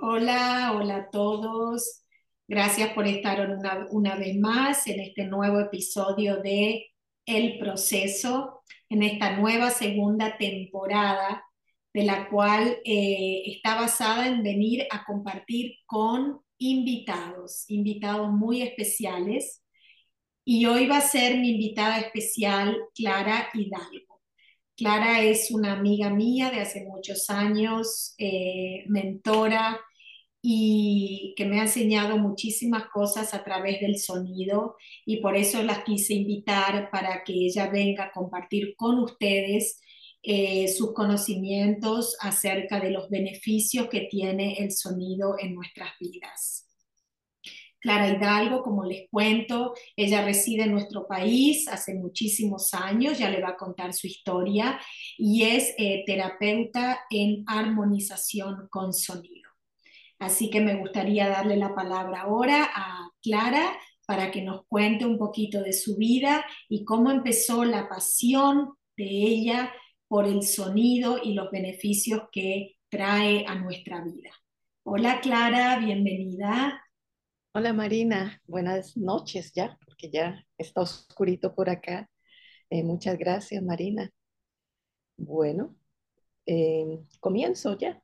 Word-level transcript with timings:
Hola, 0.00 0.74
hola 0.76 0.96
a 0.96 1.10
todos. 1.10 2.04
Gracias 2.46 2.92
por 2.92 3.08
estar 3.08 3.50
una, 3.50 3.88
una 3.90 4.14
vez 4.14 4.36
más 4.38 4.86
en 4.86 5.00
este 5.00 5.24
nuevo 5.24 5.58
episodio 5.58 6.36
de 6.36 6.86
El 7.26 7.58
Proceso, 7.58 8.62
en 8.88 9.02
esta 9.02 9.36
nueva 9.36 9.70
segunda 9.70 10.36
temporada, 10.38 11.42
de 11.92 12.04
la 12.04 12.28
cual 12.28 12.78
eh, 12.84 13.42
está 13.46 13.74
basada 13.74 14.28
en 14.28 14.44
venir 14.44 14.86
a 14.92 15.04
compartir 15.04 15.74
con 15.84 16.42
invitados, 16.58 17.64
invitados 17.68 18.30
muy 18.30 18.62
especiales. 18.62 19.64
Y 20.44 20.66
hoy 20.66 20.86
va 20.86 20.98
a 20.98 21.00
ser 21.00 21.38
mi 21.38 21.50
invitada 21.50 21.98
especial, 21.98 22.78
Clara 22.94 23.48
Hidalgo. 23.52 24.22
Clara 24.76 25.22
es 25.22 25.50
una 25.50 25.72
amiga 25.72 26.08
mía 26.08 26.50
de 26.50 26.60
hace 26.60 26.84
muchos 26.84 27.28
años, 27.30 28.14
eh, 28.16 28.84
mentora 28.86 29.80
y 30.40 31.34
que 31.36 31.44
me 31.44 31.58
ha 31.58 31.62
enseñado 31.64 32.16
muchísimas 32.18 32.84
cosas 32.92 33.34
a 33.34 33.42
través 33.44 33.80
del 33.80 33.98
sonido 33.98 34.76
y 35.04 35.20
por 35.20 35.36
eso 35.36 35.62
las 35.62 35.84
quise 35.84 36.14
invitar 36.14 36.90
para 36.90 37.24
que 37.24 37.32
ella 37.32 37.68
venga 37.68 38.04
a 38.04 38.12
compartir 38.12 38.74
con 38.76 38.98
ustedes 39.00 39.80
eh, 40.22 40.68
sus 40.68 40.92
conocimientos 40.94 42.16
acerca 42.20 42.80
de 42.80 42.90
los 42.90 43.08
beneficios 43.08 43.88
que 43.88 44.08
tiene 44.10 44.54
el 44.58 44.72
sonido 44.72 45.36
en 45.38 45.54
nuestras 45.54 45.90
vidas. 46.00 46.68
Clara 47.80 48.08
Hidalgo, 48.08 48.62
como 48.62 48.84
les 48.84 49.08
cuento, 49.08 49.74
ella 49.96 50.24
reside 50.24 50.64
en 50.64 50.72
nuestro 50.72 51.06
país 51.06 51.68
hace 51.68 51.94
muchísimos 51.94 52.74
años, 52.74 53.18
ya 53.18 53.30
le 53.30 53.40
va 53.40 53.50
a 53.50 53.56
contar 53.56 53.94
su 53.94 54.08
historia, 54.08 54.80
y 55.16 55.44
es 55.44 55.74
eh, 55.78 56.02
terapeuta 56.04 57.00
en 57.08 57.44
armonización 57.46 58.68
con 58.68 58.92
sonido. 58.92 59.47
Así 60.18 60.50
que 60.50 60.60
me 60.60 60.76
gustaría 60.76 61.28
darle 61.28 61.56
la 61.56 61.74
palabra 61.74 62.22
ahora 62.22 62.68
a 62.74 63.10
Clara 63.22 63.78
para 64.06 64.30
que 64.30 64.42
nos 64.42 64.66
cuente 64.66 65.04
un 65.04 65.18
poquito 65.18 65.62
de 65.62 65.72
su 65.72 65.96
vida 65.96 66.44
y 66.68 66.84
cómo 66.84 67.10
empezó 67.10 67.64
la 67.64 67.88
pasión 67.88 68.74
de 68.96 69.04
ella 69.04 69.72
por 70.08 70.26
el 70.26 70.42
sonido 70.42 71.18
y 71.22 71.34
los 71.34 71.50
beneficios 71.50 72.22
que 72.32 72.76
trae 72.88 73.44
a 73.46 73.54
nuestra 73.54 74.02
vida. 74.02 74.30
Hola 74.82 75.20
Clara, 75.20 75.78
bienvenida. 75.78 76.82
Hola 77.52 77.72
Marina, 77.72 78.40
buenas 78.46 78.96
noches 78.96 79.52
ya, 79.52 79.78
porque 79.84 80.10
ya 80.10 80.42
está 80.56 80.80
oscurito 80.80 81.54
por 81.54 81.68
acá. 81.68 82.08
Eh, 82.70 82.82
muchas 82.82 83.18
gracias 83.18 83.62
Marina. 83.62 84.10
Bueno, 85.18 85.76
eh, 86.46 87.00
comienzo 87.20 87.76
ya. 87.76 88.02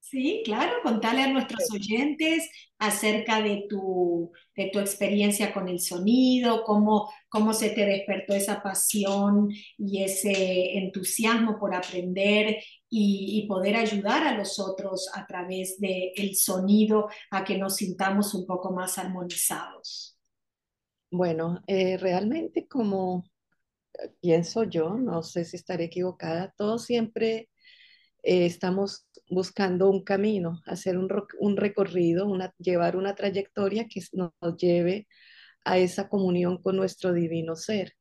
Sí, 0.00 0.42
claro, 0.44 0.72
contale 0.82 1.22
a 1.22 1.32
nuestros 1.32 1.70
oyentes 1.70 2.50
acerca 2.78 3.42
de 3.42 3.66
tu, 3.68 4.32
de 4.56 4.70
tu 4.72 4.80
experiencia 4.80 5.52
con 5.52 5.68
el 5.68 5.78
sonido, 5.78 6.64
cómo, 6.64 7.12
cómo 7.28 7.52
se 7.52 7.70
te 7.70 7.86
despertó 7.86 8.34
esa 8.34 8.62
pasión 8.62 9.50
y 9.78 10.02
ese 10.02 10.78
entusiasmo 10.78 11.60
por 11.60 11.74
aprender 11.74 12.56
y, 12.88 13.38
y 13.38 13.46
poder 13.46 13.76
ayudar 13.76 14.26
a 14.26 14.36
los 14.36 14.58
otros 14.58 15.08
a 15.14 15.26
través 15.26 15.78
del 15.78 16.10
el 16.16 16.34
sonido 16.34 17.08
a 17.30 17.44
que 17.44 17.58
nos 17.58 17.76
sintamos 17.76 18.34
un 18.34 18.46
poco 18.46 18.72
más 18.72 18.98
armonizados. 18.98 20.18
Bueno, 21.12 21.62
eh, 21.66 21.98
realmente 21.98 22.66
como 22.66 23.24
pienso 24.20 24.64
yo, 24.64 24.94
no 24.94 25.22
sé 25.22 25.44
si 25.44 25.56
estaré 25.56 25.84
equivocada, 25.84 26.54
todo 26.56 26.78
siempre 26.78 27.49
eh, 28.22 28.46
estamos 28.46 29.06
buscando 29.28 29.88
un 29.90 30.04
camino, 30.04 30.60
hacer 30.66 30.98
un, 30.98 31.08
un 31.38 31.56
recorrido, 31.56 32.26
una, 32.26 32.52
llevar 32.58 32.96
una 32.96 33.14
trayectoria 33.14 33.86
que 33.88 34.00
nos, 34.12 34.30
nos 34.40 34.56
lleve 34.56 35.06
a 35.64 35.78
esa 35.78 36.08
comunión 36.08 36.62
con 36.62 36.76
nuestro 36.76 37.12
divino 37.12 37.56
ser. 37.56 37.94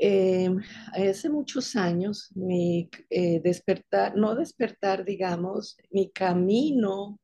Eh, 0.00 0.48
hace 0.92 1.28
muchos 1.28 1.74
años, 1.74 2.30
mi 2.34 2.88
eh, 3.10 3.40
despertar, 3.42 4.16
no 4.16 4.36
despertar, 4.36 5.04
digamos, 5.04 5.76
mi 5.90 6.10
camino 6.10 7.18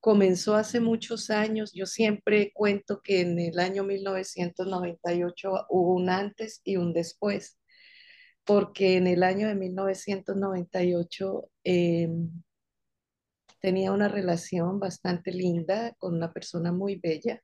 comenzó 0.00 0.54
hace 0.54 0.80
muchos 0.80 1.30
años. 1.30 1.72
Yo 1.72 1.86
siempre 1.86 2.52
cuento 2.52 3.00
que 3.02 3.22
en 3.22 3.38
el 3.38 3.58
año 3.58 3.84
1998 3.84 5.66
hubo 5.70 5.94
un 5.94 6.10
antes 6.10 6.60
y 6.62 6.76
un 6.76 6.92
después 6.92 7.58
porque 8.44 8.96
en 8.96 9.06
el 9.06 9.22
año 9.22 9.48
de 9.48 9.54
1998 9.54 11.50
eh, 11.64 12.08
tenía 13.60 13.92
una 13.92 14.08
relación 14.08 14.78
bastante 14.78 15.32
linda 15.32 15.94
con 15.98 16.14
una 16.14 16.32
persona 16.32 16.72
muy 16.72 16.96
bella 16.96 17.40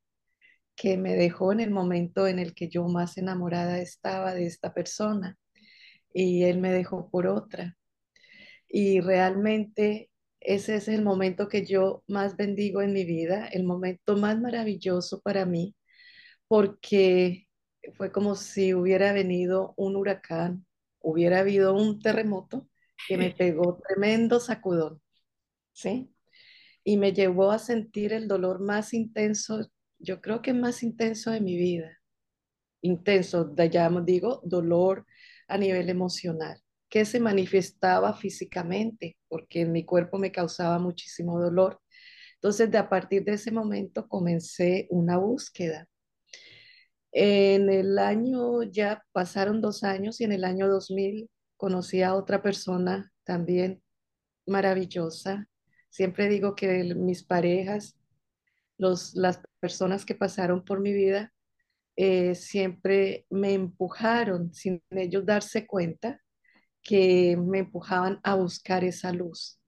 que 0.76 0.96
me 0.96 1.14
dejó 1.14 1.52
en 1.52 1.60
el 1.60 1.70
momento 1.70 2.26
en 2.26 2.38
el 2.38 2.54
que 2.54 2.68
yo 2.68 2.84
más 2.88 3.18
enamorada 3.18 3.80
estaba 3.80 4.34
de 4.34 4.46
esta 4.46 4.74
persona 4.74 5.36
y 6.12 6.44
él 6.44 6.58
me 6.58 6.72
dejó 6.72 7.10
por 7.10 7.26
otra. 7.26 7.76
Y 8.68 9.00
realmente 9.00 10.10
ese 10.40 10.76
es 10.76 10.88
el 10.88 11.02
momento 11.02 11.48
que 11.48 11.66
yo 11.66 12.02
más 12.08 12.36
bendigo 12.36 12.82
en 12.82 12.92
mi 12.92 13.04
vida, 13.04 13.46
el 13.48 13.64
momento 13.64 14.16
más 14.16 14.40
maravilloso 14.40 15.20
para 15.20 15.44
mí, 15.46 15.74
porque 16.48 17.48
fue 17.94 18.12
como 18.12 18.34
si 18.36 18.74
hubiera 18.74 19.12
venido 19.12 19.74
un 19.76 19.96
huracán 19.96 20.66
hubiera 21.00 21.40
habido 21.40 21.74
un 21.74 22.00
terremoto 22.00 22.68
que 23.08 23.16
me 23.16 23.30
pegó 23.30 23.80
tremendo 23.86 24.40
sacudón, 24.40 25.00
¿sí? 25.72 26.14
Y 26.84 26.96
me 26.96 27.12
llevó 27.12 27.50
a 27.50 27.58
sentir 27.58 28.12
el 28.12 28.28
dolor 28.28 28.60
más 28.60 28.94
intenso, 28.94 29.70
yo 29.98 30.20
creo 30.20 30.42
que 30.42 30.52
más 30.52 30.82
intenso 30.82 31.30
de 31.30 31.40
mi 31.40 31.56
vida. 31.56 31.98
Intenso, 32.82 33.54
ya 33.56 33.90
digo, 34.04 34.40
dolor 34.44 35.06
a 35.48 35.58
nivel 35.58 35.90
emocional, 35.90 36.60
que 36.88 37.04
se 37.04 37.20
manifestaba 37.20 38.14
físicamente, 38.14 39.18
porque 39.28 39.62
en 39.62 39.72
mi 39.72 39.84
cuerpo 39.84 40.18
me 40.18 40.32
causaba 40.32 40.78
muchísimo 40.78 41.40
dolor. 41.40 41.80
Entonces, 42.36 42.70
de 42.70 42.78
a 42.78 42.88
partir 42.88 43.24
de 43.24 43.34
ese 43.34 43.50
momento 43.50 44.08
comencé 44.08 44.86
una 44.90 45.18
búsqueda 45.18 45.88
en 47.12 47.70
el 47.70 47.98
año, 47.98 48.62
ya 48.62 49.04
pasaron 49.12 49.60
dos 49.60 49.82
años 49.84 50.20
y 50.20 50.24
en 50.24 50.32
el 50.32 50.44
año 50.44 50.68
2000 50.68 51.28
conocí 51.56 52.02
a 52.02 52.14
otra 52.14 52.42
persona 52.42 53.12
también 53.24 53.82
maravillosa. 54.46 55.48
Siempre 55.90 56.28
digo 56.28 56.54
que 56.54 56.94
mis 56.94 57.24
parejas, 57.24 57.98
los, 58.78 59.14
las 59.14 59.40
personas 59.60 60.04
que 60.04 60.14
pasaron 60.14 60.64
por 60.64 60.80
mi 60.80 60.92
vida, 60.92 61.32
eh, 61.96 62.34
siempre 62.34 63.26
me 63.28 63.52
empujaron 63.54 64.54
sin 64.54 64.82
ellos 64.90 65.26
darse 65.26 65.66
cuenta 65.66 66.20
que 66.82 67.36
me 67.36 67.58
empujaban 67.58 68.20
a 68.22 68.36
buscar 68.36 68.84
esa 68.84 69.12
luz. 69.12 69.60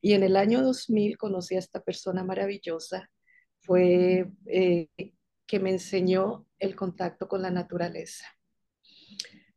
Y 0.00 0.14
en 0.14 0.22
el 0.22 0.36
año 0.36 0.62
2000 0.62 1.16
conocí 1.16 1.54
a 1.56 1.60
esta 1.60 1.80
persona 1.80 2.24
maravillosa. 2.24 3.10
Fue 3.60 4.26
eh, 4.46 4.88
que 5.46 5.60
me 5.60 5.70
enseñó 5.70 6.46
el 6.58 6.74
contacto 6.76 7.28
con 7.28 7.42
la 7.42 7.50
naturaleza. 7.50 8.26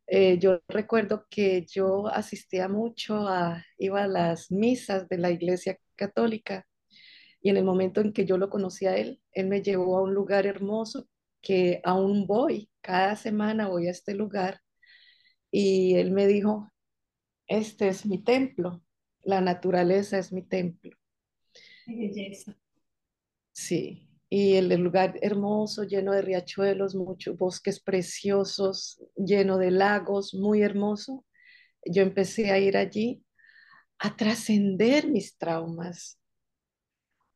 Eh, 0.06 0.38
yo 0.38 0.60
recuerdo 0.68 1.26
que 1.28 1.66
yo 1.66 2.06
asistía 2.08 2.68
mucho 2.68 3.28
a, 3.28 3.64
iba 3.76 4.04
a 4.04 4.08
las 4.08 4.50
misas 4.50 5.08
de 5.08 5.18
la 5.18 5.30
iglesia 5.30 5.78
católica 5.96 6.66
y 7.42 7.50
en 7.50 7.58
el 7.58 7.64
momento 7.64 8.00
en 8.00 8.12
que 8.12 8.24
yo 8.24 8.38
lo 8.38 8.48
conocí 8.48 8.86
a 8.86 8.96
él, 8.96 9.20
él 9.32 9.48
me 9.48 9.62
llevó 9.62 9.98
a 9.98 10.02
un 10.02 10.14
lugar 10.14 10.46
hermoso 10.46 11.08
que 11.42 11.80
aún 11.84 12.26
voy, 12.26 12.70
cada 12.80 13.16
semana 13.16 13.68
voy 13.68 13.88
a 13.88 13.90
este 13.90 14.14
lugar 14.14 14.60
y 15.50 15.94
él 15.96 16.10
me 16.10 16.26
dijo, 16.26 16.72
este 17.46 17.88
es 17.88 18.06
mi 18.06 18.22
templo, 18.22 18.82
la 19.22 19.40
naturaleza 19.40 20.18
es 20.18 20.32
mi 20.32 20.42
templo. 20.42 20.96
Qué 21.84 21.94
belleza. 21.94 22.56
Sí, 23.52 24.07
y 24.30 24.56
el 24.56 24.68
lugar 24.80 25.14
hermoso, 25.22 25.84
lleno 25.84 26.12
de 26.12 26.22
riachuelos, 26.22 26.94
muchos 26.94 27.36
bosques 27.38 27.80
preciosos, 27.80 29.00
lleno 29.16 29.56
de 29.56 29.70
lagos, 29.70 30.34
muy 30.34 30.62
hermoso. 30.62 31.24
Yo 31.84 32.02
empecé 32.02 32.50
a 32.50 32.58
ir 32.58 32.76
allí 32.76 33.24
a 33.98 34.16
trascender 34.16 35.08
mis 35.08 35.36
traumas, 35.38 36.20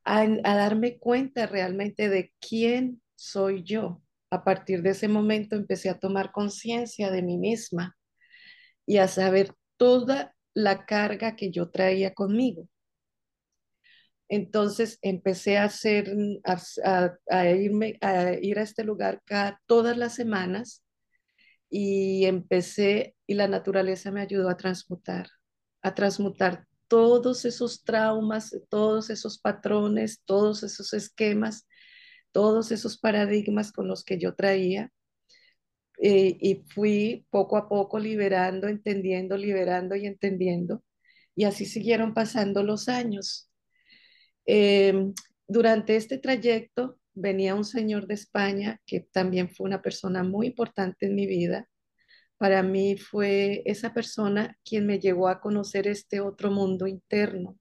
a, 0.05 0.27
darme 0.27 0.99
cuenta 0.99 1.47
realmente 1.47 2.09
de 2.09 2.33
quién 2.41 3.03
soy 3.15 3.63
yo. 3.65 4.03
A 4.31 4.45
partir 4.45 4.83
de 4.83 4.91
ese 4.91 5.09
momento 5.09 5.57
empecé 5.57 5.91
a 5.91 5.99
tomar 5.99 6.33
conciencia 6.33 7.11
de 7.11 7.23
mí 7.23 7.39
misma 7.39 7.97
y 8.87 8.99
a 8.99 9.09
saber 9.09 9.55
toda 9.77 10.35
la 10.55 10.85
carga 10.85 11.37
que 11.37 11.51
yo 11.51 11.71
traía 11.71 12.15
conmigo. 12.15 12.69
Entonces 14.35 14.99
empecé 15.03 15.59
a, 15.59 15.71
a, 17.29 17.51
irme, 17.51 17.99
a 18.01 18.33
ir 18.33 18.59
a 18.59 18.63
este 18.63 18.83
lugar 18.83 19.21
cada, 19.27 19.61
todas 19.67 19.99
las 19.99 20.15
semanas 20.15 20.83
y 21.69 22.25
empecé, 22.25 23.15
y 23.27 23.35
la 23.35 23.47
naturaleza 23.47 24.11
me 24.11 24.23
ayudó 24.23 24.49
a 24.49 24.57
transmutar, 24.57 25.29
a 25.83 25.95
transmutar 25.95 26.67
todos 26.89 27.45
esos 27.45 27.85
traumas, 27.85 28.59
todos 28.71 29.11
esos 29.11 29.39
patrones, 29.39 30.23
todos 30.25 30.63
esos 30.63 30.95
esquemas, 30.95 31.69
todos 32.31 32.73
esos 32.73 32.97
paradigmas 32.97 33.71
con 33.71 33.87
los 33.87 34.03
que 34.03 34.19
yo 34.19 34.35
traía. 34.35 34.91
Eh, 36.01 36.39
y 36.41 36.65
fui 36.69 37.27
poco 37.29 37.59
a 37.59 37.69
poco 37.69 37.99
liberando, 37.99 38.67
entendiendo, 38.67 39.37
liberando 39.37 39.95
y 39.95 40.07
entendiendo. 40.07 40.83
Y 41.37 41.45
así 41.45 41.67
siguieron 41.67 42.15
pasando 42.15 42.63
los 42.63 42.89
años. 42.89 43.52
Em, 44.47 45.15
durante 45.47 45.97
este 45.97 46.19
trayecto 46.19 46.99
venía 47.15 47.55
un 47.55 47.65
señor 47.65 48.07
de 48.07 48.15
España 48.15 48.81
que 48.87 49.01
también 49.01 49.49
fue 49.49 49.67
una 49.67 49.83
persona 49.83 50.23
muy 50.23 50.49
importante 50.49 51.07
en 51.07 51.15
mi 51.15 51.27
vida. 51.27 51.69
Para 52.39 52.63
mí 52.63 52.97
fue 52.97 53.63
esa 53.67 53.95
persona 53.95 54.59
quien 54.65 54.87
me 54.87 54.99
llevó 54.99 55.29
a 55.29 55.41
conocer 55.41 55.87
este 55.87 56.21
otro 56.21 56.51
mundo 56.51 56.87
interno. 56.87 57.59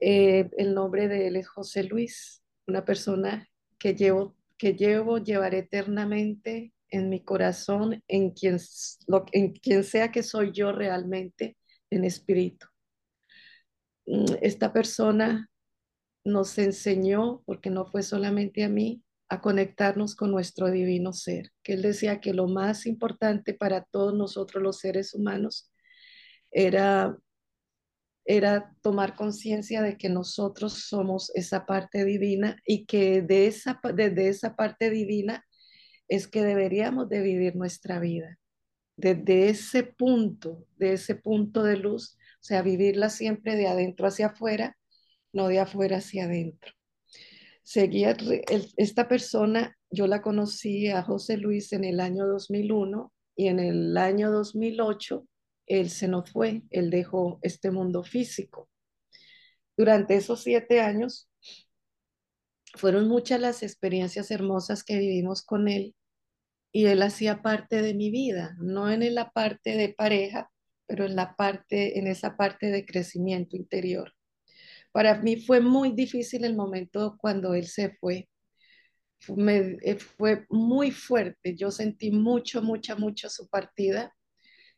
Eh, 0.00 0.48
el 0.56 0.74
nombre 0.74 1.08
de 1.08 1.26
él 1.26 1.36
es 1.36 1.48
José 1.48 1.82
Luis, 1.84 2.42
una 2.66 2.84
persona 2.84 3.48
que 3.78 3.94
llevo, 3.94 4.36
que 4.56 4.74
llevo, 4.74 5.18
llevaré 5.18 5.58
eternamente 5.58 6.72
en 6.90 7.08
mi 7.08 7.22
corazón, 7.22 8.02
en 8.08 8.30
quien, 8.30 8.58
en 9.32 9.52
quien 9.52 9.84
sea 9.84 10.10
que 10.10 10.22
soy 10.22 10.52
yo 10.52 10.72
realmente 10.72 11.56
en 11.90 12.04
espíritu. 12.04 12.66
Mm, 14.08 14.36
esta 14.42 14.72
persona 14.72 15.50
nos 16.24 16.58
enseñó, 16.58 17.42
porque 17.46 17.70
no 17.70 17.86
fue 17.86 18.02
solamente 18.02 18.64
a 18.64 18.68
mí, 18.68 19.02
a 19.28 19.40
conectarnos 19.42 20.16
con 20.16 20.30
nuestro 20.30 20.70
divino 20.70 21.12
ser, 21.12 21.50
que 21.62 21.74
él 21.74 21.82
decía 21.82 22.20
que 22.20 22.32
lo 22.32 22.48
más 22.48 22.86
importante 22.86 23.54
para 23.54 23.84
todos 23.84 24.14
nosotros 24.14 24.62
los 24.62 24.78
seres 24.78 25.14
humanos 25.14 25.70
era 26.50 27.18
era 28.28 28.74
tomar 28.82 29.16
conciencia 29.16 29.80
de 29.80 29.96
que 29.96 30.10
nosotros 30.10 30.84
somos 30.86 31.32
esa 31.34 31.64
parte 31.64 32.04
divina 32.04 32.58
y 32.66 32.84
que 32.84 33.22
de 33.22 33.46
esa, 33.46 33.80
desde 33.94 34.28
esa 34.28 34.54
parte 34.54 34.90
divina 34.90 35.46
es 36.08 36.28
que 36.28 36.42
deberíamos 36.44 37.08
de 37.08 37.22
vivir 37.22 37.56
nuestra 37.56 37.98
vida. 38.00 38.38
Desde 38.96 39.48
ese 39.48 39.82
punto, 39.82 40.66
de 40.76 40.92
ese 40.92 41.14
punto 41.14 41.62
de 41.62 41.78
luz, 41.78 42.17
o 42.40 42.44
sea, 42.44 42.62
vivirla 42.62 43.10
siempre 43.10 43.56
de 43.56 43.66
adentro 43.66 44.06
hacia 44.06 44.28
afuera, 44.28 44.76
no 45.32 45.48
de 45.48 45.60
afuera 45.60 45.98
hacia 45.98 46.24
adentro. 46.24 46.72
Seguía 47.62 48.16
esta 48.76 49.08
persona, 49.08 49.76
yo 49.90 50.06
la 50.06 50.22
conocí 50.22 50.88
a 50.88 51.02
José 51.02 51.36
Luis 51.36 51.72
en 51.72 51.84
el 51.84 52.00
año 52.00 52.26
2001 52.26 53.12
y 53.36 53.48
en 53.48 53.58
el 53.58 53.96
año 53.96 54.30
2008 54.30 55.26
él 55.66 55.90
se 55.90 56.08
nos 56.08 56.30
fue, 56.30 56.62
él 56.70 56.90
dejó 56.90 57.38
este 57.42 57.70
mundo 57.70 58.02
físico. 58.02 58.70
Durante 59.76 60.16
esos 60.16 60.42
siete 60.42 60.80
años 60.80 61.28
fueron 62.74 63.06
muchas 63.08 63.40
las 63.40 63.62
experiencias 63.62 64.30
hermosas 64.30 64.82
que 64.82 64.98
vivimos 64.98 65.42
con 65.42 65.68
él 65.68 65.94
y 66.72 66.86
él 66.86 67.02
hacía 67.02 67.42
parte 67.42 67.82
de 67.82 67.94
mi 67.94 68.10
vida, 68.10 68.56
no 68.58 68.90
en 68.90 69.14
la 69.14 69.30
parte 69.30 69.76
de 69.76 69.90
pareja, 69.90 70.50
pero 70.88 71.04
en 71.04 71.14
la 71.14 71.36
parte, 71.36 71.98
en 71.98 72.08
esa 72.08 72.36
parte 72.36 72.70
de 72.70 72.86
crecimiento 72.86 73.56
interior. 73.56 74.14
Para 74.90 75.20
mí 75.20 75.36
fue 75.36 75.60
muy 75.60 75.92
difícil 75.92 76.44
el 76.44 76.56
momento 76.56 77.16
cuando 77.20 77.54
él 77.54 77.66
se 77.66 77.90
fue. 78.00 78.28
Eh, 79.28 79.98
fue 79.98 80.46
muy 80.48 80.90
fuerte. 80.90 81.54
Yo 81.54 81.70
sentí 81.70 82.10
mucho, 82.10 82.62
mucha, 82.62 82.96
mucho 82.96 83.28
su 83.28 83.48
partida 83.48 84.14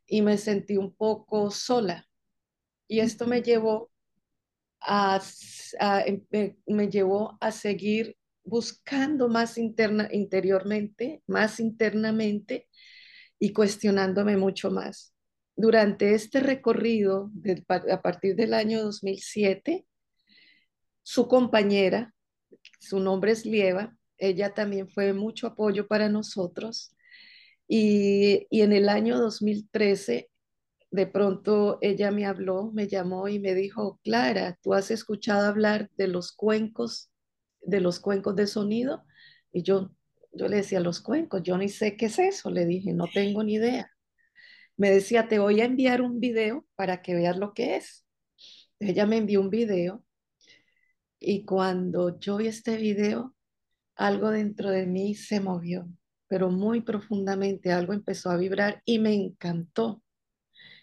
y 0.07 0.23
me 0.23 0.37
sentí 0.37 0.77
un 0.77 0.95
poco 0.95 1.51
sola. 1.51 2.07
Y 2.89 3.01
esto 3.01 3.27
me 3.27 3.41
llevó 3.41 3.91
a, 4.81 5.23
em, 6.07 6.25
me, 6.67 6.89
llevó 6.89 7.39
a 7.41 7.53
seguir 7.53 8.17
buscando 8.43 9.29
más 9.29 9.59
interna, 9.59 10.09
interiormente, 10.11 11.23
más 11.29 11.61
internamente 11.61 12.69
y 13.39 13.53
cuestionándome 13.53 14.37
mucho 14.37 14.71
más. 14.71 15.15
Durante 15.57 16.15
este 16.15 16.41
recorrido, 16.41 17.31
a 17.91 18.03
partir 18.03 18.37
del 18.37 18.55
año 18.55 18.83
2007, 18.83 19.87
su 21.03 21.29
compañera, 21.29 22.15
su 22.79 23.01
nombre 23.01 23.33
es 23.33 23.45
Lieva, 23.45 23.97
ella 24.17 24.55
también 24.55 24.89
fue 24.89 25.13
mucho 25.13 25.47
apoyo 25.47 25.87
para 25.87 26.09
nosotros 26.09 26.95
y, 27.73 28.49
en 28.51 28.73
el 28.73 28.89
año 28.89 29.17
2013, 29.17 30.29
de 30.91 31.07
pronto 31.07 31.79
ella 31.81 32.11
me 32.11 32.27
habló, 32.27 32.73
me 32.73 32.89
llamó 32.89 33.29
y 33.29 33.39
me 33.39 33.55
dijo, 33.55 34.01
Clara, 34.03 34.59
¿tú 34.61 34.75
has 34.75 34.91
escuchado 34.91 35.47
hablar 35.47 35.89
de 35.97 36.09
los 36.09 36.33
cuencos, 36.33 37.13
de 37.61 37.81
los 37.81 38.01
cuencos 38.01 38.35
de 38.35 38.49
sonido? 38.49 39.05
Y 39.53 39.63
yo, 39.63 39.95
yo 40.33 40.49
le 40.49 40.57
decía, 40.57 40.81
los 40.81 41.01
cuencos, 41.01 41.45
yo 41.45 41.57
ni 41.59 41.69
sé 41.69 41.97
qué 41.97 42.07
es 42.07 42.19
eso, 42.19 42.51
le 42.51 42.67
dije, 42.67 42.93
no 42.93 43.07
tengo 43.13 43.45
ni 43.45 43.55
idea. 43.55 43.91
Me 44.81 44.91
decía, 44.91 45.29
te 45.29 45.39
voy 45.39 45.61
a 45.61 45.65
enviar 45.65 46.03
un 46.03 46.21
video 46.21 46.67
para 46.75 47.03
que 47.03 47.15
veas 47.15 47.37
lo 47.39 47.55
que 47.55 47.77
es. 47.77 48.05
Ella 48.81 49.07
me 49.07 49.19
envió 49.19 49.41
un 49.41 49.51
video 49.51 50.05
y 51.21 51.45
cuando 51.45 52.19
yo 52.19 52.39
vi 52.39 52.49
este 52.49 52.77
video, 52.77 53.35
algo 53.95 54.31
dentro 54.31 54.71
de 54.71 54.87
mí 54.87 55.15
se 55.15 55.41
movió 55.41 55.87
pero 56.31 56.49
muy 56.49 56.81
profundamente 56.83 57.73
algo 57.73 57.93
empezó 57.93 58.31
a 58.31 58.37
vibrar 58.37 58.83
y 58.85 59.01
me 59.01 59.13
encantó. 59.15 60.01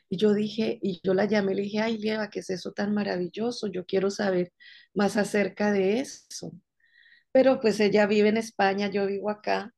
Y 0.09 0.17
yo 0.17 0.33
dije, 0.33 0.77
y 0.81 0.99
yo 1.03 1.13
la 1.13 1.25
llamé, 1.25 1.55
le 1.55 1.63
dije, 1.63 1.79
ay, 1.79 1.97
Lieva, 1.97 2.29
¿qué 2.29 2.39
es 2.39 2.49
eso 2.49 2.73
tan 2.73 2.93
maravilloso? 2.93 3.67
Yo 3.67 3.85
quiero 3.85 4.11
saber 4.11 4.51
más 4.93 5.15
acerca 5.15 5.71
de 5.71 6.01
eso. 6.01 6.51
Pero 7.31 7.61
pues 7.61 7.79
ella 7.79 8.07
vive 8.07 8.29
en 8.29 8.37
España, 8.37 8.89
yo 8.91 9.07
vivo 9.07 9.29
acá. 9.29 9.73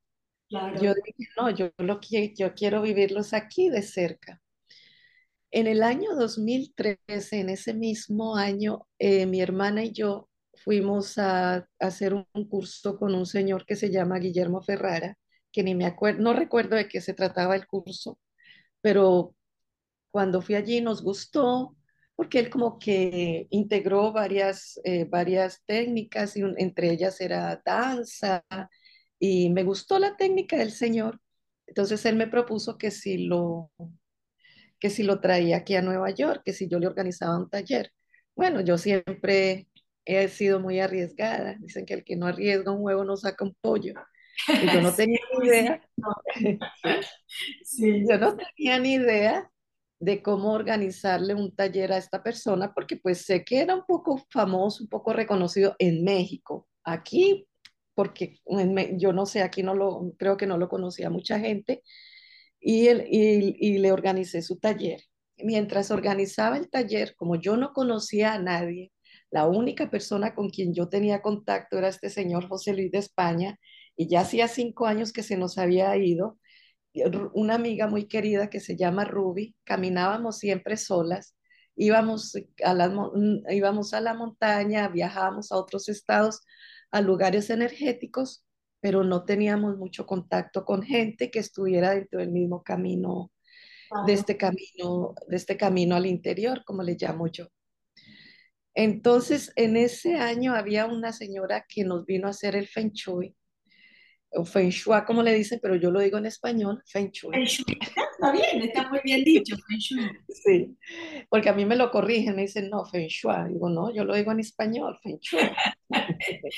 Yo 0.50 0.94
dije, 1.06 1.30
no, 1.38 1.50
yo, 1.52 1.72
lo, 1.78 2.00
yo 2.02 2.54
quiero 2.56 2.82
vivirlos 2.82 3.34
aquí 3.34 3.70
de 3.70 3.84
cerca. 3.84 4.42
En 5.52 5.68
el 5.68 5.84
año 5.84 6.16
2013, 6.16 7.40
en 7.40 7.50
ese 7.50 7.74
mismo 7.74 8.36
año, 8.36 8.88
eh, 9.00 9.26
mi 9.26 9.42
hermana 9.42 9.84
y 9.84 9.92
yo 9.92 10.30
fuimos 10.64 11.18
a, 11.18 11.68
hacer 11.80 12.14
un 12.14 12.26
curso 12.50 12.98
con 12.98 13.16
un 13.16 13.26
señor 13.26 13.66
que 13.66 13.76
se 13.76 13.90
llama 13.92 14.20
Guillermo 14.20 14.62
Ferrara 14.62 15.18
que 15.52 15.64
ni 15.64 15.76
me 15.76 15.86
acuerdo, 15.86 16.22
no 16.22 16.34
recuerdo 16.34 16.76
de 16.76 16.88
qué 16.88 17.02
se 17.02 17.14
trataba 17.14 17.56
el 17.56 17.68
curso, 17.68 18.20
pero 18.82 19.36
cuando 20.12 20.42
fui 20.42 20.56
allí 20.56 20.82
nos 20.82 21.02
gustó 21.04 21.76
porque 22.16 22.40
él 22.40 22.50
como 22.50 22.80
que 22.80 23.48
integró 23.50 24.12
varias, 24.12 24.80
eh, 24.84 25.06
varias 25.06 25.64
técnicas 25.66 26.36
y 26.36 26.42
entre 26.58 26.92
ellas 26.92 27.22
era 27.22 27.62
danza 27.66 28.44
y 29.20 29.50
me 29.50 29.64
gustó 29.64 30.00
la 30.00 30.16
técnica 30.18 30.58
del 30.58 30.72
señor. 30.72 31.20
Entonces 31.68 32.06
él 32.06 32.16
me 32.16 32.28
propuso 32.28 32.78
que 32.78 32.92
si 32.92 33.28
lo 33.28 33.72
que 34.80 34.90
si 34.90 35.04
lo 35.04 35.20
traía 35.20 35.58
aquí 35.58 35.76
a 35.76 35.82
Nueva 35.82 36.10
York, 36.12 36.42
que 36.46 36.54
si 36.54 36.68
yo 36.68 36.80
le 36.80 36.88
organizaba 36.88 37.38
un 37.38 37.50
taller. 37.50 37.92
Bueno, 38.34 38.62
yo 38.62 38.78
siempre 38.78 39.68
he 40.06 40.28
sido 40.30 40.60
muy 40.60 40.80
arriesgada. 40.80 41.56
Dicen 41.60 41.86
que 41.86 41.96
el 41.96 42.04
que 42.04 42.16
no 42.16 42.28
arriesga 42.28 42.72
un 42.72 42.82
huevo 42.82 43.04
no 43.04 43.18
saca 43.18 43.44
un 43.44 43.56
pollo. 43.62 43.94
Y 44.48 44.74
yo 44.74 44.82
no 44.82 44.94
tenía 44.96 45.20
ni 45.38 45.48
idea. 45.48 45.82
Yo 48.10 48.18
no 48.18 48.38
tenía 48.38 48.80
ni 48.80 48.94
idea 48.94 49.52
de 50.00 50.24
cómo 50.24 50.54
organizarle 50.54 51.34
un 51.36 51.54
taller 51.54 51.92
a 51.92 51.98
esta 51.98 52.24
persona, 52.24 52.74
porque 52.74 52.96
pues 52.96 53.26
sé 53.26 53.44
que 53.44 53.60
era 53.60 53.76
un 53.76 53.84
poco 53.86 54.26
famoso, 54.30 54.84
un 54.84 54.90
poco 54.90 55.12
reconocido 55.14 55.76
en 55.78 56.04
México. 56.04 56.68
Aquí, 56.84 57.49
porque 58.00 58.40
yo 58.98 59.12
no 59.12 59.26
sé, 59.26 59.42
aquí 59.42 59.62
no 59.62 59.76
lo, 59.76 60.14
creo 60.18 60.38
que 60.38 60.48
no 60.48 60.58
lo 60.58 60.70
conocía 60.70 61.10
mucha 61.10 61.38
gente, 61.38 61.84
y, 62.58 62.88
el, 62.88 63.06
y, 63.10 63.78
le 63.78 63.92
organicé 63.92 64.42
su 64.42 64.58
taller. 64.58 65.02
Mientras 65.36 65.92
organizaba 65.92 66.56
el 66.56 66.70
taller, 66.70 67.14
como 67.18 67.36
yo 67.36 67.58
no 67.58 67.74
conocía 67.74 68.32
a 68.32 68.40
nadie, 68.40 68.94
la 69.32 69.48
única 69.50 69.92
persona 69.92 70.34
con 70.34 70.50
quien 70.50 70.74
yo 70.74 70.88
tenía 70.88 71.22
contacto 71.22 71.78
era 71.78 71.90
este 71.90 72.10
señor 72.10 72.48
José 72.48 72.72
Luis 72.72 72.90
de 72.90 73.00
España, 73.00 73.60
y 73.98 74.08
ya 74.08 74.22
hacía 74.22 74.48
cinco 74.48 74.86
años 74.86 75.12
que 75.12 75.22
se 75.22 75.36
nos 75.36 75.58
había 75.58 75.94
ido, 75.98 76.40
una 77.34 77.56
amiga 77.56 77.88
muy 77.88 78.08
querida 78.08 78.50
que 78.50 78.62
se 78.62 78.78
llama 78.78 79.04
Ruby, 79.04 79.58
caminábamos 79.66 80.38
siempre 80.38 80.78
solas, 80.78 81.36
íbamos 81.76 82.34
a 82.64 82.74
la, 82.74 82.94
íbamos 83.50 83.94
a 83.94 84.00
la 84.00 84.14
montaña, 84.14 84.88
viajábamos 84.88 85.52
a 85.52 85.58
otros 85.58 85.90
estados, 85.90 86.40
a 86.92 87.02
lugares 87.02 87.50
energéticos, 87.50 88.46
pero 88.82 89.04
no 89.04 89.26
teníamos 89.26 89.78
mucho 89.78 90.06
contacto 90.06 90.66
con 90.66 90.84
gente 90.84 91.32
que 91.32 91.40
estuviera 91.40 91.92
dentro 91.92 92.20
del 92.20 92.32
mismo 92.32 92.64
camino, 92.64 93.32
de 94.06 94.14
este 94.14 94.38
camino, 94.38 95.16
de 95.28 95.36
este 95.36 95.58
camino 95.58 95.96
al 95.96 96.06
interior, 96.06 96.64
como 96.66 96.84
le 96.84 96.96
llamo 97.00 97.28
yo. 97.28 97.48
Entonces, 98.76 99.52
en 99.56 99.78
ese 99.78 100.16
año 100.16 100.54
había 100.56 100.86
una 100.86 101.12
señora 101.12 101.66
que 101.68 101.84
nos 101.84 102.06
vino 102.06 102.28
a 102.28 102.32
hacer 102.32 102.56
el 102.56 102.68
Feng 102.68 102.92
Shui 102.94 103.36
o 104.32 104.46
Feng 104.46 104.70
Shui, 104.70 105.04
como 105.06 105.24
le 105.24 105.34
dicen, 105.34 105.60
pero 105.62 105.76
yo 105.76 105.92
lo 105.92 106.00
digo 106.00 106.18
en 106.18 106.26
español, 106.26 106.82
Feng 106.86 107.10
Shui. 107.12 107.34
Feng 107.34 107.46
Shui. 107.46 107.80
Está 107.82 108.32
bien, 108.32 108.62
está 108.62 108.90
muy 108.90 109.00
bien 109.04 109.24
dicho, 109.24 109.56
Feng 109.68 109.80
Shui. 109.80 110.10
Sí, 110.30 110.78
porque 111.30 111.50
a 111.50 111.54
mí 111.54 111.66
me 111.66 111.76
lo 111.76 111.92
corrigen, 111.92 112.36
me 112.36 112.44
dicen, 112.44 112.70
no, 112.70 112.86
Feng 112.86 113.08
Shui. 113.08 113.54
Digo, 113.54 113.70
no, 113.70 113.94
yo 113.94 114.04
lo 114.04 114.16
digo 114.16 114.32
en 114.32 114.40
español, 114.40 114.98
Feng 115.02 115.20
Shui. 115.20 115.40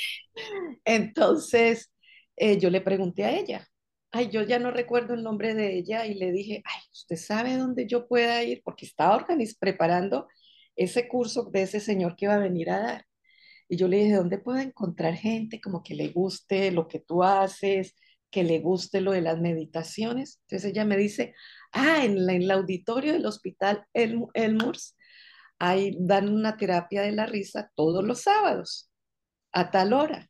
Entonces, 0.85 1.91
eh, 2.35 2.57
yo 2.59 2.69
le 2.69 2.81
pregunté 2.81 3.25
a 3.25 3.37
ella, 3.37 3.67
ay, 4.11 4.29
yo 4.29 4.43
ya 4.43 4.59
no 4.59 4.71
recuerdo 4.71 5.13
el 5.13 5.23
nombre 5.23 5.53
de 5.53 5.77
ella 5.77 6.05
y 6.05 6.15
le 6.15 6.31
dije, 6.31 6.61
ay, 6.65 6.81
¿usted 6.91 7.15
sabe 7.15 7.57
dónde 7.57 7.87
yo 7.87 8.07
pueda 8.07 8.43
ir? 8.43 8.61
Porque 8.63 8.85
estaba 8.85 9.15
organiz 9.15 9.57
preparando 9.57 10.27
ese 10.75 11.07
curso 11.07 11.45
de 11.51 11.63
ese 11.63 11.79
señor 11.79 12.15
que 12.15 12.25
iba 12.25 12.35
a 12.35 12.39
venir 12.39 12.69
a 12.69 12.79
dar. 12.79 13.05
Y 13.71 13.77
yo 13.77 13.87
le 13.87 13.99
dije, 13.99 14.15
¿dónde 14.15 14.37
puedo 14.37 14.59
encontrar 14.59 15.13
gente 15.13 15.61
como 15.61 15.81
que 15.81 15.95
le 15.95 16.09
guste 16.09 16.71
lo 16.71 16.89
que 16.89 16.99
tú 16.99 17.23
haces, 17.23 17.95
que 18.29 18.43
le 18.43 18.59
guste 18.59 18.99
lo 18.99 19.13
de 19.13 19.21
las 19.21 19.39
meditaciones? 19.39 20.41
Entonces 20.41 20.71
ella 20.71 20.83
me 20.83 20.97
dice, 20.97 21.33
ah, 21.71 22.03
en, 22.03 22.25
la, 22.25 22.33
en 22.33 22.41
el 22.41 22.51
auditorio 22.51 23.13
del 23.13 23.25
hospital 23.25 23.85
El, 23.93 24.25
Elmurs, 24.33 24.97
ahí 25.57 25.95
dan 25.97 26.27
una 26.27 26.57
terapia 26.57 27.03
de 27.03 27.13
la 27.13 27.25
risa 27.27 27.71
todos 27.73 28.03
los 28.03 28.23
sábados, 28.23 28.91
a 29.53 29.71
tal 29.71 29.93
hora. 29.93 30.29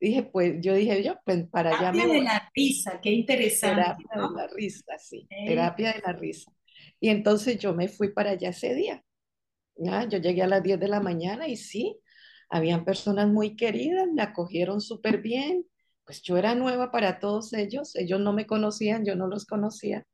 Dije, 0.00 0.22
pues 0.22 0.54
yo 0.62 0.72
dije, 0.72 1.02
yo, 1.04 1.16
pues 1.26 1.46
para 1.50 1.76
allá 1.76 1.92
me 1.92 2.06
de 2.06 2.22
la 2.22 2.50
risa, 2.54 2.98
qué 3.02 3.10
interesante. 3.10 3.82
Terapia 3.82 4.08
de 4.14 4.36
la 4.36 4.46
risa, 4.46 4.98
sí, 4.98 5.28
terapia 5.46 5.92
de 5.92 6.00
la 6.00 6.12
risa. 6.14 6.50
Y 6.98 7.10
entonces 7.10 7.58
yo 7.58 7.74
me 7.74 7.88
fui 7.88 8.14
para 8.14 8.30
allá 8.30 8.48
ese 8.48 8.74
día. 8.74 9.04
¿ya? 9.76 10.08
Yo 10.08 10.16
llegué 10.16 10.44
a 10.44 10.46
las 10.46 10.62
10 10.62 10.80
de 10.80 10.88
la 10.88 11.00
mañana 11.00 11.46
y 11.46 11.58
sí, 11.58 12.00
habían 12.50 12.84
personas 12.84 13.28
muy 13.28 13.56
queridas, 13.56 14.08
me 14.12 14.22
acogieron 14.22 14.80
súper 14.80 15.22
bien, 15.22 15.66
pues 16.04 16.22
yo 16.22 16.36
era 16.36 16.54
nueva 16.54 16.90
para 16.90 17.20
todos 17.20 17.52
ellos, 17.52 17.94
ellos 17.96 18.20
no 18.20 18.32
me 18.32 18.46
conocían, 18.46 19.04
yo 19.04 19.16
no 19.16 19.28
los 19.28 19.46
conocía. 19.46 20.06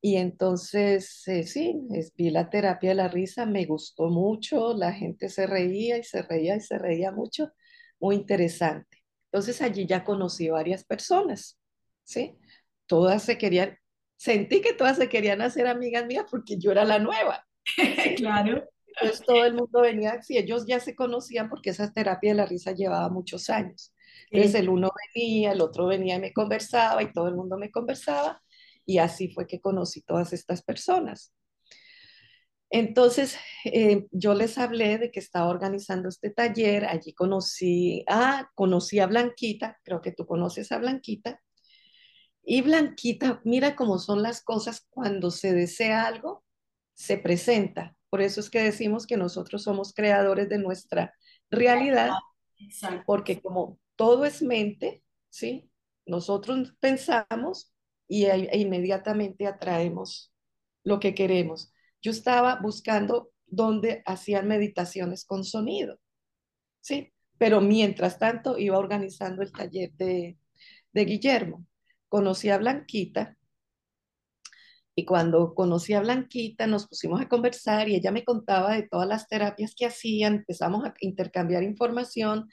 Y 0.00 0.16
entonces, 0.16 1.26
eh, 1.26 1.44
sí, 1.44 1.74
vi 2.16 2.30
la 2.30 2.50
terapia 2.50 2.90
de 2.90 2.94
la 2.96 3.08
risa, 3.08 3.46
me 3.46 3.66
gustó 3.66 4.08
mucho, 4.08 4.74
la 4.74 4.92
gente 4.92 5.28
se 5.28 5.46
reía 5.46 5.98
y 5.98 6.04
se 6.04 6.22
reía 6.22 6.56
y 6.56 6.60
se 6.60 6.78
reía 6.78 7.10
mucho, 7.12 7.50
muy 7.98 8.14
interesante. 8.16 8.98
Entonces 9.32 9.60
allí 9.60 9.86
ya 9.86 10.04
conocí 10.04 10.48
varias 10.48 10.84
personas, 10.84 11.58
¿sí? 12.04 12.38
Todas 12.86 13.24
se 13.24 13.38
querían, 13.38 13.76
sentí 14.16 14.60
que 14.62 14.72
todas 14.72 14.96
se 14.98 15.08
querían 15.08 15.42
hacer 15.42 15.66
amigas 15.66 16.06
mías 16.06 16.26
porque 16.30 16.58
yo 16.58 16.70
era 16.72 16.84
la 16.84 16.98
nueva. 17.00 17.44
claro. 18.16 18.68
Entonces 18.88 19.24
todo 19.24 19.44
el 19.44 19.54
mundo 19.54 19.80
venía, 19.80 20.22
si 20.22 20.38
ellos 20.38 20.66
ya 20.66 20.80
se 20.80 20.94
conocían 20.96 21.48
porque 21.48 21.70
esa 21.70 21.92
terapia 21.92 22.30
de 22.30 22.36
la 22.36 22.46
risa 22.46 22.72
llevaba 22.72 23.08
muchos 23.10 23.50
años. 23.50 23.94
Entonces 24.30 24.60
el 24.60 24.68
uno 24.68 24.90
venía, 25.14 25.52
el 25.52 25.60
otro 25.60 25.86
venía 25.86 26.16
y 26.16 26.20
me 26.20 26.32
conversaba 26.32 27.02
y 27.02 27.12
todo 27.12 27.28
el 27.28 27.34
mundo 27.34 27.56
me 27.58 27.70
conversaba 27.70 28.42
y 28.84 28.98
así 28.98 29.28
fue 29.28 29.46
que 29.46 29.60
conocí 29.60 30.02
todas 30.02 30.32
estas 30.32 30.62
personas. 30.62 31.32
Entonces 32.70 33.36
eh, 33.64 34.06
yo 34.10 34.34
les 34.34 34.58
hablé 34.58 34.98
de 34.98 35.10
que 35.10 35.20
estaba 35.20 35.48
organizando 35.48 36.08
este 36.08 36.30
taller, 36.30 36.84
allí 36.84 37.14
conocí, 37.14 38.04
ah, 38.08 38.50
conocí 38.54 38.98
a 38.98 39.06
Blanquita, 39.06 39.78
creo 39.82 40.02
que 40.02 40.12
tú 40.12 40.26
conoces 40.26 40.70
a 40.72 40.78
Blanquita. 40.78 41.40
Y 42.42 42.62
Blanquita, 42.62 43.40
mira 43.44 43.76
cómo 43.76 43.98
son 43.98 44.22
las 44.22 44.42
cosas 44.42 44.86
cuando 44.90 45.30
se 45.30 45.52
desea 45.52 46.06
algo, 46.06 46.44
se 46.94 47.18
presenta. 47.18 47.97
Por 48.10 48.22
eso 48.22 48.40
es 48.40 48.50
que 48.50 48.62
decimos 48.62 49.06
que 49.06 49.16
nosotros 49.16 49.62
somos 49.62 49.92
creadores 49.92 50.48
de 50.48 50.58
nuestra 50.58 51.14
realidad, 51.50 52.10
porque 53.06 53.40
como 53.40 53.78
todo 53.96 54.24
es 54.24 54.42
mente, 54.42 55.02
¿sí? 55.28 55.70
Nosotros 56.06 56.74
pensamos 56.80 57.72
y 58.06 58.24
e, 58.24 58.56
inmediatamente 58.58 59.46
atraemos 59.46 60.32
lo 60.84 61.00
que 61.00 61.14
queremos. 61.14 61.72
Yo 62.00 62.10
estaba 62.10 62.56
buscando 62.62 63.30
dónde 63.46 64.02
hacían 64.06 64.48
meditaciones 64.48 65.24
con 65.24 65.44
sonido, 65.44 65.98
¿sí? 66.80 67.12
Pero 67.38 67.60
mientras 67.60 68.18
tanto 68.18 68.58
iba 68.58 68.78
organizando 68.78 69.42
el 69.42 69.52
taller 69.52 69.92
de, 69.92 70.38
de 70.92 71.04
Guillermo. 71.04 71.66
Conocí 72.08 72.50
a 72.50 72.58
Blanquita 72.58 73.36
y 74.98 75.04
cuando 75.04 75.54
conocí 75.54 75.92
a 75.94 76.00
Blanquita, 76.00 76.66
nos 76.66 76.88
pusimos 76.88 77.20
a 77.20 77.28
conversar 77.28 77.88
y 77.88 77.94
ella 77.94 78.10
me 78.10 78.24
contaba 78.24 78.74
de 78.74 78.82
todas 78.82 79.06
las 79.06 79.28
terapias 79.28 79.76
que 79.76 79.86
hacían, 79.86 80.34
empezamos 80.38 80.84
a 80.84 80.92
intercambiar 80.98 81.62
información. 81.62 82.48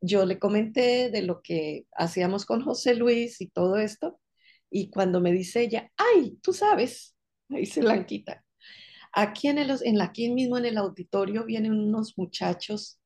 Yo 0.00 0.24
le 0.24 0.38
comenté 0.38 1.10
de 1.10 1.20
lo 1.20 1.42
que 1.42 1.84
hacíamos 1.94 2.46
con 2.46 2.62
José 2.62 2.94
Luis 2.94 3.42
y 3.42 3.48
todo 3.48 3.76
esto. 3.76 4.18
Y 4.70 4.88
cuando 4.88 5.20
me 5.20 5.30
dice 5.30 5.60
ella, 5.60 5.92
ay, 5.98 6.38
tú 6.40 6.54
sabes, 6.54 7.14
me 7.48 7.60
dice 7.60 7.82
Blanquita, 7.82 8.42
aquí, 9.12 9.48
en 9.48 9.58
el, 9.58 9.70
en, 9.82 10.00
aquí 10.00 10.30
mismo 10.30 10.56
en 10.56 10.64
el 10.64 10.78
auditorio 10.78 11.44
vienen 11.44 11.74
unos 11.74 12.16
muchachos, 12.16 12.98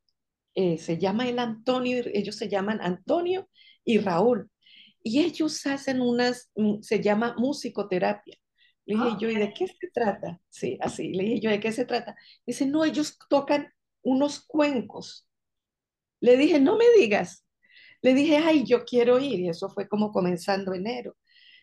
eh, 0.55 0.79
se 0.79 0.99
llama 0.99 1.29
el 1.29 1.41
Antonio, 1.41 2.01
ellos 2.15 2.37
se 2.37 2.49
llaman 2.49 2.79
Antonio 2.81 3.49
y 3.85 3.99
Raúl. 3.99 4.53
Y 5.03 5.19
ellos 5.25 5.67
hacen 5.67 6.01
unas, 6.01 6.53
mm, 6.55 6.81
se 6.83 7.03
llama 7.03 7.35
musicoterapia 7.37 8.39
le 8.87 8.97
dije 8.97 9.17
yo, 9.19 9.31
¿y 9.31 9.37
de 9.37 9.53
qué 9.55 9.67
se 9.67 9.89
trata? 9.93 10.41
Sí, 10.49 10.79
así. 10.81 11.13
Le 11.13 11.25
dije 11.25 11.41
yo, 11.41 11.51
¿de 11.51 11.61
qué 11.61 11.73
se 11.73 11.87
trata? 11.87 12.17
Dice, 12.47 12.67
no, 12.67 12.85
ellos 12.85 13.19
tocan 13.29 13.73
unos 14.03 14.45
cuencos. 14.45 15.27
Le 16.21 16.37
dije, 16.37 16.61
no 16.61 16.77
me 16.77 16.85
digas. 16.99 17.47
Le 18.03 18.15
dije, 18.15 18.37
ay, 18.37 18.65
yo 18.65 18.85
quiero 18.85 19.19
ir. 19.19 19.41
Y 19.41 19.49
eso 19.49 19.71
fue 19.71 19.89
como 19.89 20.13
comenzando 20.13 20.75
enero. 20.75 21.17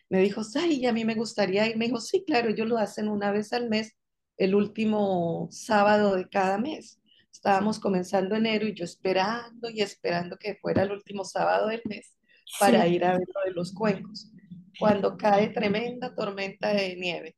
Me 0.08 0.20
dijo, 0.20 0.42
ay, 0.56 0.84
a 0.86 0.92
mí 0.92 1.04
me 1.04 1.14
gustaría 1.14 1.68
ir. 1.68 1.76
Me 1.76 1.86
dijo, 1.86 2.00
sí, 2.00 2.24
claro, 2.26 2.50
ellos 2.50 2.66
lo 2.68 2.78
hacen 2.78 3.08
una 3.08 3.30
vez 3.30 3.52
al 3.52 3.68
mes, 3.68 3.96
el 4.36 4.54
último 4.54 5.48
sábado 5.52 6.16
de 6.16 6.28
cada 6.28 6.58
mes. 6.58 7.00
Estábamos 7.32 7.78
comenzando 7.78 8.34
enero 8.34 8.66
y 8.66 8.74
yo 8.74 8.84
esperando 8.84 9.70
y 9.70 9.80
esperando 9.80 10.36
que 10.38 10.56
fuera 10.56 10.82
el 10.82 10.92
último 10.92 11.24
sábado 11.24 11.68
del 11.68 11.82
mes 11.84 12.16
para 12.58 12.86
ir 12.86 13.04
a 13.04 13.12
ver 13.12 13.26
lo 13.34 13.40
de 13.44 13.52
los 13.52 13.72
cuencos 13.72 14.32
cuando 14.78 15.16
cae 15.16 15.48
tremenda 15.48 16.14
tormenta 16.14 16.72
de 16.72 16.96
nieve. 16.96 17.36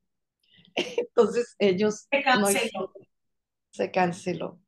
Entonces 0.98 1.54
ellos 1.58 2.06
se 2.10 2.22
canceló. 2.22 2.92
se 3.70 3.90
canceló. 3.90 4.60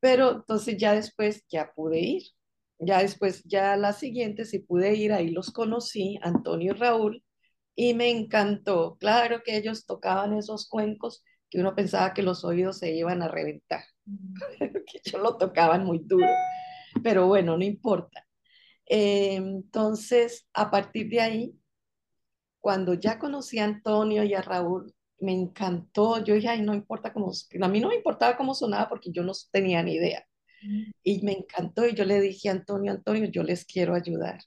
Pero 0.00 0.30
entonces 0.32 0.76
ya 0.76 0.92
después 0.92 1.44
ya 1.48 1.72
pude 1.74 2.00
ir. 2.00 2.22
Ya 2.78 3.00
después, 3.00 3.42
ya 3.44 3.76
la 3.76 3.92
siguiente 3.92 4.44
sí 4.44 4.58
pude 4.58 4.94
ir, 4.94 5.12
ahí 5.12 5.30
los 5.30 5.50
conocí, 5.50 6.18
Antonio 6.22 6.74
y 6.74 6.76
Raúl, 6.76 7.24
y 7.74 7.94
me 7.94 8.10
encantó. 8.10 8.96
Claro 9.00 9.42
que 9.42 9.56
ellos 9.56 9.86
tocaban 9.86 10.36
esos 10.36 10.68
cuencos 10.68 11.24
que 11.48 11.60
uno 11.60 11.74
pensaba 11.74 12.12
que 12.12 12.22
los 12.22 12.44
oídos 12.44 12.78
se 12.78 12.94
iban 12.94 13.22
a 13.22 13.28
reventar, 13.28 13.82
que 14.58 15.00
ellos 15.04 15.22
lo 15.22 15.38
tocaban 15.38 15.84
muy 15.84 16.00
duro. 16.00 16.28
Pero 17.02 17.26
bueno, 17.26 17.56
no 17.56 17.64
importa. 17.64 18.26
Eh, 18.86 19.36
entonces, 19.36 20.46
a 20.52 20.70
partir 20.70 21.08
de 21.08 21.20
ahí, 21.20 21.54
cuando 22.66 22.94
ya 22.94 23.16
conocí 23.20 23.60
a 23.60 23.64
Antonio 23.64 24.24
y 24.24 24.34
a 24.34 24.42
Raúl, 24.42 24.92
me 25.20 25.32
encantó. 25.32 26.24
Yo 26.24 26.34
dije, 26.34 26.48
ay, 26.48 26.62
no 26.62 26.74
importa 26.74 27.12
cómo, 27.12 27.30
a 27.62 27.68
mí 27.68 27.78
no 27.80 27.90
me 27.90 27.94
importaba 27.94 28.36
cómo 28.36 28.56
sonaba 28.56 28.88
porque 28.88 29.12
yo 29.12 29.22
no 29.22 29.30
tenía 29.52 29.84
ni 29.84 29.94
idea. 29.94 30.26
Y 31.04 31.22
me 31.22 31.30
encantó 31.30 31.86
y 31.86 31.94
yo 31.94 32.04
le 32.04 32.20
dije 32.20 32.48
a 32.48 32.52
Antonio, 32.52 32.90
Antonio, 32.90 33.26
yo 33.26 33.44
les 33.44 33.64
quiero 33.64 33.94
ayudar. 33.94 34.40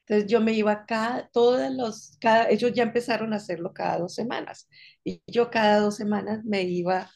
Entonces 0.00 0.28
yo 0.28 0.40
me 0.40 0.54
iba 0.54 0.86
cada, 0.86 1.28
todos 1.32 1.72
los, 1.72 2.18
cada, 2.20 2.50
ellos 2.50 2.72
ya 2.74 2.82
empezaron 2.82 3.32
a 3.32 3.36
hacerlo 3.36 3.72
cada 3.72 3.98
dos 3.98 4.12
semanas. 4.16 4.68
Y 5.04 5.22
yo 5.28 5.48
cada 5.48 5.78
dos 5.78 5.94
semanas 5.94 6.44
me 6.44 6.62
iba 6.64 7.12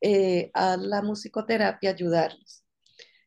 eh, 0.00 0.52
a 0.54 0.76
la 0.76 1.02
musicoterapia 1.02 1.90
a 1.90 1.94
ayudarles. 1.94 2.63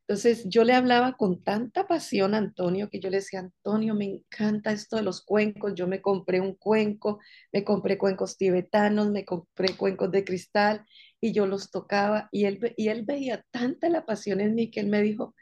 Entonces 0.07 0.45
yo 0.47 0.63
le 0.63 0.73
hablaba 0.73 1.17
con 1.17 1.43
tanta 1.43 1.85
pasión 1.85 2.33
a 2.33 2.37
Antonio 2.37 2.89
que 2.89 3.01
yo 3.01 3.09
le 3.09 3.17
decía, 3.17 3.39
Antonio, 3.41 3.93
me 3.93 4.05
encanta 4.05 4.71
esto 4.71 4.95
de 4.95 5.01
los 5.01 5.21
cuencos, 5.21 5.73
yo 5.75 5.85
me 5.85 6.01
compré 6.01 6.39
un 6.39 6.55
cuenco, 6.55 7.19
me 7.51 7.65
compré 7.65 7.97
cuencos 7.97 8.37
tibetanos, 8.37 9.11
me 9.11 9.25
compré 9.25 9.75
cuencos 9.75 10.09
de 10.11 10.23
cristal 10.23 10.85
y 11.19 11.33
yo 11.33 11.45
los 11.45 11.71
tocaba 11.71 12.29
y 12.31 12.45
él, 12.45 12.73
y 12.77 12.87
él 12.87 13.03
veía 13.03 13.43
tanta 13.51 13.89
la 13.89 14.05
pasión 14.05 14.39
en 14.39 14.55
mí 14.55 14.71
que 14.71 14.79
él 14.79 14.87
me 14.87 15.01
dijo, 15.01 15.35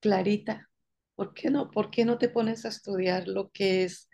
Clarita, 0.00 0.70
¿por 1.14 1.34
qué 1.34 1.50
no, 1.50 1.70
por 1.70 1.90
qué 1.90 2.04
no 2.06 2.18
te 2.18 2.30
pones 2.30 2.64
a 2.64 2.68
estudiar 2.68 3.28
lo 3.28 3.50
que 3.50 3.84
es, 3.84 4.08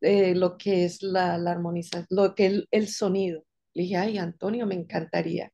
eh, 0.00 0.34
lo 0.34 0.58
que 0.58 0.84
es 0.86 1.02
la, 1.02 1.38
la 1.38 1.52
armonización, 1.52 2.06
lo 2.10 2.34
que 2.34 2.46
el, 2.46 2.68
el 2.72 2.88
sonido? 2.88 3.44
Le 3.74 3.84
dije, 3.84 3.96
ay, 3.96 4.18
Antonio, 4.18 4.66
me 4.66 4.74
encantaría. 4.74 5.52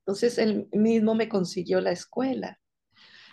Entonces 0.00 0.38
él 0.38 0.68
mismo 0.72 1.14
me 1.14 1.28
consiguió 1.28 1.80
la 1.80 1.92
escuela 1.92 2.58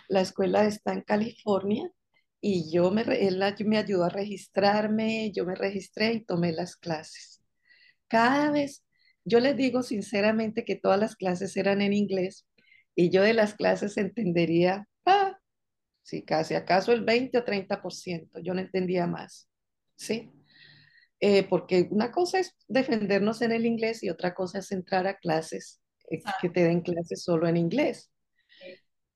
la 0.08 0.20
escuela 0.20 0.66
está 0.66 0.92
en 0.92 1.02
California 1.02 1.90
y 2.40 2.70
yo 2.70 2.90
me, 2.90 3.02
él 3.02 3.42
me 3.64 3.78
ayudó 3.78 4.04
a 4.04 4.08
registrarme, 4.08 5.32
yo 5.32 5.44
me 5.44 5.54
registré 5.54 6.12
y 6.14 6.24
tomé 6.24 6.52
las 6.52 6.76
clases. 6.76 7.42
Cada 8.08 8.50
vez, 8.50 8.84
yo 9.24 9.40
les 9.40 9.56
digo 9.56 9.82
sinceramente 9.82 10.64
que 10.64 10.76
todas 10.76 11.00
las 11.00 11.16
clases 11.16 11.56
eran 11.56 11.82
en 11.82 11.92
inglés 11.92 12.46
y 12.94 13.10
yo 13.10 13.22
de 13.22 13.34
las 13.34 13.54
clases 13.54 13.96
entendería, 13.96 14.88
ah, 15.04 15.38
sí, 16.02 16.22
casi 16.24 16.54
acaso 16.54 16.92
el 16.92 17.04
20 17.04 17.38
o 17.38 17.44
30%, 17.44 18.40
yo 18.42 18.54
no 18.54 18.60
entendía 18.60 19.06
más, 19.06 19.48
¿sí? 19.96 20.32
Eh, 21.20 21.44
porque 21.48 21.88
una 21.90 22.12
cosa 22.12 22.38
es 22.38 22.54
defendernos 22.68 23.42
en 23.42 23.52
el 23.52 23.66
inglés 23.66 24.02
y 24.02 24.10
otra 24.10 24.34
cosa 24.34 24.58
es 24.58 24.70
entrar 24.70 25.06
a 25.06 25.16
clases, 25.18 25.80
eh, 26.10 26.20
que 26.40 26.50
te 26.50 26.64
den 26.64 26.82
clases 26.82 27.22
solo 27.24 27.48
en 27.48 27.56
inglés. 27.56 28.10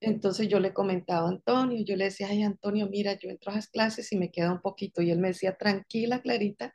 Entonces 0.00 0.48
yo 0.48 0.60
le 0.60 0.72
comentaba 0.72 1.26
a 1.28 1.30
Antonio, 1.30 1.84
yo 1.84 1.96
le 1.96 2.04
decía, 2.04 2.28
ay 2.28 2.42
Antonio, 2.42 2.88
mira, 2.88 3.18
yo 3.18 3.28
entro 3.28 3.52
a 3.52 3.56
las 3.56 3.68
clases 3.68 4.10
y 4.12 4.16
me 4.16 4.30
queda 4.30 4.52
un 4.52 4.60
poquito. 4.60 5.02
Y 5.02 5.10
él 5.10 5.18
me 5.18 5.28
decía, 5.28 5.56
tranquila, 5.56 6.22
Clarita, 6.22 6.74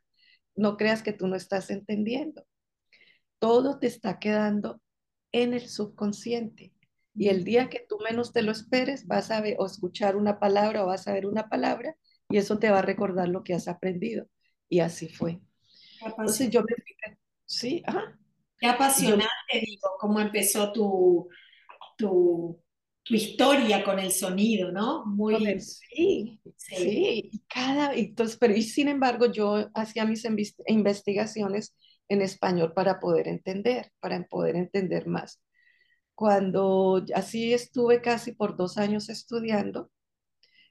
no 0.56 0.78
creas 0.78 1.02
que 1.02 1.14
tú 1.14 1.28
no 1.28 1.36
estás 1.36 1.70
entendiendo. 1.72 2.46
Todo 3.40 3.80
te 3.80 3.88
está 3.88 4.20
quedando 4.20 4.82
en 5.32 5.54
el 5.54 5.68
subconsciente. 5.68 6.74
Y 7.16 7.30
el 7.30 7.44
día 7.44 7.70
que 7.70 7.86
tú 7.88 7.98
menos 8.00 8.32
te 8.32 8.42
lo 8.42 8.52
esperes, 8.52 9.08
vas 9.08 9.32
a 9.32 9.42
ver 9.42 9.56
o 9.60 9.66
escuchar 9.66 10.16
una 10.16 10.40
palabra 10.40 10.84
o 10.84 10.88
vas 10.88 11.08
a 11.08 11.14
ver 11.14 11.26
una 11.26 11.50
palabra 11.50 11.96
y 12.30 12.38
eso 12.38 12.60
te 12.60 12.70
va 12.70 12.80
a 12.80 12.84
recordar 12.84 13.30
lo 13.30 13.44
que 13.44 13.54
has 13.54 13.68
aprendido. 13.68 14.28
Y 14.70 14.82
así 14.82 15.08
fue. 15.08 15.40
Entonces 16.02 16.50
yo 16.50 16.62
me 16.62 16.76
fijé, 16.76 17.18
sí. 17.46 17.84
Qué 18.60 18.68
apasionante, 18.68 19.30
digo, 19.54 19.90
cómo 20.00 20.20
empezó 20.20 20.72
tu, 20.72 21.30
tu, 21.98 22.62
tu, 23.06 23.16
historia 23.16 23.84
con 23.84 24.00
el 24.00 24.12
sonido, 24.12 24.72
¿no? 24.72 25.06
Muy 25.06 25.60
sí, 25.60 26.40
sí, 26.58 26.76
sí. 26.76 27.44
cada, 27.48 27.94
entonces, 27.94 28.38
pero 28.38 28.56
y 28.56 28.64
sin 28.64 28.88
embargo 28.88 29.32
yo 29.32 29.70
hacía 29.74 30.06
mis 30.06 30.26
investigaciones 30.68 31.76
en 32.10 32.22
español 32.22 32.74
para 32.74 33.00
poder 33.00 33.28
entender, 33.28 33.92
para 34.00 34.24
poder 34.24 34.56
entender 34.56 35.08
más. 35.08 35.42
Cuando 36.14 37.04
así 37.14 37.54
estuve 37.54 38.02
casi 38.02 38.32
por 38.34 38.56
dos 38.58 38.78
años 38.78 39.10
estudiando, 39.10 39.92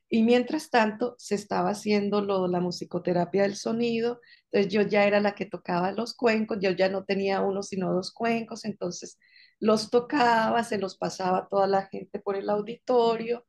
y 0.09 0.23
mientras 0.23 0.71
tanto 0.71 1.17
se 1.19 1.35
estaba 1.35 1.71
haciendo 1.71 2.21
lo, 2.21 2.47
la 2.47 2.61
musicoterapia 2.61 3.43
del 3.43 3.57
sonido, 3.57 4.21
entonces 4.45 4.73
yo 4.73 4.83
ya 4.83 5.07
era 5.07 5.21
la 5.21 5.35
que 5.35 5.47
tocaba 5.47 5.93
los 5.93 6.14
cuencos, 6.14 6.59
yo 6.61 6.71
ya 6.71 6.88
no 6.88 7.05
tenía 7.05 7.41
uno 7.41 7.62
sino 7.62 7.93
dos 7.93 8.12
cuencos, 8.12 8.64
entonces 8.64 9.19
los 9.61 9.91
tocaba, 9.91 10.65
se 10.65 10.79
los 10.79 10.97
pasaba 10.97 11.39
a 11.39 11.49
toda 11.49 11.67
la 11.67 11.87
gente 11.87 12.19
por 12.19 12.37
el 12.37 12.51
auditorio 12.51 13.47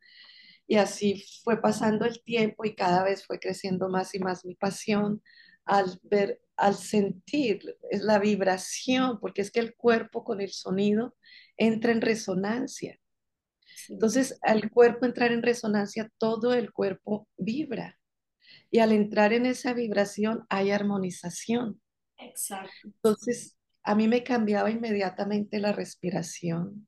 y 0.67 0.77
así 0.77 1.23
fue 1.43 1.61
pasando 1.61 2.05
el 2.05 2.23
tiempo 2.23 2.65
y 2.65 2.75
cada 2.75 3.03
vez 3.03 3.25
fue 3.25 3.39
creciendo 3.39 3.89
más 3.89 4.15
y 4.15 4.19
más 4.19 4.45
mi 4.45 4.55
pasión 4.55 5.21
al 5.65 5.99
ver, 6.03 6.41
al 6.55 6.75
sentir 6.75 7.77
la 7.91 8.19
vibración, 8.19 9.19
porque 9.19 9.41
es 9.41 9.51
que 9.51 9.59
el 9.59 9.75
cuerpo 9.75 10.23
con 10.23 10.41
el 10.41 10.51
sonido 10.51 11.15
entra 11.57 11.91
en 11.91 12.01
resonancia. 12.01 12.99
Entonces, 13.89 14.39
al 14.41 14.69
cuerpo 14.71 15.05
entrar 15.05 15.31
en 15.31 15.43
resonancia, 15.43 16.11
todo 16.17 16.53
el 16.53 16.71
cuerpo 16.71 17.27
vibra. 17.37 17.99
Y 18.71 18.79
al 18.79 18.91
entrar 18.91 19.33
en 19.33 19.45
esa 19.45 19.73
vibración 19.73 20.45
hay 20.49 20.71
armonización. 20.71 21.81
Exacto. 22.17 22.71
Entonces, 22.83 23.54
a 23.85 23.95
mí 23.95 24.07
me 24.07 24.23
cambiaba 24.23 24.69
inmediatamente 24.69 25.59
la 25.59 25.71
respiración. 25.71 26.87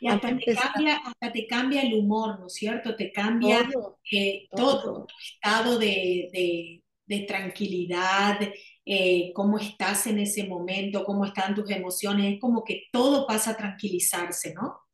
Y 0.00 0.08
hasta 0.08 0.36
te, 0.36 0.54
cambia, 0.54 0.96
hasta 0.96 1.32
te 1.32 1.46
cambia 1.46 1.82
el 1.82 1.94
humor, 1.94 2.38
¿no 2.38 2.48
es 2.48 2.54
cierto? 2.54 2.94
Te 2.94 3.10
cambia 3.10 3.66
todo, 3.72 3.98
eh, 4.12 4.48
todo. 4.54 5.06
tu 5.06 5.14
estado 5.18 5.78
de, 5.78 6.82
de, 7.06 7.20
tranquilidad, 7.26 8.38
eh, 8.84 9.32
cómo 9.34 9.58
estás 9.58 10.06
en 10.08 10.18
ese 10.18 10.46
momento, 10.46 11.04
cómo 11.04 11.24
están 11.24 11.54
tus 11.54 11.70
emociones. 11.70 12.34
Es 12.34 12.40
como 12.40 12.64
que 12.64 12.82
todo 12.92 13.26
pasa 13.26 13.52
a 13.52 13.56
tranquilizarse, 13.56 14.52
¿no? 14.52 14.84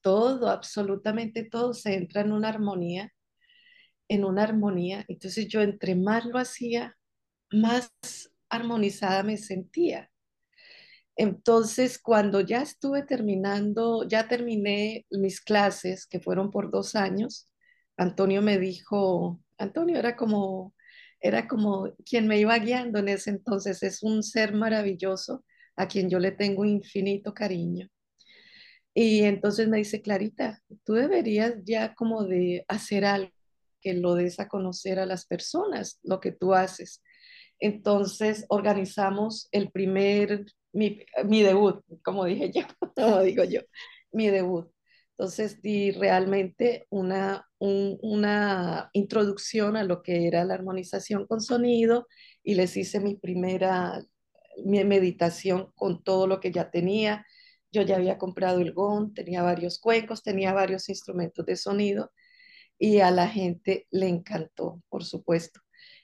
todo, 0.00 0.48
absolutamente 0.48 1.44
todo 1.44 1.74
se 1.74 1.94
entra 1.94 2.22
en 2.22 2.32
una 2.32 2.48
armonía, 2.48 3.12
en 4.08 4.24
una 4.24 4.44
armonía. 4.44 5.04
Entonces 5.08 5.48
yo 5.48 5.60
entre 5.62 5.94
más 5.94 6.24
lo 6.24 6.38
hacía, 6.38 6.96
más 7.52 7.92
armonizada 8.48 9.22
me 9.22 9.36
sentía. 9.36 10.09
Entonces, 11.20 11.98
cuando 11.98 12.40
ya 12.40 12.62
estuve 12.62 13.02
terminando, 13.02 14.08
ya 14.08 14.26
terminé 14.26 15.04
mis 15.10 15.42
clases, 15.42 16.06
que 16.06 16.18
fueron 16.18 16.50
por 16.50 16.70
dos 16.70 16.96
años, 16.96 17.46
Antonio 17.98 18.40
me 18.40 18.58
dijo, 18.58 19.38
Antonio 19.58 19.98
era 19.98 20.16
como, 20.16 20.74
era 21.20 21.46
como 21.46 21.92
quien 22.06 22.26
me 22.26 22.38
iba 22.40 22.58
guiando 22.58 23.00
en 23.00 23.08
ese 23.08 23.28
entonces, 23.28 23.82
es 23.82 24.02
un 24.02 24.22
ser 24.22 24.54
maravilloso 24.54 25.44
a 25.76 25.88
quien 25.88 26.08
yo 26.08 26.18
le 26.20 26.32
tengo 26.32 26.64
infinito 26.64 27.34
cariño. 27.34 27.86
Y 28.94 29.24
entonces 29.24 29.68
me 29.68 29.76
dice, 29.76 30.00
Clarita, 30.00 30.62
tú 30.84 30.94
deberías 30.94 31.56
ya 31.66 31.94
como 31.94 32.24
de 32.24 32.64
hacer 32.66 33.04
algo 33.04 33.30
que 33.82 33.92
lo 33.92 34.14
des 34.14 34.40
a 34.40 34.48
conocer 34.48 34.98
a 34.98 35.04
las 35.04 35.26
personas, 35.26 36.00
lo 36.02 36.18
que 36.18 36.32
tú 36.32 36.54
haces. 36.54 37.02
Entonces 37.58 38.46
organizamos 38.48 39.48
el 39.52 39.70
primer, 39.70 40.46
mi, 40.72 41.00
mi 41.24 41.42
debut, 41.42 41.82
como 42.02 42.24
dije 42.24 42.50
yo, 42.52 42.62
como 42.96 43.20
digo 43.22 43.44
yo, 43.44 43.60
mi 44.12 44.28
debut. 44.28 44.70
Entonces 45.12 45.60
di 45.60 45.90
realmente 45.92 46.86
una, 46.88 47.46
una 47.58 48.90
introducción 48.94 49.76
a 49.76 49.84
lo 49.84 50.02
que 50.02 50.26
era 50.26 50.44
la 50.44 50.54
armonización 50.54 51.26
con 51.26 51.42
sonido 51.42 52.06
y 52.42 52.54
les 52.54 52.76
hice 52.76 53.00
mi 53.00 53.16
primera 53.16 54.02
mi 54.64 54.82
meditación 54.84 55.70
con 55.74 56.02
todo 56.02 56.26
lo 56.26 56.40
que 56.40 56.52
ya 56.52 56.70
tenía 56.70 57.24
yo 57.72 57.82
ya 57.82 57.96
había 57.96 58.18
comprado 58.18 58.60
el 58.60 58.72
gong, 58.72 59.14
tenía 59.14 59.42
varios 59.42 59.78
cuencos, 59.78 60.22
tenía 60.22 60.52
varios 60.52 60.88
instrumentos 60.88 61.46
de 61.46 61.56
sonido 61.56 62.12
y 62.78 63.00
a 63.00 63.10
la 63.10 63.28
gente 63.28 63.86
le 63.90 64.08
encantó, 64.08 64.82
por 64.88 65.04
supuesto. 65.04 65.60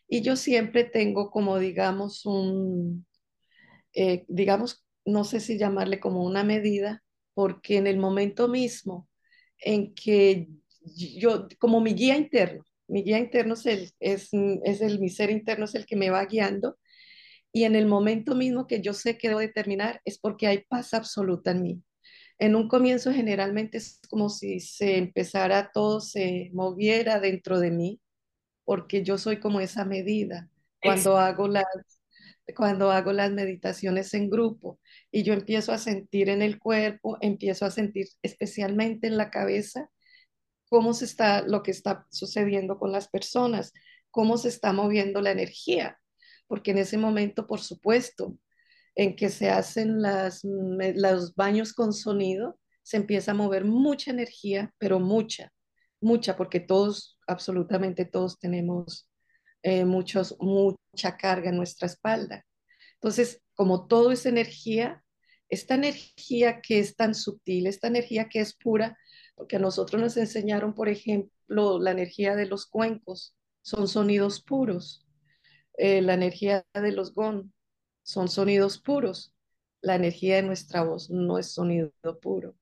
Y 0.08 0.22
yo 0.22 0.36
siempre 0.36 0.84
tengo 0.84 1.30
como, 1.30 1.58
digamos, 1.58 2.24
un, 2.26 3.06
eh, 3.96 4.24
digamos, 4.28 4.84
no 5.04 5.24
sé 5.24 5.40
si 5.40 5.58
llamarle 5.58 6.00
como 6.00 6.24
una 6.24 6.44
medida, 6.44 7.02
porque 7.34 7.78
en 7.78 7.86
el 7.86 7.98
momento 7.98 8.48
mismo 8.48 9.08
en 9.58 9.94
que 9.94 10.48
yo, 10.96 11.48
como 11.58 11.80
mi 11.80 11.94
guía 11.94 12.16
interno, 12.16 12.64
mi 12.88 13.02
guía 13.02 13.18
interno 13.18 13.54
es 13.54 13.66
el, 13.66 13.92
es, 14.00 14.30
es 14.64 14.80
el, 14.80 15.00
mi 15.00 15.08
ser 15.08 15.30
interno 15.30 15.64
es 15.64 15.74
el 15.74 15.86
que 15.86 15.96
me 15.96 16.10
va 16.10 16.24
guiando, 16.26 16.78
y 17.52 17.64
en 17.64 17.74
el 17.74 17.86
momento 17.86 18.34
mismo 18.34 18.66
que 18.66 18.82
yo 18.82 18.92
sé 18.92 19.16
que 19.16 19.28
debo 19.28 19.40
determinar 19.40 20.02
es 20.04 20.18
porque 20.18 20.46
hay 20.46 20.64
paz 20.68 20.92
absoluta 20.92 21.52
en 21.52 21.62
mí. 21.62 21.82
En 22.38 22.54
un 22.54 22.68
comienzo 22.68 23.12
generalmente 23.12 23.78
es 23.78 23.98
como 24.10 24.28
si 24.28 24.60
se 24.60 24.98
empezara 24.98 25.70
todo, 25.72 26.00
se 26.00 26.50
moviera 26.52 27.18
dentro 27.18 27.58
de 27.58 27.70
mí, 27.70 28.00
porque 28.64 29.02
yo 29.02 29.16
soy 29.16 29.40
como 29.40 29.60
esa 29.60 29.86
medida. 29.86 30.50
Cuando 30.82 31.16
hago 31.16 31.48
las, 31.48 31.64
cuando 32.54 32.90
hago 32.90 33.12
las 33.12 33.32
meditaciones 33.32 34.14
en 34.14 34.30
grupo 34.30 34.78
y 35.10 35.22
yo 35.22 35.32
empiezo 35.34 35.72
a 35.72 35.78
sentir 35.78 36.28
en 36.28 36.42
el 36.42 36.58
cuerpo, 36.58 37.18
empiezo 37.20 37.64
a 37.66 37.70
sentir 37.70 38.06
especialmente 38.22 39.06
en 39.06 39.16
la 39.16 39.30
cabeza 39.30 39.90
cómo 40.68 40.94
se 40.94 41.06
está 41.06 41.42
lo 41.42 41.62
que 41.62 41.70
está 41.70 42.06
sucediendo 42.10 42.78
con 42.78 42.92
las 42.92 43.08
personas, 43.08 43.72
cómo 44.10 44.38
se 44.38 44.48
está 44.48 44.72
moviendo 44.72 45.20
la 45.20 45.32
energía 45.32 45.98
porque 46.46 46.70
en 46.70 46.78
ese 46.78 46.98
momento, 46.98 47.46
por 47.46 47.60
supuesto, 47.60 48.36
en 48.94 49.16
que 49.16 49.28
se 49.28 49.50
hacen 49.50 50.00
las, 50.00 50.42
los 50.44 51.34
baños 51.34 51.72
con 51.72 51.92
sonido, 51.92 52.58
se 52.82 52.96
empieza 52.96 53.32
a 53.32 53.34
mover 53.34 53.64
mucha 53.64 54.10
energía, 54.10 54.72
pero 54.78 55.00
mucha, 55.00 55.52
mucha, 56.00 56.36
porque 56.36 56.60
todos, 56.60 57.18
absolutamente 57.26 58.04
todos 58.04 58.38
tenemos 58.38 59.08
eh, 59.66 59.84
muchos, 59.84 60.36
mucha 60.38 61.16
carga 61.16 61.50
en 61.50 61.56
nuestra 61.56 61.86
espalda. 61.86 62.46
Entonces, 62.94 63.42
como 63.54 63.88
todo 63.88 64.12
es 64.12 64.24
energía, 64.24 65.02
esta 65.48 65.74
energía 65.74 66.60
que 66.60 66.78
es 66.78 66.94
tan 66.94 67.16
sutil, 67.16 67.66
esta 67.66 67.88
energía 67.88 68.28
que 68.28 68.38
es 68.38 68.54
pura, 68.54 68.96
porque 69.34 69.56
a 69.56 69.58
nosotros 69.58 70.00
nos 70.00 70.16
enseñaron, 70.16 70.72
por 70.72 70.88
ejemplo, 70.88 71.80
la 71.80 71.90
energía 71.90 72.36
de 72.36 72.46
los 72.46 72.66
cuencos, 72.66 73.34
son 73.60 73.88
sonidos 73.88 74.40
puros. 74.40 75.04
Eh, 75.76 76.00
la 76.00 76.14
energía 76.14 76.64
de 76.72 76.92
los 76.92 77.12
gong 77.12 77.50
son 78.04 78.28
sonidos 78.28 78.78
puros. 78.78 79.34
La 79.80 79.96
energía 79.96 80.36
de 80.36 80.42
nuestra 80.42 80.84
voz 80.84 81.10
no 81.10 81.40
es 81.40 81.50
sonido 81.50 81.90
puro, 82.22 82.54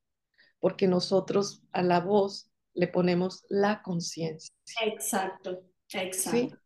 porque 0.59 0.89
nosotros 0.89 1.63
a 1.73 1.83
la 1.83 2.01
voz 2.01 2.51
le 2.73 2.89
ponemos 2.89 3.45
la 3.51 3.83
conciencia. 3.83 4.55
Exacto, 4.83 5.65
exacto. 5.91 6.64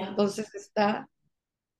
Entonces 0.00 0.54
está 0.54 1.08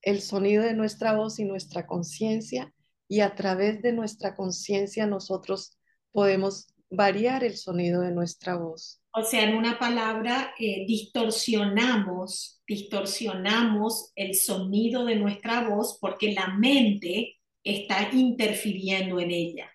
el 0.03 0.20
sonido 0.20 0.64
de 0.64 0.75
nuestra 0.75 1.16
voz 1.16 1.38
y 1.38 1.44
nuestra 1.44 1.87
conciencia, 1.87 2.72
y 3.09 3.20
a 3.20 3.35
través 3.35 3.83
de 3.83 3.92
nuestra 3.92 4.35
conciencia 4.35 5.07
nosotros 5.07 5.79
podemos 6.12 6.68
variar 6.90 7.44
el 7.44 7.57
sonido 7.57 8.03
de 8.03 8.11
nuestra 8.11 8.57
voz. 8.57 9.01
O 9.14 9.22
sea, 9.22 9.44
en 9.44 9.57
una 9.57 9.79
palabra, 9.79 10.55
eh, 10.59 10.85
distorsionamos, 10.87 12.62
distorsionamos 12.66 14.12
el 14.14 14.35
sonido 14.35 15.05
de 15.05 15.16
nuestra 15.16 15.68
voz 15.68 15.98
porque 16.01 16.33
la 16.33 16.48
mente 16.59 17.38
está 17.62 18.09
interfiriendo 18.12 19.20
en 19.20 19.31
ella. 19.31 19.70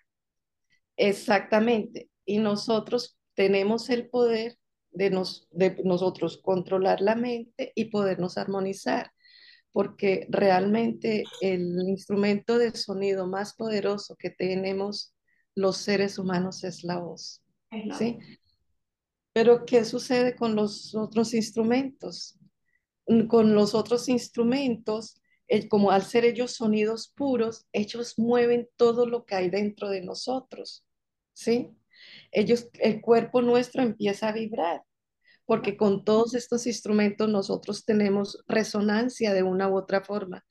Exactamente. 0.96 2.08
Y 2.24 2.38
nosotros 2.38 3.16
tenemos 3.34 3.88
el 3.90 4.08
poder 4.08 4.58
de, 4.98 5.10
nos, 5.10 5.48
de 5.52 5.76
nosotros 5.84 6.38
controlar 6.42 7.00
la 7.00 7.14
mente 7.14 7.72
y 7.76 7.86
podernos 7.86 8.36
armonizar, 8.36 9.12
porque 9.72 10.26
realmente 10.28 11.22
el 11.40 11.88
instrumento 11.88 12.58
de 12.58 12.74
sonido 12.74 13.28
más 13.28 13.54
poderoso 13.54 14.16
que 14.16 14.30
tenemos 14.30 15.14
los 15.54 15.76
seres 15.76 16.18
humanos 16.18 16.64
es 16.64 16.82
la 16.82 16.98
voz. 16.98 17.42
¿sí? 17.96 18.18
Pero 19.32 19.64
¿qué 19.64 19.84
sucede 19.84 20.34
con 20.34 20.56
los 20.56 20.94
otros 20.96 21.32
instrumentos? 21.32 22.36
Con 23.28 23.54
los 23.54 23.74
otros 23.74 24.08
instrumentos, 24.08 25.22
como 25.70 25.92
al 25.92 26.02
ser 26.02 26.24
ellos 26.24 26.52
sonidos 26.54 27.12
puros, 27.16 27.66
ellos 27.72 28.18
mueven 28.18 28.68
todo 28.76 29.06
lo 29.06 29.24
que 29.24 29.36
hay 29.36 29.48
dentro 29.48 29.90
de 29.90 30.02
nosotros, 30.02 30.84
¿sí? 31.32 31.70
Ellos, 32.30 32.68
el 32.74 33.00
cuerpo 33.00 33.40
nuestro 33.42 33.82
empieza 33.82 34.28
a 34.28 34.32
vibrar, 34.32 34.82
porque 35.48 35.78
con 35.78 36.04
todos 36.04 36.34
estos 36.34 36.66
instrumentos 36.66 37.26
nosotros 37.26 37.86
tenemos 37.86 38.44
resonancia 38.46 39.32
de 39.32 39.42
una 39.42 39.66
u 39.70 39.78
otra 39.78 40.02
forma. 40.02 40.44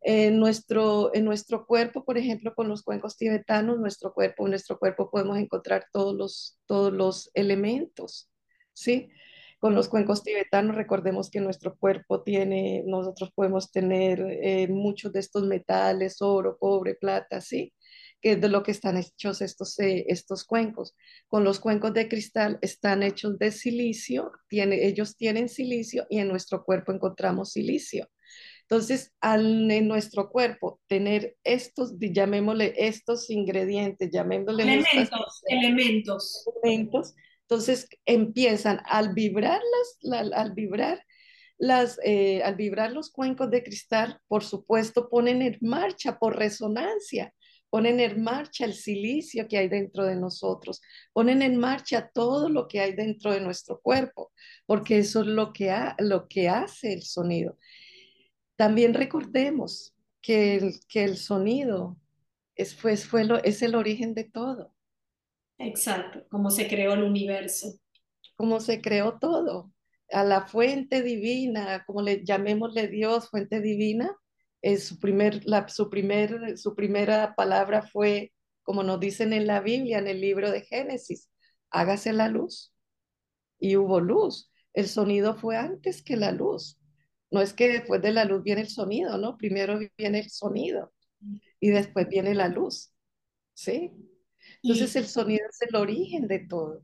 En 0.00 0.38
nuestro, 0.38 1.14
en 1.14 1.26
nuestro 1.26 1.66
cuerpo, 1.66 2.06
por 2.06 2.16
ejemplo, 2.16 2.54
con 2.54 2.66
los 2.66 2.82
cuencos 2.82 3.18
tibetanos, 3.18 3.78
nuestro 3.78 4.14
cuerpo, 4.14 4.46
en 4.46 4.52
nuestro 4.52 4.78
cuerpo 4.78 5.10
podemos 5.10 5.36
encontrar 5.36 5.84
todos 5.92 6.14
los, 6.16 6.58
todos 6.64 6.90
los 6.90 7.30
elementos, 7.34 8.30
¿sí? 8.72 9.10
Con 9.58 9.74
los 9.74 9.90
cuencos 9.90 10.22
tibetanos, 10.22 10.74
recordemos 10.74 11.28
que 11.28 11.42
nuestro 11.42 11.76
cuerpo 11.76 12.22
tiene, 12.22 12.82
nosotros 12.86 13.30
podemos 13.34 13.70
tener 13.70 14.22
eh, 14.22 14.68
muchos 14.68 15.12
de 15.12 15.20
estos 15.20 15.42
metales, 15.42 16.22
oro, 16.22 16.56
cobre, 16.58 16.94
plata, 16.94 17.42
¿sí? 17.42 17.74
Que 18.20 18.32
es 18.32 18.40
de 18.40 18.48
lo 18.48 18.62
que 18.62 18.70
están 18.70 18.96
hechos 18.96 19.40
estos, 19.40 19.78
eh, 19.80 20.04
estos 20.08 20.44
cuencos. 20.44 20.94
Con 21.26 21.44
los 21.44 21.60
cuencos 21.60 21.94
de 21.94 22.08
cristal 22.08 22.58
están 22.62 23.02
hechos 23.02 23.38
de 23.38 23.50
silicio, 23.50 24.32
tiene, 24.48 24.86
ellos 24.86 25.16
tienen 25.16 25.48
silicio 25.48 26.06
y 26.10 26.18
en 26.18 26.28
nuestro 26.28 26.64
cuerpo 26.64 26.92
encontramos 26.92 27.52
silicio. 27.52 28.08
Entonces, 28.62 29.12
al 29.20 29.68
en 29.70 29.88
nuestro 29.88 30.30
cuerpo 30.30 30.80
tener 30.86 31.36
estos, 31.42 31.94
llamémosle 31.98 32.72
estos 32.76 33.28
ingredientes, 33.28 34.10
llamémosle 34.12 34.62
elementos, 34.62 35.42
elementos. 35.48 36.48
elementos, 36.62 37.14
entonces 37.42 37.88
empiezan 38.06 38.80
al 38.84 39.12
vibrar, 39.12 39.60
las, 40.02 40.32
al 40.32 40.52
vibrar 40.54 41.04
las, 41.58 41.98
eh, 42.04 42.44
al 42.44 42.54
vibrar 42.54 42.92
los 42.92 43.10
cuencos 43.10 43.50
de 43.50 43.64
cristal, 43.64 44.20
por 44.28 44.44
supuesto, 44.44 45.08
ponen 45.08 45.42
en 45.42 45.58
marcha 45.60 46.18
por 46.18 46.36
resonancia, 46.36 47.34
ponen 47.70 48.00
en 48.00 48.22
marcha 48.22 48.64
el 48.64 48.74
silicio 48.74 49.46
que 49.48 49.56
hay 49.56 49.68
dentro 49.68 50.04
de 50.04 50.16
nosotros, 50.16 50.82
ponen 51.12 51.40
en 51.40 51.56
marcha 51.56 52.10
todo 52.12 52.48
lo 52.48 52.68
que 52.68 52.80
hay 52.80 52.94
dentro 52.94 53.32
de 53.32 53.40
nuestro 53.40 53.80
cuerpo, 53.80 54.32
porque 54.66 54.98
eso 54.98 55.20
es 55.20 55.28
lo 55.28 55.52
que, 55.52 55.74
lo 55.98 56.28
que 56.28 56.48
hace 56.48 56.92
el 56.92 57.02
sonido. 57.02 57.56
También 58.56 58.92
recordemos 58.92 59.94
que 60.20 60.56
el, 60.56 60.74
que 60.88 61.04
el 61.04 61.16
sonido 61.16 61.96
es, 62.56 62.74
fue, 62.74 62.96
fue 62.96 63.24
lo, 63.24 63.42
es 63.42 63.62
el 63.62 63.74
origen 63.74 64.14
de 64.14 64.24
todo. 64.24 64.74
Exacto, 65.58 66.26
como 66.28 66.50
se 66.50 66.68
creó 66.68 66.94
el 66.94 67.02
universo. 67.02 67.78
Como 68.36 68.60
se 68.60 68.80
creó 68.80 69.18
todo. 69.18 69.72
A 70.10 70.24
la 70.24 70.46
fuente 70.46 71.02
divina, 71.02 71.84
como 71.86 72.02
le 72.02 72.24
llamémosle 72.24 72.88
Dios, 72.88 73.30
fuente 73.30 73.60
divina, 73.60 74.16
es 74.62 74.84
su, 74.84 74.98
primer, 74.98 75.44
la, 75.46 75.68
su, 75.68 75.90
primer, 75.90 76.58
su 76.58 76.74
primera 76.74 77.34
palabra 77.34 77.82
fue, 77.82 78.32
como 78.62 78.82
nos 78.82 79.00
dicen 79.00 79.32
en 79.32 79.46
la 79.46 79.60
Biblia, 79.60 79.98
en 79.98 80.08
el 80.08 80.20
libro 80.20 80.50
de 80.50 80.62
Génesis, 80.62 81.28
hágase 81.70 82.12
la 82.12 82.28
luz. 82.28 82.72
Y 83.58 83.76
hubo 83.76 84.00
luz. 84.00 84.50
El 84.72 84.88
sonido 84.88 85.34
fue 85.34 85.56
antes 85.56 86.02
que 86.02 86.16
la 86.16 86.32
luz 86.32 86.80
no 87.30 87.40
es 87.40 87.52
que 87.52 87.68
después 87.68 88.02
de 88.02 88.12
la 88.12 88.24
luz 88.24 88.42
viene 88.42 88.62
el 88.62 88.68
sonido, 88.68 89.16
¿no? 89.18 89.36
Primero 89.36 89.78
viene 89.96 90.20
el 90.20 90.30
sonido 90.30 90.92
y 91.60 91.70
después 91.70 92.08
viene 92.08 92.34
la 92.34 92.48
luz, 92.48 92.92
¿sí? 93.54 93.92
Entonces 94.62 94.96
el 94.96 95.06
sonido 95.06 95.44
es 95.48 95.68
el 95.68 95.76
origen 95.76 96.26
de 96.26 96.40
todo. 96.40 96.82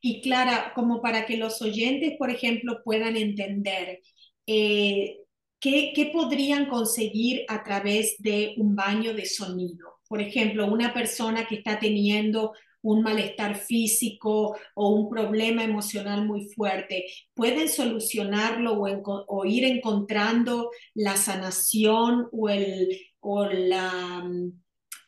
Y 0.00 0.22
Clara, 0.22 0.72
como 0.74 1.02
para 1.02 1.26
que 1.26 1.36
los 1.36 1.60
oyentes, 1.62 2.14
por 2.18 2.30
ejemplo, 2.30 2.82
puedan 2.84 3.16
entender, 3.16 4.00
eh, 4.46 5.18
¿qué, 5.62 5.92
¿qué 5.94 6.06
podrían 6.06 6.66
conseguir 6.66 7.44
a 7.48 7.62
través 7.62 8.16
de 8.18 8.54
un 8.58 8.74
baño 8.74 9.14
de 9.14 9.24
sonido? 9.24 10.00
Por 10.08 10.20
ejemplo, 10.20 10.66
una 10.66 10.92
persona 10.92 11.46
que 11.46 11.54
está 11.54 11.78
teniendo 11.78 12.52
un 12.82 13.02
malestar 13.02 13.54
físico 13.54 14.56
o 14.74 14.88
un 14.90 15.08
problema 15.08 15.62
emocional 15.62 16.26
muy 16.26 16.48
fuerte, 16.48 17.06
pueden 17.32 17.68
solucionarlo 17.68 18.76
o, 18.80 19.44
ir 19.44 19.64
encontrando 19.64 20.70
la 20.94 21.16
sanación 21.16 22.28
o, 22.32 22.48
el, 22.48 23.00
o 23.20 23.46
la, 23.46 24.28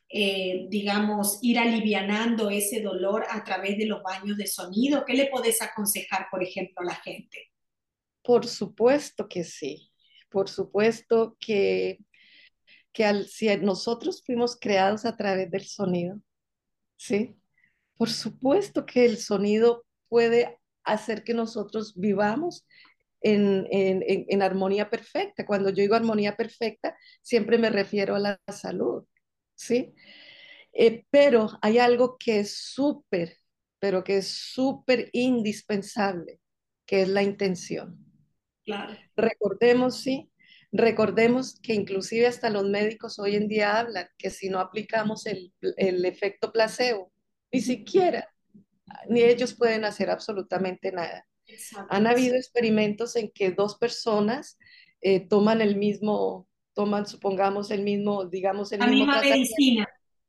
eh, 0.09 0.67
digamos, 0.69 1.41
ir 1.43 1.59
alivianando 1.59 2.49
ese 2.49 2.81
dolor 2.81 3.27
a 3.29 3.43
través 3.43 3.77
de 3.77 3.87
los 3.87 4.03
baños 4.05 4.37
de 4.37 4.47
sonido? 4.47 5.05
¿Qué 5.05 5.15
le 5.15 5.27
podés 5.27 5.61
aconsejar, 5.61 6.29
por 6.31 6.45
ejemplo, 6.45 6.77
a 6.79 6.85
la 6.85 6.95
gente? 6.95 7.51
Por 8.23 8.47
supuesto 8.47 9.29
que 9.29 9.43
sí. 9.43 9.91
Por 10.35 10.49
supuesto 10.49 11.37
que, 11.39 12.01
que 12.93 13.05
al, 13.05 13.29
si 13.29 13.47
nosotros 13.59 14.21
fuimos 14.27 14.59
creados 14.61 15.05
a 15.05 15.17
través 15.17 15.49
del 15.49 15.65
sonido, 15.65 16.21
¿sí? 16.97 17.37
Por 17.97 18.11
supuesto 18.11 18.85
que 18.85 19.05
el 19.05 19.19
sonido 19.19 19.87
puede 20.09 20.59
hacer 20.83 21.23
que 21.23 21.35
nosotros 21.35 21.95
vivamos 21.95 22.67
en, 23.21 24.43
armonía 24.43 24.91
perfecta. 24.91 25.47
Cuando 25.47 25.71
yo 25.71 25.83
digo 25.83 25.95
armonía 25.95 26.35
perfecta, 26.35 26.99
siempre 27.23 27.57
me 27.57 27.71
refiero 27.71 28.17
a 28.17 28.19
la 28.19 28.41
salud, 28.49 29.05
¿sí? 29.55 29.95
Eh, 30.73 31.05
pero 31.11 31.49
hay 31.63 31.79
algo 31.79 32.17
que 32.19 32.41
es 32.41 32.57
súper, 32.57 33.37
pero 33.79 34.03
que 34.03 34.17
es 34.17 34.27
súper 34.27 35.11
indispensable, 35.13 36.41
que 36.85 37.03
es 37.03 37.09
la 37.09 37.23
intención. 37.23 38.14
Claro. 38.65 38.97
Recordemos, 39.17 40.01
sí, 40.01 40.31
recordemos 40.73 41.61
que 41.61 41.75
inclusive 41.75 42.27
hasta 42.27 42.51
los 42.51 42.65
médicos 42.65 43.19
hoy 43.19 43.37
en 43.37 43.49
día 43.49 43.79
hablan 43.79 44.09
que 44.19 44.31
si 44.31 44.49
no 44.49 44.59
aplicamos 44.59 45.27
el, 45.27 45.53
el 45.77 46.05
efecto 46.05 46.53
placebo, 46.53 47.13
ni 47.53 47.61
siquiera, 47.61 48.29
ni 49.09 49.23
ellos 49.23 49.55
pueden 49.55 49.85
hacer 49.85 50.11
absolutamente 50.11 50.93
nada. 50.93 51.27
Han 51.91 52.07
habido 52.07 52.37
experimentos 52.37 53.17
en 53.17 53.31
que 53.31 53.51
dos 53.51 53.77
personas 53.77 54.59
eh, 55.01 55.21
toman 55.21 55.61
el 55.61 55.77
mismo, 55.77 56.49
toman, 56.73 57.07
supongamos, 57.07 57.71
el 57.71 57.83
mismo, 57.83 58.25
digamos, 58.25 58.73
el 58.73 58.81
la 58.81 58.87
mismo 58.87 59.07
misma 59.07 59.21
medicina. 59.21 59.89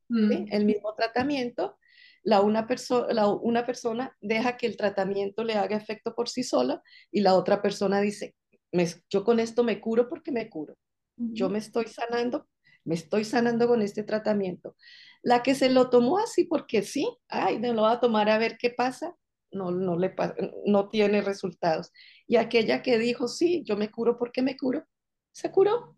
Mm. 0.09 0.47
El 0.51 0.65
mismo 0.65 0.93
tratamiento. 0.93 1.77
La 2.25 2.41
una, 2.41 2.67
la, 3.11 3.27
una 3.29 3.65
persona 3.65 4.17
deja 4.19 4.57
que 4.57 4.67
el 4.67 4.75
tratamiento 4.75 5.43
le 5.43 5.53
haga 5.53 5.77
efecto 5.77 6.13
por 6.13 6.27
sí 6.27 6.43
sola 6.43 6.81
y 7.11 7.21
la 7.21 7.35
otra 7.35 7.61
persona 7.61 8.01
dice, 8.01 8.35
yo 9.09 9.23
con 9.23 9.39
esto 9.39 9.63
me 9.63 9.79
curo 9.79 10.09
porque 10.09 10.31
me 10.31 10.49
curo. 10.49 10.75
Yo 11.17 11.49
me 11.49 11.59
estoy 11.59 11.85
sanando, 11.87 12.49
me 12.83 12.95
estoy 12.95 13.23
sanando 13.23 13.67
con 13.67 13.81
este 13.81 14.03
tratamiento. 14.03 14.75
La 15.21 15.43
que 15.43 15.55
se 15.55 15.69
lo 15.69 15.89
tomó 15.89 16.17
así 16.17 16.43
porque 16.43 16.81
sí, 16.81 17.07
ay, 17.29 17.57
me 17.59 17.71
lo 17.71 17.83
va 17.83 17.93
a 17.93 17.99
tomar 18.01 18.29
a 18.29 18.37
ver 18.37 18.57
qué 18.57 18.69
pasa, 18.69 19.15
no, 19.51 19.71
no, 19.71 19.97
le, 19.97 20.13
no 20.65 20.89
tiene 20.89 21.21
resultados. 21.21 21.91
Y 22.27 22.35
aquella 22.35 22.81
que 22.81 22.97
dijo, 22.97 23.29
sí, 23.29 23.63
yo 23.65 23.77
me 23.77 23.89
curo 23.89 24.17
porque 24.17 24.41
me 24.41 24.57
curo, 24.57 24.83
se 25.31 25.51
curó. 25.51 25.94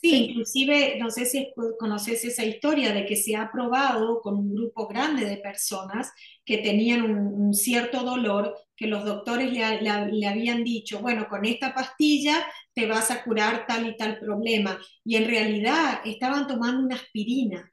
Sí, 0.00 0.14
inclusive, 0.14 0.96
no 1.00 1.10
sé 1.10 1.26
si 1.26 1.52
conoces 1.76 2.24
esa 2.24 2.44
historia 2.44 2.92
de 2.92 3.04
que 3.04 3.16
se 3.16 3.34
ha 3.34 3.50
probado 3.50 4.20
con 4.20 4.36
un 4.36 4.54
grupo 4.54 4.86
grande 4.86 5.24
de 5.24 5.38
personas 5.38 6.12
que 6.44 6.58
tenían 6.58 7.02
un, 7.02 7.52
cierto 7.52 8.04
dolor, 8.04 8.56
que 8.76 8.86
los 8.86 9.04
doctores 9.04 9.52
le, 9.52 9.82
le, 9.82 10.26
habían 10.26 10.62
dicho, 10.62 11.00
bueno, 11.00 11.26
con 11.28 11.44
esta 11.44 11.74
pastilla 11.74 12.46
te 12.72 12.86
vas 12.86 13.10
a 13.10 13.24
curar 13.24 13.66
tal 13.66 13.88
y 13.88 13.96
tal 13.96 14.20
problema. 14.20 14.78
Y 15.04 15.16
en 15.16 15.26
realidad 15.26 16.00
estaban 16.04 16.46
tomando 16.46 16.84
una 16.84 16.94
aspirina. 16.94 17.68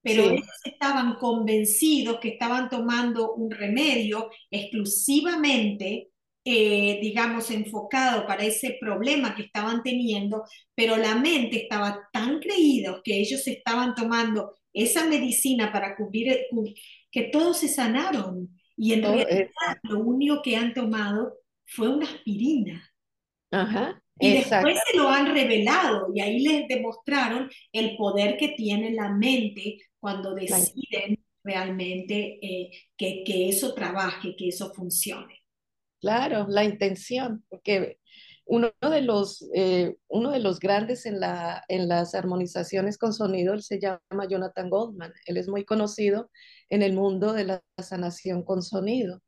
Pero 0.00 0.30
ellos 0.30 0.46
estaban 0.64 1.16
convencidos 1.16 2.20
que 2.20 2.28
estaban 2.28 2.68
tomando 2.68 3.34
un 3.34 3.50
remedio 3.50 4.30
exclusivamente, 4.52 6.10
eh, 6.50 6.98
digamos, 7.02 7.50
enfocado 7.50 8.26
para 8.26 8.42
ese 8.42 8.78
problema 8.80 9.34
que 9.34 9.42
estaban 9.42 9.82
teniendo, 9.82 10.44
pero 10.74 10.96
la 10.96 11.14
mente 11.14 11.64
estaba 11.64 12.08
tan 12.10 12.40
creídos 12.40 13.02
que 13.04 13.20
ellos 13.20 13.46
estaban 13.46 13.94
tomando 13.94 14.54
esa 14.72 15.04
medicina 15.04 15.70
para 15.70 15.94
cubrir, 15.94 16.46
que 17.12 17.24
todos 17.24 17.58
se 17.58 17.68
sanaron. 17.68 18.48
Y 18.78 18.94
en 18.94 19.02
realidad 19.02 19.50
lo 19.82 20.00
único 20.00 20.40
que 20.40 20.56
han 20.56 20.72
tomado 20.72 21.34
fue 21.66 21.88
una 21.88 22.06
aspirina. 22.06 22.82
Ajá. 23.50 24.02
Y 24.18 24.32
después 24.32 24.78
se 24.90 24.96
lo 24.96 25.10
han 25.10 25.34
revelado 25.34 26.06
y 26.14 26.22
ahí 26.22 26.40
les 26.40 26.66
demostraron 26.66 27.50
el 27.72 27.94
poder 27.98 28.38
que 28.38 28.54
tiene 28.56 28.92
la 28.92 29.10
mente 29.10 29.80
cuando 30.00 30.34
deciden 30.34 31.22
realmente 31.44 32.38
eh, 32.40 32.70
que, 32.96 33.22
que, 33.22 33.50
eso 33.50 33.74
trabaje, 33.74 34.34
que 34.34 34.48
eso 34.48 34.72
funcione. 34.72 35.37
Claro, 36.00 36.46
la 36.48 36.64
intención, 36.64 37.44
porque 37.48 37.98
uno 38.48 38.72
de 38.80 39.02
los, 39.02 39.46
eh, 39.54 39.96
uno 40.08 40.30
de 40.30 40.40
los 40.40 40.58
grandes 40.58 41.04
en, 41.04 41.20
la, 41.20 41.64
en 41.68 41.86
las 41.86 42.14
armonizaciones 42.14 42.96
con 42.96 43.12
sonido, 43.12 43.52
él 43.52 43.62
se 43.62 43.78
llama 43.78 44.26
Jonathan 44.28 44.70
Goldman. 44.70 45.12
Él 45.26 45.36
es 45.36 45.48
muy 45.48 45.64
conocido 45.66 46.30
en 46.70 46.82
el 46.82 46.94
mundo 46.94 47.34
de 47.34 47.44
la 47.44 47.62
sanación 47.78 48.42
con 48.42 48.62
sonido. 48.62 49.20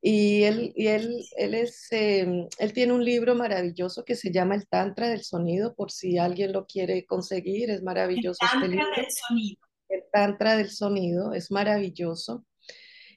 Y 0.00 0.44
él, 0.44 0.72
y 0.76 0.88
él, 0.88 1.24
él, 1.36 1.54
es, 1.54 1.88
em, 1.90 2.46
él 2.58 2.72
tiene 2.74 2.92
un 2.92 3.04
libro 3.04 3.34
maravilloso 3.34 4.04
que 4.04 4.14
se 4.14 4.30
llama 4.30 4.54
El 4.54 4.68
Tantra 4.68 5.08
del 5.08 5.24
Sonido, 5.24 5.74
por 5.74 5.90
si 5.90 6.18
alguien 6.18 6.52
lo 6.52 6.66
quiere 6.66 7.06
conseguir, 7.06 7.70
es 7.70 7.82
maravilloso 7.82 8.38
el 8.62 8.74
este 8.74 8.76
Tantra 8.76 8.96
del 8.96 9.06
Sonido. 9.10 9.60
El 9.88 10.02
Tantra 10.12 10.56
del 10.56 10.70
Sonido, 10.70 11.32
es 11.32 11.50
maravilloso. 11.50 12.44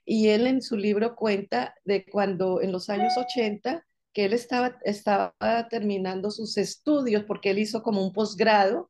Y 0.10 0.30
él 0.30 0.48
en 0.48 0.62
su 0.62 0.78
libro 0.78 1.18
cuenta 1.18 1.76
de 1.84 2.06
cuando 2.06 2.62
en 2.62 2.72
los 2.72 2.90
años 2.90 3.12
80 3.18 3.86
que 4.14 4.24
él 4.24 4.32
estaba, 4.32 4.78
estaba 4.86 5.68
terminando 5.70 6.32
sus 6.32 6.58
estudios 6.58 7.26
porque 7.26 7.50
él 7.50 7.60
hizo 7.60 7.84
como 7.84 8.02
un 8.02 8.14
posgrado 8.14 8.90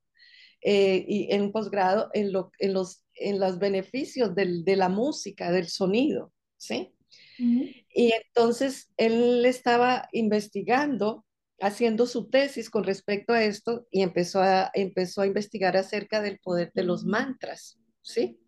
eh, 0.61 1.03
y 1.07 1.33
en 1.33 1.41
un 1.41 1.51
posgrado 1.51 2.11
en, 2.13 2.31
lo, 2.31 2.51
en, 2.59 2.73
los, 2.73 3.03
en 3.15 3.39
los 3.39 3.57
beneficios 3.57 4.35
del, 4.35 4.63
de 4.63 4.75
la 4.75 4.89
música, 4.89 5.51
del 5.51 5.69
sonido, 5.69 6.31
¿sí? 6.55 6.93
Y 7.39 8.13
entonces 8.13 8.91
él 8.95 9.43
estaba 9.43 10.07
investigando, 10.11 11.25
haciendo 11.59 12.05
su 12.05 12.29
tesis 12.29 12.69
con 12.69 12.83
respecto 12.83 13.33
a 13.33 13.43
esto 13.43 13.87
y 13.89 14.03
empezó 14.03 14.41
a, 14.43 14.69
empezó 14.75 15.21
a 15.21 15.27
investigar 15.27 15.77
acerca 15.77 16.21
del 16.21 16.37
poder 16.37 16.71
de 16.75 16.83
los 16.83 17.05
mantras, 17.05 17.79
¿sí? 18.03 18.39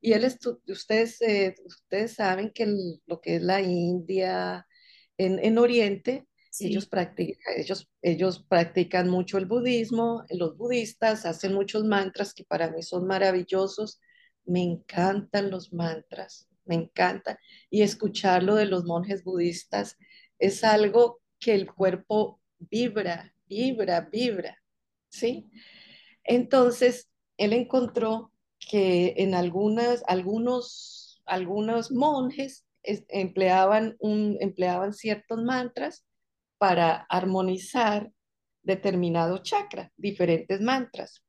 Y 0.00 0.12
él, 0.12 0.26
ustedes, 0.68 1.22
eh, 1.22 1.54
ustedes 1.64 2.14
saben 2.14 2.50
que 2.50 2.66
lo 3.06 3.20
que 3.20 3.36
es 3.36 3.42
la 3.42 3.60
India, 3.60 4.66
en, 5.16 5.58
Oriente, 5.58 6.26
ellos, 6.58 6.86
practican, 6.86 7.54
ellos, 7.56 7.88
ellos 8.02 8.44
practican 8.48 9.08
mucho 9.08 9.38
el 9.38 9.46
budismo, 9.46 10.24
los 10.30 10.56
budistas 10.56 11.24
hacen 11.24 11.54
muchos 11.54 11.84
mantras 11.84 12.34
que 12.34 12.44
para 12.44 12.70
mí 12.70 12.82
son 12.82 13.06
maravillosos. 13.06 14.00
Me 14.44 14.62
encantan 14.62 15.50
los 15.50 15.72
mantras, 15.72 16.48
me 16.64 16.74
encanta. 16.74 17.38
Y 17.70 17.82
escucharlo 17.82 18.56
de 18.56 18.66
los 18.66 18.84
monjes 18.84 19.22
budistas 19.22 19.96
es 20.38 20.64
algo 20.64 21.20
que 21.38 21.54
el 21.54 21.72
cuerpo 21.72 22.40
vibra, 22.58 23.32
vibra, 23.46 24.00
vibra, 24.00 24.58
¿sí? 25.08 25.48
Entonces, 26.24 27.08
él 27.36 27.52
encontró 27.52 28.31
que 28.70 29.14
en 29.18 29.34
algunas, 29.34 30.02
algunos, 30.06 31.22
algunos 31.26 31.90
monjes 31.90 32.64
empleaban, 32.82 33.96
un, 34.00 34.36
empleaban 34.40 34.92
ciertos 34.92 35.42
mantras 35.42 36.04
para 36.58 37.06
armonizar 37.08 38.10
determinado 38.62 39.38
chakra, 39.38 39.90
diferentes 39.96 40.60
mantras. 40.60 41.24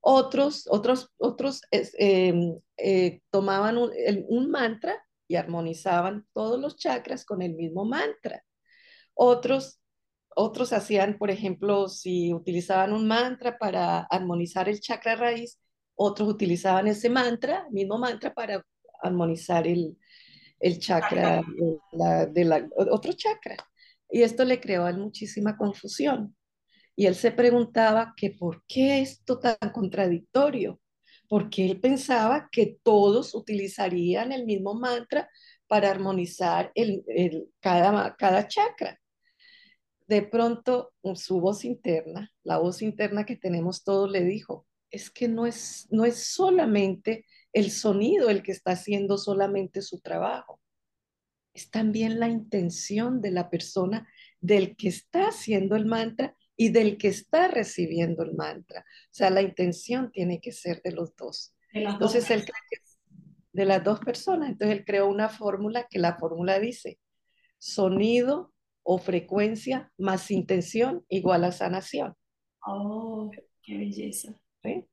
Otros, 0.00 0.68
otros, 0.70 1.12
otros 1.16 1.62
em, 1.70 2.58
eh, 2.76 3.20
tomaban 3.30 3.76
un, 3.78 3.90
un, 4.28 4.50
mantra 4.50 5.02
y 5.26 5.36
armonizaban 5.36 6.26
todos 6.32 6.60
los 6.60 6.76
chakras 6.76 7.24
con 7.24 7.42
el 7.42 7.54
mismo 7.54 7.84
mantra. 7.84 8.44
Otros, 9.14 9.80
otros 10.36 10.72
hacían, 10.72 11.18
por 11.18 11.30
ejemplo, 11.30 11.88
si 11.88 12.32
utilizaban 12.32 12.92
un 12.92 13.08
mantra 13.08 13.58
para 13.58 14.00
armonizar 14.00 14.68
el 14.68 14.80
chakra 14.80 15.16
raíz, 15.16 15.58
otros 15.96 16.28
utilizaban 16.28 16.86
ese 16.86 17.10
mantra, 17.10 17.66
mismo 17.70 17.98
mantra, 17.98 18.32
para 18.32 18.64
armonizar 19.02 19.66
el, 19.66 19.96
el 20.60 20.78
chakra 20.78 21.42
de 22.32 22.44
la, 22.44 22.68
otro 22.76 23.12
chakra. 23.12 23.56
Y 24.10 24.22
esto 24.22 24.44
le 24.44 24.60
creó 24.60 24.84
a 24.84 24.90
él 24.90 24.98
muchísima 24.98 25.56
confusión. 25.56 26.36
Y 26.94 27.06
él 27.06 27.14
se 27.14 27.32
preguntaba 27.32 28.14
que 28.16 28.30
por 28.30 28.64
qué 28.66 29.00
esto 29.00 29.38
tan 29.38 29.56
contradictorio, 29.72 30.80
porque 31.28 31.66
él 31.66 31.80
pensaba 31.80 32.48
que 32.50 32.78
todos 32.82 33.34
utilizarían 33.34 34.32
el 34.32 34.46
mismo 34.46 34.74
mantra 34.74 35.28
para 35.66 35.90
armonizar 35.90 36.70
el, 36.74 37.04
cada, 37.60 38.14
cada 38.16 38.46
chakra. 38.46 38.98
De 40.06 40.22
pronto 40.22 40.92
su 41.16 41.40
voz 41.40 41.64
interna, 41.64 42.32
la 42.44 42.58
voz 42.58 42.80
interna 42.80 43.26
que 43.26 43.36
tenemos 43.36 43.82
todos, 43.82 44.10
le 44.10 44.22
dijo, 44.22 44.66
es 44.90 45.10
que 45.10 45.28
no 45.28 45.46
es, 45.46 45.86
no 45.90 46.04
es 46.04 46.32
solamente 46.32 47.26
el 47.52 47.70
sonido 47.70 48.28
el 48.30 48.42
que 48.42 48.52
está 48.52 48.72
haciendo 48.72 49.18
solamente 49.18 49.82
su 49.82 50.00
trabajo. 50.00 50.60
Es 51.54 51.70
también 51.70 52.20
la 52.20 52.28
intención 52.28 53.22
de 53.22 53.30
la 53.30 53.48
persona 53.48 54.06
del 54.40 54.76
que 54.76 54.88
está 54.88 55.28
haciendo 55.28 55.74
el 55.76 55.86
mantra 55.86 56.36
y 56.56 56.70
del 56.70 56.98
que 56.98 57.08
está 57.08 57.48
recibiendo 57.48 58.22
el 58.22 58.34
mantra. 58.34 58.80
O 58.80 59.14
sea, 59.14 59.30
la 59.30 59.42
intención 59.42 60.10
tiene 60.12 60.40
que 60.40 60.52
ser 60.52 60.82
de 60.82 60.92
los 60.92 61.14
dos. 61.16 61.54
Entonces, 61.72 62.30
él 62.30 62.44
de 63.52 63.64
las 63.64 63.82
dos 63.82 64.00
personas. 64.00 64.50
Entonces, 64.50 64.78
él 64.78 64.84
creó 64.84 65.08
una 65.08 65.30
fórmula 65.30 65.86
que 65.88 65.98
la 65.98 66.16
fórmula 66.16 66.60
dice, 66.60 66.98
sonido 67.58 68.52
o 68.82 68.98
frecuencia 68.98 69.90
más 69.96 70.30
intención 70.30 71.04
igual 71.08 71.44
a 71.44 71.52
sanación. 71.52 72.14
Oh, 72.66 73.30
qué 73.62 73.78
belleza. 73.78 74.38
¿Sí? 74.66 74.84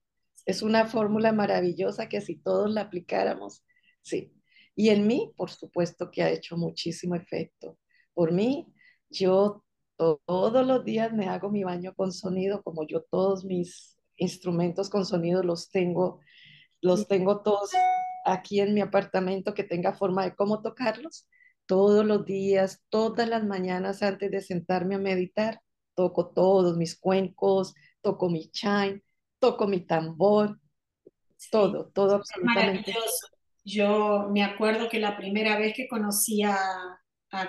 Es 0.46 0.62
una 0.62 0.86
fórmula 0.86 1.32
maravillosa 1.32 2.10
que 2.10 2.22
si 2.22 2.36
todos 2.36 2.70
la 2.70 2.82
aplicáramos, 2.82 3.64
sí. 4.02 4.34
Y 4.76 4.90
en 4.90 5.08
mí, 5.08 5.34
por 5.38 5.50
supuesto 5.50 6.12
que 6.12 6.24
ha 6.24 6.30
hecho 6.30 6.58
muchísimo 6.58 7.16
efecto. 7.16 7.78
Por 8.14 8.32
mí, 8.32 8.68
yo 9.10 9.64
todos 9.98 10.68
los 10.68 10.84
días 10.86 11.14
me 11.14 11.28
hago 11.28 11.50
mi 11.50 11.64
baño 11.64 11.94
con 11.96 12.12
sonido, 12.12 12.62
como 12.64 12.86
yo 12.86 13.04
todos 13.04 13.46
mis 13.46 13.98
instrumentos 14.18 14.90
con 14.90 15.06
sonido 15.06 15.44
los 15.44 15.70
tengo, 15.70 16.20
los 16.82 17.08
tengo 17.08 17.42
todos 17.42 17.72
aquí 18.26 18.60
en 18.60 18.74
mi 18.74 18.82
apartamento 18.82 19.54
que 19.54 19.64
tenga 19.64 19.94
forma 19.94 20.24
de 20.26 20.36
cómo 20.36 20.62
tocarlos. 20.62 21.28
Todos 21.66 22.06
los 22.06 22.26
días, 22.26 22.84
todas 22.90 23.28
las 23.30 23.44
mañanas 23.46 24.04
antes 24.04 24.30
de 24.32 24.42
sentarme 24.42 24.96
a 24.96 25.00
meditar, 25.00 25.62
toco 25.96 26.30
todos 26.34 26.78
mis 26.78 27.00
cuencos, 27.00 27.74
toco 28.02 28.30
mi 28.30 28.50
chime, 28.52 29.02
toco 29.44 29.68
mi 29.68 29.82
tambor, 29.82 30.58
todo, 31.52 31.92
todo 31.94 32.16
absolutamente. 32.16 32.94
Maravilloso. 32.94 33.28
Yo 33.66 34.30
me 34.32 34.42
acuerdo 34.42 34.88
que 34.88 35.02
la 35.02 35.18
primera 35.18 35.58
vez 35.58 35.74
que 35.76 35.90
conocí 35.90 36.44
a, 36.44 36.58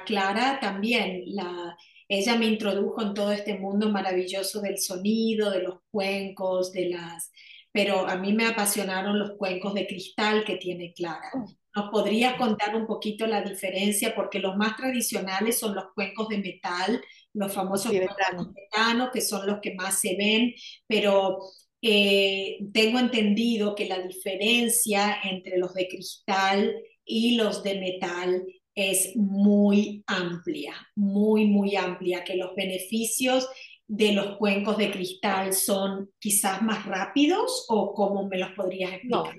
Clara 0.06 0.58
también, 0.60 1.22
la, 1.26 1.76
ella 2.08 2.36
me 2.36 2.46
introdujo 2.46 3.02
en 3.02 3.12
todo 3.12 3.30
este 3.30 3.58
mundo 3.58 3.90
maravilloso 3.90 4.62
del 4.62 4.78
sonido, 4.78 5.50
de 5.50 5.62
los 5.62 5.80
cuencos, 5.90 6.72
de 6.72 6.88
las... 6.88 7.30
Pero 7.70 8.08
a 8.08 8.16
mí 8.16 8.32
me 8.32 8.46
apasionaron 8.46 9.18
los 9.18 9.32
cuencos 9.36 9.74
de 9.74 9.86
cristal 9.86 10.42
que 10.44 10.56
tiene 10.56 10.94
Clara. 10.94 11.30
Oh. 11.34 11.46
¿Nos 11.76 11.90
podrías 11.90 12.36
contar 12.36 12.74
un 12.74 12.86
poquito 12.86 13.26
la 13.26 13.42
diferencia? 13.42 14.14
Porque 14.14 14.38
los 14.38 14.56
más 14.56 14.76
tradicionales 14.76 15.58
son 15.58 15.74
los 15.74 15.92
cuencos 15.94 16.28
de 16.28 16.38
metal, 16.38 17.02
los 17.34 17.52
famosos 17.52 17.92
cuencos 17.92 18.16
de 18.46 18.52
metano, 18.54 19.10
que 19.12 19.20
son 19.20 19.46
los 19.46 19.58
que 19.60 19.74
más 19.74 20.00
se 20.00 20.16
ven, 20.16 20.54
pero 20.86 21.38
eh, 21.86 22.60
tengo 22.72 22.98
entendido 22.98 23.74
que 23.74 23.84
la 23.84 24.00
diferencia 24.00 25.18
entre 25.22 25.58
los 25.58 25.74
de 25.74 25.86
cristal 25.86 26.74
y 27.04 27.36
los 27.36 27.62
de 27.62 27.78
metal 27.78 28.42
es 28.74 29.14
muy 29.16 30.02
amplia, 30.06 30.74
muy, 30.94 31.44
muy 31.44 31.76
amplia, 31.76 32.24
que 32.24 32.36
los 32.36 32.54
beneficios 32.54 33.50
de 33.86 34.12
los 34.12 34.38
cuencos 34.38 34.78
de 34.78 34.90
cristal 34.90 35.52
son 35.52 36.10
quizás 36.18 36.62
más 36.62 36.86
rápidos 36.86 37.66
o 37.68 37.92
cómo 37.92 38.28
me 38.28 38.38
los 38.38 38.52
podrías 38.52 38.94
explicar? 38.94 39.36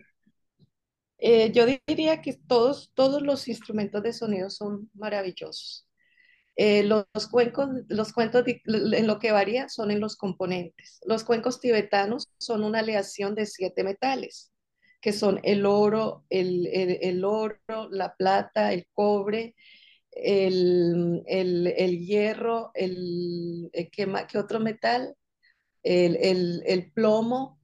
Eh, 1.17 1.51
yo 1.51 1.65
diría 1.88 2.21
que 2.21 2.34
todos, 2.34 2.91
todos 2.93 3.23
los 3.23 3.47
instrumentos 3.47 4.03
de 4.03 4.13
sonido 4.13 4.51
son 4.51 4.91
maravillosos. 4.93 5.85
Eh, 6.58 6.84
los, 6.84 7.06
cuencos, 7.30 7.70
los 7.89 8.13
cuentos 8.13 8.46
en 8.48 9.08
lo 9.08 9.20
que 9.20 9.32
varía 9.32 9.68
son 9.68 9.91
en 9.91 10.00
los 10.00 10.15
componentes. 10.15 11.00
Los 11.06 11.24
cuencos 11.24 11.60
tibetanos 11.60 12.30
son 12.38 12.63
una 12.63 12.80
aleación 12.80 13.36
de 13.36 13.46
siete 13.46 13.84
metales, 13.84 14.54
que 15.02 15.12
son 15.12 15.39
el 15.44 15.65
oro, 15.65 16.24
el, 16.30 16.68
el, 16.68 17.26
oro, 17.26 17.60
la 17.91 18.15
plata, 18.15 18.72
el 18.72 18.88
cobre, 18.94 19.56
el, 20.12 21.24
el 21.28 22.00
hierro, 22.06 22.72
el, 22.74 23.70
eh, 23.74 23.89
¿qué, 23.89 24.08
¿qué, 24.30 24.38
otro 24.38 24.60
metal? 24.62 25.15
el, 25.86 26.91
plomo, 26.94 27.60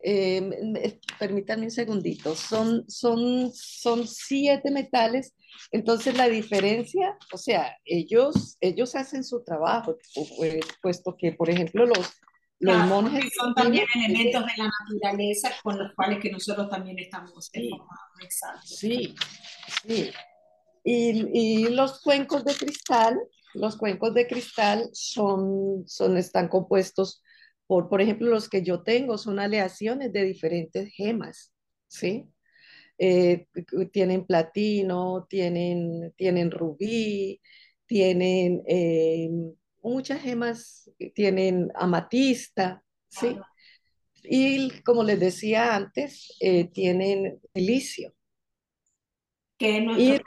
eh, 0.00 1.00
permítanme 1.18 1.64
un 1.64 1.70
segundito, 1.70 2.34
son, 2.34 2.88
son, 2.88 3.50
son 3.52 4.06
siete 4.06 4.70
metales, 4.70 5.34
entonces 5.72 6.16
la 6.16 6.28
diferencia, 6.28 7.16
o 7.32 7.38
sea, 7.38 7.76
ellos, 7.84 8.56
ellos 8.60 8.94
hacen 8.94 9.24
su 9.24 9.42
trabajo, 9.42 9.96
eh, 10.42 10.60
puesto 10.82 11.16
que, 11.16 11.32
por 11.32 11.50
ejemplo, 11.50 11.84
los, 11.84 12.12
los 12.60 12.86
monjes... 12.86 13.32
Son 13.36 13.54
también 13.54 13.86
elementos 13.94 14.44
de 14.46 14.52
la 14.56 14.70
naturaleza 14.84 15.50
con 15.62 15.78
los 15.78 15.92
cuales 15.94 16.20
que 16.20 16.30
nosotros 16.30 16.70
también 16.70 16.98
estamos 16.98 17.50
sí, 17.52 17.70
Sí, 18.64 19.14
sí. 19.84 20.10
Y, 20.84 21.38
y, 21.38 21.68
los 21.70 22.00
cuencos 22.00 22.44
de 22.44 22.54
cristal, 22.54 23.18
los 23.54 23.76
cuencos 23.76 24.14
de 24.14 24.26
cristal 24.26 24.88
son, 24.92 25.84
son, 25.86 26.16
están 26.16 26.48
compuestos 26.48 27.22
por, 27.68 27.88
por 27.88 28.00
ejemplo, 28.00 28.28
los 28.28 28.48
que 28.48 28.62
yo 28.62 28.82
tengo 28.82 29.18
son 29.18 29.38
aleaciones 29.38 30.12
de 30.12 30.24
diferentes 30.24 30.90
gemas, 30.94 31.52
¿sí? 31.86 32.26
Eh, 32.98 33.46
tienen 33.92 34.26
platino, 34.26 35.26
tienen, 35.28 36.12
tienen 36.16 36.50
rubí, 36.50 37.40
tienen 37.86 38.62
eh, 38.66 39.30
muchas 39.82 40.22
gemas, 40.22 40.90
tienen 41.14 41.70
amatista, 41.76 42.82
¿sí? 43.08 43.36
Y 44.24 44.70
como 44.82 45.04
les 45.04 45.20
decía 45.20 45.76
antes, 45.76 46.34
eh, 46.40 46.68
tienen 46.72 47.38
silicio. 47.54 48.14
y, 49.60 50.20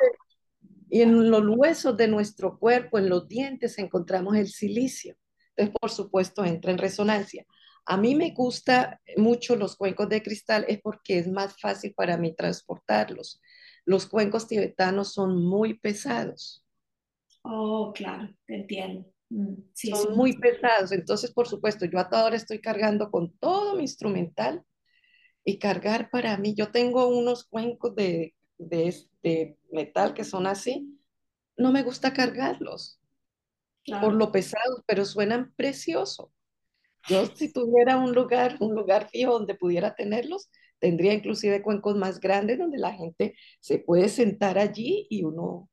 y 0.89 1.01
en 1.01 1.30
los 1.32 1.43
huesos 1.47 1.97
de 1.97 2.08
nuestro 2.08 2.60
cuerpo, 2.60 2.99
en 2.99 3.10
los 3.10 3.27
dientes, 3.27 3.80
encontramos 3.80 4.36
el 4.36 4.47
silicio. 4.47 5.15
Entonces, 5.56 5.76
por 5.80 5.92
supuesto, 5.92 6.46
entra 6.46 6.72
en 6.72 6.78
resonancia. 6.78 7.46
A 7.86 7.98
mí 7.98 8.16
me 8.16 8.32
gusta 8.32 9.00
mucho 9.18 9.56
los 9.56 9.76
cuencos 9.76 10.08
de 10.10 10.22
cristal 10.22 10.66
es 10.68 10.80
porque 10.82 11.18
es 11.18 11.28
más 11.28 11.60
fácil 11.60 11.94
para 11.94 12.18
mí 12.18 12.36
transportarlos. 12.36 13.42
Los 13.86 14.06
cuencos 14.06 14.48
tibetanos 14.48 15.14
son 15.14 15.44
muy 15.44 15.80
pesados. 15.80 16.64
Oh, 17.44 17.92
claro, 17.94 18.30
te 18.46 18.56
entiendo. 18.56 19.12
Mm, 19.30 19.56
son, 19.74 20.16
muy 20.16 20.38
pesados. 20.38 20.92
Entonces, 20.92 21.32
por 21.32 21.48
supuesto, 21.48 21.86
yo 21.86 22.00
hasta 22.00 22.22
ahora 22.22 22.36
estoy 22.36 22.62
cargando 22.62 23.10
con 23.10 23.36
todo 23.38 23.76
mi 23.76 23.82
instrumental 23.82 24.64
y 25.44 25.58
cargar 25.58 26.12
para 26.12 26.38
mí, 26.38 26.54
yo 26.54 26.72
tengo 26.72 27.08
unos 27.08 27.46
cuencos 27.46 27.96
de, 27.96 28.36
de, 28.60 28.88
este 28.88 29.58
metal 29.72 30.14
que 30.14 30.24
son 30.24 30.46
así, 30.46 31.00
no 31.58 31.72
me 31.72 31.82
gusta 31.82 32.14
cargarlos 32.14 33.01
por 33.86 34.13
lo 34.13 34.32
pesados, 34.32 34.82
pero 34.86 35.06
suenan 35.06 35.54
precioso. 35.56 36.32
Yo 37.08 37.26
si 37.26 37.52
tuviera 37.52 37.98
un 37.98 38.13
lugar, 38.13 38.58
un 38.60 38.76
lugar 38.76 39.10
fijo 39.10 39.34
donde 39.34 39.56
pudiera 39.56 39.96
tenerlos, 39.96 40.50
tendría 40.80 41.13
inclusive 41.13 41.62
cuencos 41.62 41.96
más 41.96 42.20
grandes 42.20 42.60
donde 42.60 42.78
la 42.78 42.94
gente 42.94 43.36
se 43.60 43.80
puede 43.80 44.10
sentar 44.10 44.58
allí 44.58 45.08
y 45.10 45.24
uno 45.24 45.70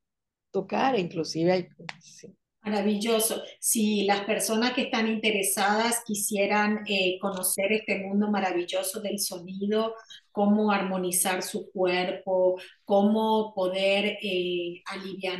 tocar, 0.51 0.99
inclusive 0.99 1.53
hay, 1.53 1.68
sí, 2.01 2.35
Maravilloso. 2.68 3.42
Si 3.61 4.04
las 4.04 4.24
personas 4.24 4.74
que 4.74 4.83
están 4.83 5.09
interesadas 5.09 6.02
quisieran 6.07 6.81
eh, 6.87 7.18
conocer 7.18 7.72
este 7.72 7.98
mundo 7.98 8.31
maravilloso 8.31 9.00
del 9.00 9.18
sonido, 9.18 9.94
cómo 10.33 10.70
armonizar 10.70 11.42
su 11.42 11.70
cuerpo, 11.70 12.61
cómo 12.85 13.54
poder 13.54 14.18
eh, 14.22 14.83
aliviar 14.85 15.38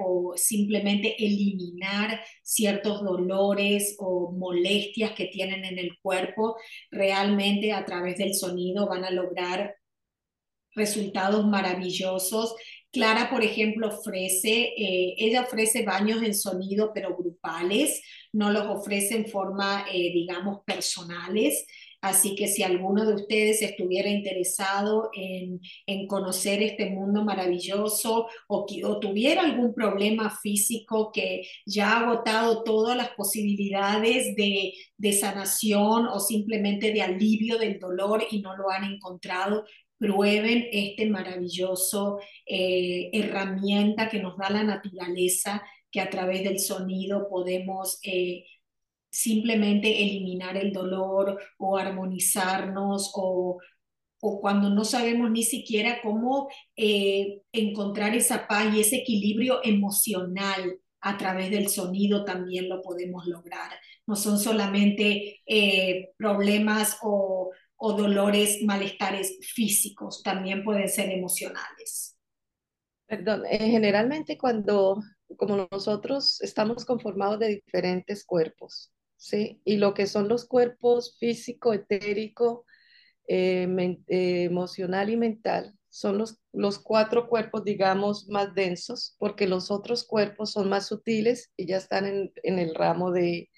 o 0.00 0.32
simplemente 0.36 1.14
eliminar 1.22 2.22
ciertos 2.42 3.04
dolores 3.04 3.96
o 3.98 4.32
molestias 4.32 5.12
que 5.12 5.26
tienen 5.26 5.66
en 5.66 5.78
el 5.78 5.98
cuerpo, 6.00 6.56
realmente 6.90 7.72
a 7.72 7.84
través 7.84 8.16
del 8.16 8.34
sonido 8.34 8.88
van 8.88 9.04
a 9.04 9.10
lograr 9.10 9.76
resultados 10.74 11.46
maravillosos 11.46 12.56
Clara, 12.94 13.28
por 13.28 13.42
ejemplo, 13.42 13.88
ofrece, 13.88 14.72
eh, 14.76 15.16
ella 15.18 15.42
ofrece 15.42 15.84
baños 15.84 16.22
en 16.22 16.32
sonido, 16.32 16.92
pero 16.94 17.16
grupales, 17.16 18.00
no 18.32 18.52
los 18.52 18.66
ofrece 18.68 19.16
en 19.16 19.26
forma, 19.26 19.84
eh, 19.92 20.12
digamos, 20.14 20.60
personales. 20.64 21.66
Así 22.00 22.36
que 22.36 22.48
si 22.48 22.62
alguno 22.62 23.06
de 23.06 23.14
ustedes 23.14 23.62
estuviera 23.62 24.10
interesado 24.10 25.10
en, 25.14 25.60
conocer 26.06 26.62
este 26.62 26.90
mundo 26.90 27.24
maravilloso 27.24 28.28
o, 28.46 28.66
o, 28.84 29.00
tuviera 29.00 29.40
algún 29.42 29.72
problema 29.74 30.30
físico 30.30 31.10
que 31.12 31.46
ya 31.64 31.92
ha 31.92 32.00
agotado 32.00 32.62
todas 32.62 32.94
las 32.96 33.08
posibilidades 33.10 34.36
de, 34.36 34.74
de 34.98 35.12
sanación 35.12 36.06
o 36.06 36.20
simplemente 36.20 36.92
de 36.92 37.02
alivio 37.02 37.58
del 37.58 37.78
dolor 37.78 38.24
y 38.30 38.42
no 38.42 38.54
lo 38.54 38.70
han 38.70 38.84
encontrado, 38.84 39.64
prueben 39.98 40.68
este 40.72 41.06
maravilloso 41.08 42.18
eh, 42.46 43.10
herramienta 43.12 44.08
que 44.08 44.20
nos 44.20 44.36
da 44.36 44.50
la 44.50 44.64
naturaleza, 44.64 45.62
que 45.90 46.00
a 46.00 46.10
través 46.10 46.42
del 46.44 46.58
sonido 46.58 47.28
podemos 47.28 47.98
eh, 48.02 48.44
simplemente 49.10 50.02
eliminar 50.02 50.56
el 50.56 50.72
dolor 50.72 51.40
o 51.58 51.76
armonizarnos 51.76 53.12
o, 53.14 53.60
o 54.20 54.40
cuando 54.40 54.70
no 54.70 54.84
sabemos 54.84 55.30
ni 55.30 55.44
siquiera 55.44 56.00
cómo 56.02 56.48
eh, 56.76 57.42
encontrar 57.52 58.14
esa 58.14 58.48
paz 58.48 58.74
y 58.74 58.80
ese 58.80 58.96
equilibrio 58.96 59.60
emocional 59.62 60.78
a 61.00 61.16
través 61.16 61.50
del 61.50 61.68
sonido 61.68 62.24
también 62.24 62.68
lo 62.68 62.82
podemos 62.82 63.26
lograr. 63.26 63.70
No 64.06 64.16
son 64.16 64.38
solamente 64.38 65.42
problemas 66.16 66.98
o 67.02 67.50
o 67.76 67.92
dolores, 67.94 68.62
malestares 68.62 69.38
físicos, 69.42 70.22
también 70.22 70.64
pueden 70.64 70.88
ser 70.88 71.10
emocionales. 71.10 72.16
Perdón, 73.06 73.44
eh, 73.46 73.58
generalmente 73.70 74.38
cuando, 74.38 75.02
como 75.36 75.68
nosotros 75.70 76.40
estamos 76.40 76.84
conformados 76.84 77.38
de 77.38 77.48
diferentes 77.48 78.24
cuerpos, 78.24 78.92
¿sí? 79.16 79.60
Y 79.64 79.76
lo 79.76 79.94
que 79.94 80.06
son 80.06 80.28
los 80.28 80.46
cuerpos 80.46 81.16
físico, 81.18 81.72
etérico, 81.74 82.64
eh, 83.28 83.68
eh, 84.08 84.44
emocional 84.44 85.10
y 85.10 85.16
mental, 85.16 85.74
son 85.90 86.18
los, 86.18 86.40
los 86.52 86.78
cuatro 86.78 87.28
cuerpos, 87.28 87.64
digamos, 87.64 88.28
más 88.28 88.54
densos, 88.54 89.14
porque 89.18 89.46
los 89.46 89.70
otros 89.70 90.04
cuerpos 90.04 90.52
son 90.52 90.68
más 90.68 90.86
sutiles 90.86 91.52
y 91.56 91.66
ya 91.66 91.76
están 91.76 92.06
en, 92.06 92.32
en 92.42 92.58
el 92.58 92.74
ramo 92.74 93.12
de, 93.12 93.50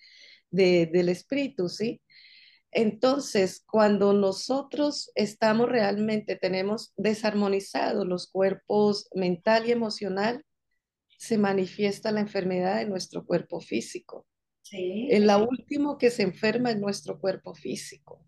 de, 0.50 0.86
del 0.86 1.08
espíritu, 1.08 1.68
¿sí? 1.68 2.02
Entonces, 2.78 3.64
cuando 3.66 4.12
nosotros 4.12 5.10
estamos 5.14 5.66
realmente, 5.66 6.36
tenemos 6.36 6.92
desarmonizados 6.98 8.06
los 8.06 8.30
cuerpos 8.30 9.08
mental 9.14 9.66
y 9.66 9.72
emocional, 9.72 10.44
se 11.16 11.38
manifiesta 11.38 12.12
la 12.12 12.20
enfermedad 12.20 12.76
de 12.76 12.84
nuestro 12.84 13.24
cuerpo 13.24 13.62
físico. 13.62 14.26
Sí. 14.60 15.08
El 15.10 15.26
último 15.30 15.96
que 15.96 16.10
se 16.10 16.22
enferma 16.22 16.70
es 16.70 16.78
nuestro 16.78 17.18
cuerpo 17.18 17.54
físico. 17.54 18.26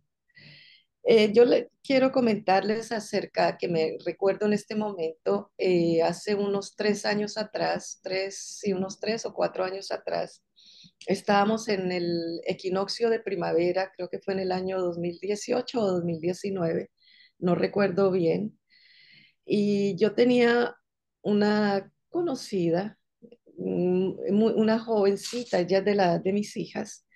Eh, 1.04 1.30
yo 1.34 1.44
le 1.44 1.68
quiero 1.82 2.10
comentarles 2.10 2.90
acerca, 2.90 3.58
que 3.58 3.68
me 3.68 3.98
recuerdo 4.06 4.46
en 4.46 4.54
este 4.54 4.74
momento, 4.74 5.52
eh, 5.58 6.00
hace 6.00 6.34
unos 6.34 6.74
tres 6.74 7.04
años 7.04 7.36
atrás, 7.36 8.00
tres, 8.02 8.58
sí, 8.60 8.72
unos 8.72 8.98
tres 8.98 9.26
o 9.26 9.34
cuatro 9.34 9.62
años 9.62 9.90
atrás, 9.90 10.42
estábamos 11.06 11.68
en 11.68 11.92
el 11.92 12.40
equinoccio 12.46 13.10
de 13.10 13.20
primavera, 13.20 13.92
creo 13.96 14.08
que 14.08 14.20
fue 14.20 14.34
en 14.34 14.40
el 14.40 14.52
año 14.52 14.80
2018 14.80 15.80
o 15.80 15.86
2019, 15.86 16.90
no 17.38 17.54
recuerdo 17.54 18.10
bien, 18.10 18.58
y 19.44 19.96
yo 19.96 20.14
tenía 20.14 20.74
una 21.22 21.90
conocida, 22.10 22.98
una 23.56 24.78
jovencita, 24.78 25.60
ella 25.60 25.80
de 25.80 25.94
la 25.94 26.18
de 26.18 26.32
mis 26.32 26.56
hijas, 26.56 27.06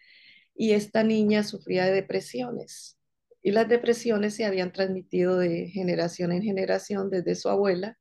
y 0.55 0.73
esta 0.73 1.03
niña 1.03 1.45
sufría 1.45 1.85
de 1.87 1.92
depresiones. 1.92 2.99
Y 3.42 3.51
las 3.51 3.68
depresiones 3.68 4.35
se 4.35 4.45
habían 4.45 4.73
transmitido 4.73 5.37
de 5.38 5.68
generación 5.68 6.33
en 6.33 6.42
generación 6.42 7.11
desde 7.11 7.35
su 7.35 7.49
abuela 7.49 7.99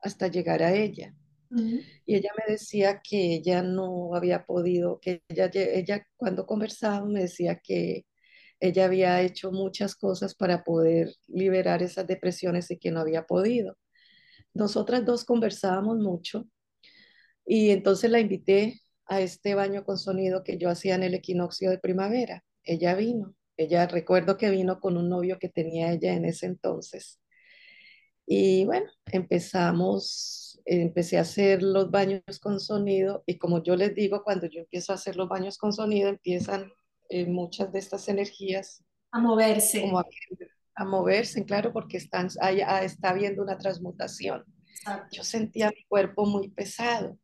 hasta 0.00 0.28
llegar 0.28 0.62
a 0.62 0.74
ella. 0.74 1.14
Y 1.50 2.14
ella 2.14 2.30
me 2.36 2.52
decía 2.52 3.00
que 3.02 3.34
ella 3.34 3.62
no 3.62 4.14
había 4.14 4.44
podido, 4.44 5.00
que 5.00 5.22
ella, 5.28 5.50
ella 5.54 6.06
cuando 6.16 6.46
conversábamos 6.46 7.10
me 7.10 7.20
decía 7.20 7.60
que 7.62 8.04
ella 8.60 8.84
había 8.86 9.22
hecho 9.22 9.52
muchas 9.52 9.94
cosas 9.94 10.34
para 10.34 10.64
poder 10.64 11.14
liberar 11.26 11.82
esas 11.82 12.06
depresiones 12.06 12.70
y 12.70 12.78
que 12.78 12.90
no 12.90 13.00
había 13.00 13.24
podido. 13.24 13.76
Nosotras 14.54 15.04
dos 15.04 15.24
conversábamos 15.24 15.98
mucho 15.98 16.48
y 17.46 17.70
entonces 17.70 18.10
la 18.10 18.20
invité 18.20 18.80
a 19.06 19.20
este 19.20 19.54
baño 19.54 19.84
con 19.84 19.98
sonido 19.98 20.44
que 20.44 20.58
yo 20.58 20.70
hacía 20.70 20.94
en 20.96 21.02
el 21.02 21.14
equinoccio 21.14 21.70
de 21.70 21.78
primavera. 21.78 22.44
Ella 22.64 22.94
vino, 22.94 23.34
ella 23.56 23.86
recuerdo 23.86 24.36
que 24.36 24.50
vino 24.50 24.80
con 24.80 24.96
un 24.96 25.08
novio 25.08 25.38
que 25.38 25.48
tenía 25.48 25.92
ella 25.92 26.14
en 26.14 26.24
ese 26.24 26.46
entonces. 26.46 27.20
Y 28.26 28.66
bueno, 28.66 28.86
empezamos 29.06 30.47
empecé 30.68 31.16
a 31.16 31.22
hacer 31.22 31.62
los 31.62 31.90
baños 31.90 32.22
con 32.40 32.60
sonido 32.60 33.22
y 33.26 33.38
como 33.38 33.62
yo 33.62 33.74
les 33.74 33.94
digo, 33.94 34.22
cuando 34.22 34.46
yo 34.46 34.60
empiezo 34.60 34.92
a 34.92 34.96
hacer 34.96 35.16
los 35.16 35.28
baños 35.28 35.56
con 35.56 35.72
sonido, 35.72 36.10
empiezan 36.10 36.70
eh, 37.08 37.26
muchas 37.26 37.72
de 37.72 37.78
estas 37.78 38.08
energías 38.08 38.84
a 39.10 39.18
moverse. 39.18 39.80
Como 39.80 39.98
a, 40.00 40.84
moverse, 40.84 41.44
claro, 41.44 41.72
porque 41.72 41.96
están, 41.96 42.28
ah, 42.40 42.84
está 42.84 43.10
habiendo 43.10 43.42
una 43.42 43.56
transmutación. 43.56 44.44
Yo 45.10 45.24
sentía 45.24 45.70
mi 45.70 45.84
cuerpo 45.86 46.24
muy 46.24 46.50
pesado 46.50 47.18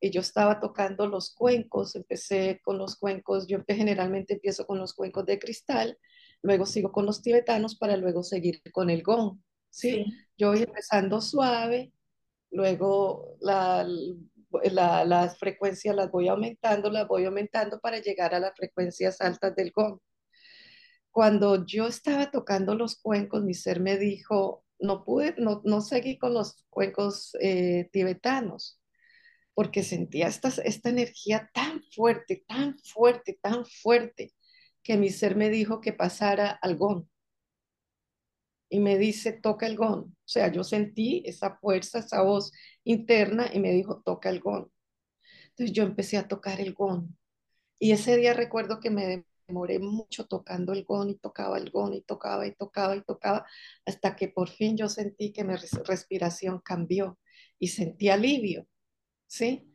y 0.00 0.10
yo 0.10 0.20
estaba 0.20 0.58
tocando 0.58 1.06
los 1.06 1.32
cuencos, 1.32 1.94
empecé 1.94 2.60
con 2.64 2.76
los 2.76 2.96
cuencos, 2.96 3.46
yo 3.46 3.58
generalmente 3.68 4.34
empiezo 4.34 4.66
con 4.66 4.78
los 4.78 4.94
cuencos 4.94 5.24
de 5.26 5.38
cristal, 5.38 5.96
luego 6.42 6.66
sigo 6.66 6.90
con 6.90 7.06
los 7.06 7.22
tibetanos 7.22 7.76
para 7.76 7.96
luego 7.96 8.22
seguir 8.24 8.60
con 8.72 8.90
el 8.90 9.02
gong, 9.02 9.38
¿sí? 9.70 10.04
sí. 10.04 10.04
Yo 10.36 10.48
voy 10.48 10.62
empezando 10.62 11.20
suave, 11.20 11.92
luego 12.52 13.36
la, 13.40 13.86
la, 14.70 15.04
las 15.04 15.38
frecuencias 15.38 15.96
las 15.96 16.10
voy 16.10 16.28
aumentando, 16.28 16.90
las 16.90 17.08
voy 17.08 17.24
aumentando 17.24 17.80
para 17.80 17.98
llegar 17.98 18.34
a 18.34 18.40
las 18.40 18.54
frecuencias 18.54 19.20
altas 19.20 19.56
del 19.56 19.72
gong. 19.72 19.98
Cuando 21.10 21.66
yo 21.66 21.86
estaba 21.88 22.30
tocando 22.30 22.74
los 22.74 22.96
cuencos, 23.00 23.42
mi 23.42 23.54
ser 23.54 23.80
me 23.80 23.98
dijo, 23.98 24.64
no 24.78 25.04
pude, 25.04 25.34
no, 25.38 25.60
no 25.64 25.80
seguí 25.80 26.18
con 26.18 26.34
los 26.34 26.64
cuencos 26.70 27.36
eh, 27.40 27.88
tibetanos, 27.92 28.80
porque 29.54 29.82
sentía 29.82 30.28
esta, 30.28 30.48
esta 30.64 30.88
energía 30.88 31.50
tan 31.52 31.82
fuerte, 31.94 32.44
tan 32.48 32.78
fuerte, 32.78 33.38
tan 33.42 33.66
fuerte, 33.66 34.32
que 34.82 34.96
mi 34.96 35.10
ser 35.10 35.36
me 35.36 35.50
dijo 35.50 35.80
que 35.80 35.92
pasara 35.92 36.50
al 36.50 36.76
gong. 36.76 37.04
Y 38.72 38.80
me 38.80 38.96
dice, 38.96 39.34
toca 39.34 39.66
el 39.66 39.76
gong. 39.76 40.06
O 40.06 40.14
sea, 40.24 40.50
yo 40.50 40.64
sentí 40.64 41.22
esa 41.26 41.58
fuerza, 41.58 41.98
esa 41.98 42.22
voz 42.22 42.52
interna 42.84 43.50
y 43.52 43.60
me 43.60 43.70
dijo, 43.70 44.00
toca 44.02 44.30
el 44.30 44.40
gong. 44.40 44.66
Entonces 45.50 45.76
yo 45.76 45.82
empecé 45.82 46.16
a 46.16 46.26
tocar 46.26 46.58
el 46.58 46.72
gong. 46.72 47.10
Y 47.78 47.92
ese 47.92 48.16
día 48.16 48.32
recuerdo 48.32 48.80
que 48.80 48.88
me 48.88 49.26
demoré 49.46 49.78
mucho 49.78 50.26
tocando 50.26 50.72
el 50.72 50.84
gong 50.84 51.10
y 51.10 51.16
tocaba 51.16 51.58
el 51.58 51.70
gong 51.70 51.92
y 51.92 52.00
tocaba 52.00 52.46
y 52.46 52.54
tocaba 52.54 52.96
y 52.96 53.02
tocaba, 53.02 53.44
hasta 53.84 54.16
que 54.16 54.28
por 54.28 54.48
fin 54.48 54.74
yo 54.74 54.88
sentí 54.88 55.34
que 55.34 55.44
mi 55.44 55.54
respiración 55.54 56.60
cambió 56.64 57.18
y 57.58 57.68
sentí 57.68 58.08
alivio, 58.08 58.66
¿sí? 59.26 59.70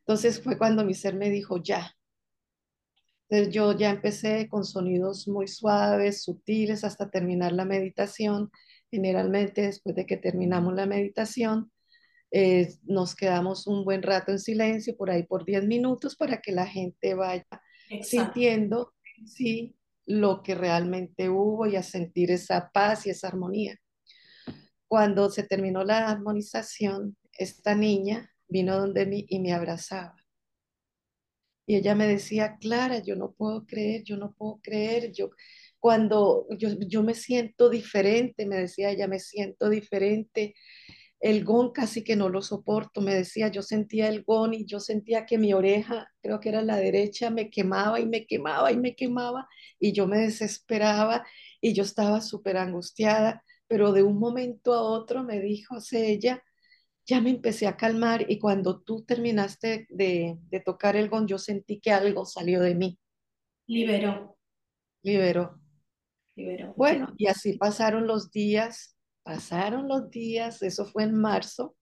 Entonces 0.00 0.42
fue 0.42 0.58
cuando 0.58 0.84
mi 0.84 0.92
ser 0.92 1.14
me 1.14 1.30
dijo, 1.30 1.62
ya. 1.62 1.96
Entonces 3.32 3.54
yo 3.54 3.72
ya 3.72 3.88
empecé 3.88 4.46
con 4.46 4.62
sonidos 4.62 5.26
muy 5.26 5.48
suaves, 5.48 6.22
sutiles, 6.22 6.84
hasta 6.84 7.08
terminar 7.08 7.52
la 7.52 7.64
meditación. 7.64 8.50
Generalmente 8.90 9.62
después 9.62 9.96
de 9.96 10.04
que 10.04 10.18
terminamos 10.18 10.74
la 10.74 10.84
meditación, 10.84 11.72
eh, 12.30 12.74
nos 12.82 13.16
quedamos 13.16 13.66
un 13.66 13.86
buen 13.86 14.02
rato 14.02 14.32
en 14.32 14.38
silencio, 14.38 14.98
por 14.98 15.10
ahí 15.10 15.22
por 15.22 15.46
10 15.46 15.64
minutos, 15.64 16.14
para 16.14 16.42
que 16.42 16.52
la 16.52 16.66
gente 16.66 17.14
vaya 17.14 17.46
sintiendo 18.02 18.92
sí 19.24 19.76
lo 20.04 20.42
que 20.42 20.54
realmente 20.54 21.30
hubo 21.30 21.66
y 21.66 21.76
a 21.76 21.82
sentir 21.82 22.30
esa 22.30 22.70
paz 22.70 23.06
y 23.06 23.10
esa 23.10 23.28
armonía. 23.28 23.78
Cuando 24.86 25.30
se 25.30 25.44
terminó 25.44 25.84
la 25.84 26.10
armonización, 26.10 27.16
esta 27.32 27.74
niña 27.74 28.30
vino 28.46 28.78
donde 28.78 29.06
mí 29.06 29.24
y 29.26 29.40
me 29.40 29.54
abrazaba. 29.54 30.21
Y 31.72 31.76
ella 31.76 31.94
me 31.94 32.06
decía, 32.06 32.58
Clara, 32.60 32.98
yo 32.98 33.16
no 33.16 33.32
puedo 33.32 33.64
creer, 33.64 34.02
yo 34.04 34.18
no 34.18 34.34
puedo 34.34 34.60
creer, 34.62 35.10
yo 35.10 35.30
cuando 35.80 36.46
yo, 36.58 36.68
yo 36.86 37.02
me 37.02 37.14
siento 37.14 37.70
diferente, 37.70 38.44
me 38.44 38.56
decía 38.56 38.90
ella, 38.90 39.08
me 39.08 39.18
siento 39.18 39.70
diferente, 39.70 40.54
el 41.18 41.44
gon 41.44 41.72
casi 41.72 42.04
que 42.04 42.14
no 42.14 42.28
lo 42.28 42.42
soporto, 42.42 43.00
me 43.00 43.14
decía, 43.14 43.48
yo 43.48 43.62
sentía 43.62 44.08
el 44.08 44.22
gon 44.22 44.52
y 44.52 44.66
yo 44.66 44.80
sentía 44.80 45.24
que 45.24 45.38
mi 45.38 45.54
oreja, 45.54 46.08
creo 46.20 46.40
que 46.40 46.50
era 46.50 46.60
la 46.60 46.76
derecha, 46.76 47.30
me 47.30 47.48
quemaba 47.48 48.00
y 48.00 48.06
me 48.06 48.26
quemaba 48.26 48.70
y 48.70 48.76
me 48.76 48.94
quemaba 48.94 49.48
y 49.80 49.92
yo 49.94 50.06
me 50.06 50.18
desesperaba 50.18 51.24
y 51.62 51.72
yo 51.72 51.84
estaba 51.84 52.20
súper 52.20 52.58
angustiada, 52.58 53.42
pero 53.66 53.92
de 53.92 54.02
un 54.02 54.18
momento 54.18 54.74
a 54.74 54.82
otro 54.82 55.24
me 55.24 55.40
dijo 55.40 55.78
ella, 55.92 56.42
ya 57.06 57.20
me 57.20 57.30
empecé 57.30 57.66
a 57.66 57.76
calmar 57.76 58.26
y 58.28 58.38
cuando 58.38 58.80
tú 58.80 59.04
terminaste 59.04 59.86
de, 59.90 60.38
de 60.50 60.60
tocar 60.60 60.96
el 60.96 61.08
gon, 61.08 61.26
yo 61.26 61.38
sentí 61.38 61.80
que 61.80 61.92
algo 61.92 62.24
salió 62.24 62.60
de 62.60 62.74
mí. 62.74 62.98
Liberó. 63.66 64.36
Liberó. 65.02 65.60
Liberó. 66.36 66.74
Bueno, 66.76 67.14
y 67.18 67.26
así 67.26 67.58
pasaron 67.58 68.06
los 68.06 68.30
días 68.30 68.96
Pasaron 69.22 69.86
los 69.88 70.10
días, 70.10 70.62
eso 70.62 70.84
fue 70.86 71.04
en 71.04 71.14
marzo. 71.14 71.76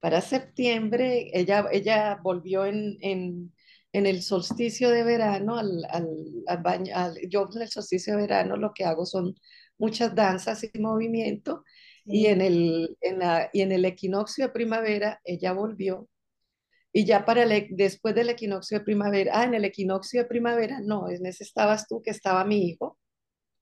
Para 0.00 0.20
septiembre, 0.20 1.30
ella, 1.32 1.66
ella 1.70 2.18
volvió 2.22 2.64
en, 2.66 2.96
en, 3.00 3.54
en 3.92 4.06
el 4.06 4.22
solsticio 4.22 4.90
de 4.90 5.04
verano, 5.04 5.56
al, 5.58 5.84
al, 5.90 6.08
al 6.46 6.62
baño, 6.62 6.92
yo 7.28 7.48
en 7.54 7.62
el 7.62 7.68
solsticio 7.68 8.14
de 8.16 8.22
verano 8.22 8.56
lo 8.56 8.72
que 8.74 8.84
hago 8.84 9.06
son 9.06 9.34
muchas 9.78 10.14
danzas 10.14 10.64
y 10.64 10.78
movimiento, 10.80 11.64
y, 12.10 12.26
en 12.26 12.40
el, 12.40 12.96
en 13.00 13.18
la, 13.20 13.50
y 13.52 13.62
en 13.62 13.72
el 13.72 13.84
equinoccio 13.84 14.46
de 14.46 14.52
primavera 14.52 15.20
ella 15.24 15.52
volvió. 15.52 16.08
Y 16.92 17.04
ya 17.04 17.24
para 17.24 17.44
el, 17.44 17.68
después 17.70 18.14
del 18.14 18.30
equinoccio 18.30 18.78
de 18.78 18.84
primavera, 18.84 19.32
ah, 19.34 19.44
en 19.44 19.54
el 19.54 19.64
equinoccio 19.64 20.22
de 20.22 20.28
primavera, 20.28 20.80
no, 20.80 21.08
en 21.08 21.24
ese 21.24 21.44
estabas 21.44 21.86
tú, 21.86 22.02
que 22.02 22.10
estaba 22.10 22.44
mi 22.44 22.68
hijo, 22.68 22.98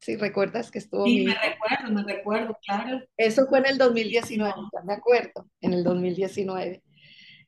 si 0.01 0.17
recuerdas 0.17 0.71
que 0.71 0.79
estuvo 0.79 1.05
sí, 1.05 1.27
me 1.27 1.35
recuerdo, 1.35 1.93
me 1.93 2.03
recuerdo, 2.15 2.59
claro. 2.65 3.01
Eso 3.17 3.47
fue 3.49 3.59
en 3.59 3.67
el 3.67 3.79
2019, 3.79 4.55
ya 4.73 4.83
me 4.85 4.95
acuerdo, 4.95 5.51
en 5.61 5.75
el 5.75 5.85
2019. 5.85 6.83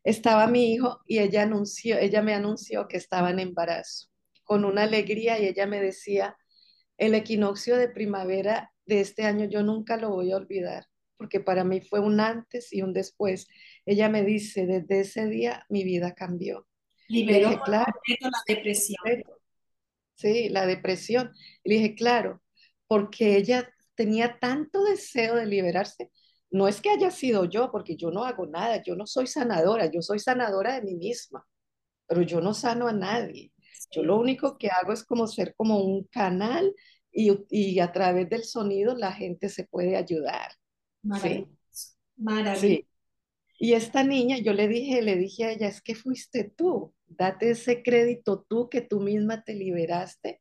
Estaba 0.02 0.46
mi 0.46 0.72
hijo 0.72 1.00
y 1.06 1.20
ella 1.20 1.42
anunció, 1.42 1.98
ella 1.98 2.22
me 2.22 2.34
anunció 2.34 2.88
que 2.88 2.96
estaba 2.96 3.30
en 3.30 3.38
embarazo, 3.38 4.08
con 4.44 4.64
una 4.64 4.82
alegría 4.82 5.38
y 5.38 5.46
ella 5.46 5.66
me 5.66 5.80
decía, 5.80 6.36
el 6.98 7.14
equinoccio 7.14 7.76
de 7.76 7.88
primavera 7.88 8.72
de 8.84 9.00
este 9.00 9.24
año 9.24 9.46
yo 9.46 9.62
nunca 9.62 9.96
lo 9.96 10.10
voy 10.10 10.32
a 10.32 10.36
olvidar, 10.36 10.86
porque 11.20 11.38
para 11.38 11.64
mí 11.64 11.82
fue 11.82 12.00
un 12.00 12.18
antes 12.18 12.72
y 12.72 12.80
un 12.80 12.94
después. 12.94 13.46
Ella 13.84 14.08
me 14.08 14.24
dice, 14.24 14.64
desde 14.64 15.00
ese 15.00 15.26
día 15.26 15.66
mi 15.68 15.84
vida 15.84 16.14
cambió. 16.14 16.66
Liberó 17.08 17.50
dije, 17.50 17.60
claro, 17.62 17.92
la 18.22 18.54
depresión. 18.54 19.22
Sí, 20.14 20.48
la 20.48 20.64
depresión. 20.64 21.30
Y 21.62 21.68
le 21.68 21.74
dije, 21.74 21.94
claro, 21.94 22.42
porque 22.86 23.36
ella 23.36 23.68
tenía 23.94 24.38
tanto 24.38 24.82
deseo 24.82 25.34
de 25.34 25.44
liberarse. 25.44 26.10
No 26.50 26.66
es 26.68 26.80
que 26.80 26.88
haya 26.88 27.10
sido 27.10 27.44
yo, 27.44 27.70
porque 27.70 27.96
yo 27.96 28.10
no 28.10 28.24
hago 28.24 28.46
nada, 28.46 28.82
yo 28.82 28.96
no 28.96 29.06
soy 29.06 29.26
sanadora, 29.26 29.90
yo 29.90 30.00
soy 30.00 30.20
sanadora 30.20 30.76
de 30.76 30.86
mí 30.86 30.94
misma, 30.94 31.46
pero 32.06 32.22
yo 32.22 32.40
no 32.40 32.54
sano 32.54 32.88
a 32.88 32.94
nadie. 32.94 33.52
Yo 33.90 34.02
lo 34.04 34.18
único 34.18 34.56
que 34.56 34.70
hago 34.70 34.94
es 34.94 35.04
como 35.04 35.26
ser 35.26 35.54
como 35.54 35.84
un 35.84 36.04
canal 36.04 36.74
y, 37.12 37.30
y 37.50 37.78
a 37.80 37.92
través 37.92 38.30
del 38.30 38.44
sonido 38.44 38.94
la 38.96 39.12
gente 39.12 39.50
se 39.50 39.64
puede 39.64 39.96
ayudar. 39.98 40.52
Maravilloso. 41.02 42.60
Sí. 42.60 42.86
Y 43.58 43.74
esta 43.74 44.04
niña, 44.04 44.38
yo 44.38 44.54
le 44.54 44.68
dije, 44.68 45.02
le 45.02 45.16
dije 45.16 45.44
a 45.44 45.52
ella, 45.52 45.68
es 45.68 45.82
que 45.82 45.94
fuiste 45.94 46.44
tú, 46.44 46.94
date 47.06 47.50
ese 47.50 47.82
crédito 47.82 48.46
tú 48.48 48.70
que 48.70 48.80
tú 48.80 49.00
misma 49.00 49.44
te 49.44 49.54
liberaste 49.54 50.40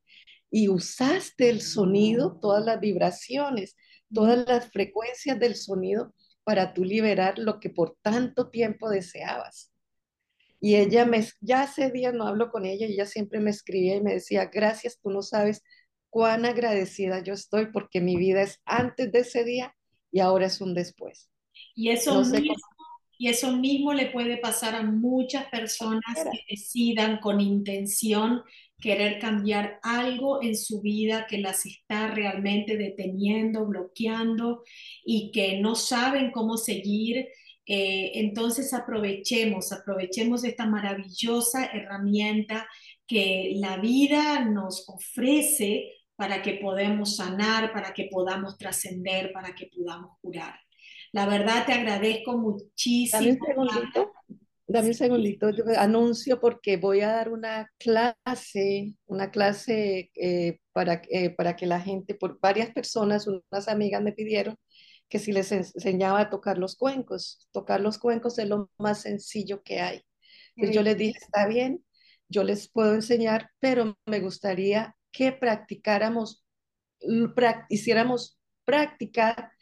y 0.50 0.68
usaste 0.68 1.50
el 1.50 1.60
sonido, 1.60 2.38
todas 2.40 2.64
las 2.64 2.80
vibraciones, 2.80 3.76
todas 4.12 4.48
las 4.48 4.70
frecuencias 4.70 5.38
del 5.38 5.54
sonido 5.54 6.14
para 6.44 6.72
tú 6.72 6.82
liberar 6.82 7.38
lo 7.38 7.60
que 7.60 7.68
por 7.68 7.98
tanto 8.00 8.48
tiempo 8.48 8.88
deseabas. 8.88 9.70
Y 10.58 10.76
ella 10.76 11.04
me, 11.04 11.22
ya 11.40 11.62
hace 11.62 11.90
días 11.90 12.14
no 12.14 12.26
hablo 12.26 12.50
con 12.50 12.64
ella 12.64 12.86
y 12.86 12.94
ella 12.94 13.06
siempre 13.06 13.40
me 13.40 13.50
escribía 13.50 13.96
y 13.96 14.02
me 14.02 14.14
decía, 14.14 14.46
gracias, 14.46 14.98
tú 14.98 15.10
no 15.10 15.20
sabes 15.20 15.62
cuán 16.08 16.46
agradecida 16.46 17.22
yo 17.22 17.34
estoy 17.34 17.66
porque 17.66 18.00
mi 18.00 18.16
vida 18.16 18.42
es 18.42 18.60
antes 18.64 19.12
de 19.12 19.20
ese 19.20 19.44
día 19.44 19.74
y 20.10 20.20
ahora 20.20 20.46
es 20.46 20.60
un 20.60 20.74
después. 20.74 21.28
Y 21.74 21.90
eso 21.90 22.22
mismo, 22.22 22.54
y 23.18 23.28
eso 23.28 23.56
mismo 23.56 23.92
le 23.92 24.06
puede 24.10 24.38
pasar 24.38 24.74
a 24.74 24.82
muchas 24.82 25.46
personas 25.46 26.16
que 26.16 26.40
decidan 26.48 27.18
con 27.20 27.40
intención 27.40 28.42
querer 28.80 29.18
cambiar 29.18 29.78
algo 29.82 30.42
en 30.42 30.56
su 30.56 30.80
vida 30.80 31.26
que 31.28 31.38
las 31.38 31.66
está 31.66 32.08
realmente 32.08 32.76
deteniendo, 32.76 33.66
bloqueando 33.66 34.62
y 35.04 35.30
que 35.32 35.60
no 35.60 35.74
saben 35.74 36.30
cómo 36.32 36.56
seguir. 36.56 37.28
Eh, 37.66 38.12
entonces 38.14 38.72
aprovechemos, 38.72 39.70
aprovechemos 39.70 40.42
esta 40.44 40.66
maravillosa 40.66 41.66
herramienta 41.66 42.66
que 43.06 43.52
la 43.56 43.76
vida 43.76 44.44
nos 44.44 44.88
ofrece 44.88 45.99
para 46.20 46.42
que 46.42 46.58
podamos 46.60 47.16
sanar, 47.16 47.72
para 47.72 47.94
que 47.94 48.10
podamos 48.12 48.58
trascender, 48.58 49.32
para 49.32 49.54
que 49.54 49.70
podamos 49.74 50.18
curar. 50.20 50.54
La 51.12 51.24
verdad 51.24 51.64
te 51.64 51.72
agradezco 51.72 52.36
muchísimo. 52.36 53.38
Dame 54.66 54.88
un 54.88 54.94
segundito, 54.94 55.48
yo 55.48 55.64
anuncio 55.78 56.38
porque 56.38 56.76
voy 56.76 57.00
a 57.00 57.10
dar 57.10 57.30
una 57.30 57.72
clase, 57.78 58.94
una 59.06 59.30
clase 59.30 60.10
eh, 60.14 60.58
para, 60.72 61.00
eh, 61.08 61.30
para 61.30 61.56
que 61.56 61.64
la 61.64 61.80
gente, 61.80 62.14
por 62.14 62.38
varias 62.38 62.70
personas, 62.70 63.26
unas 63.26 63.68
amigas 63.68 64.02
me 64.02 64.12
pidieron 64.12 64.56
que 65.08 65.20
si 65.20 65.32
les 65.32 65.50
enseñaba 65.52 66.20
a 66.20 66.28
tocar 66.28 66.58
los 66.58 66.76
cuencos. 66.76 67.48
Tocar 67.50 67.80
los 67.80 67.96
cuencos 67.96 68.38
es 68.38 68.46
lo 68.46 68.68
más 68.76 69.00
sencillo 69.00 69.62
que 69.62 69.80
hay. 69.80 70.02
Entonces 70.54 70.76
yo 70.76 70.82
les 70.82 70.98
dije, 70.98 71.18
está 71.18 71.46
bien, 71.46 71.82
yo 72.28 72.44
les 72.44 72.70
puedo 72.70 72.94
enseñar, 72.94 73.48
pero 73.58 73.96
me 74.04 74.20
gustaría 74.20 74.94
que 75.12 75.32
practicáramos, 75.32 76.44
hiciéramos 77.68 78.38
práctica 78.64 79.52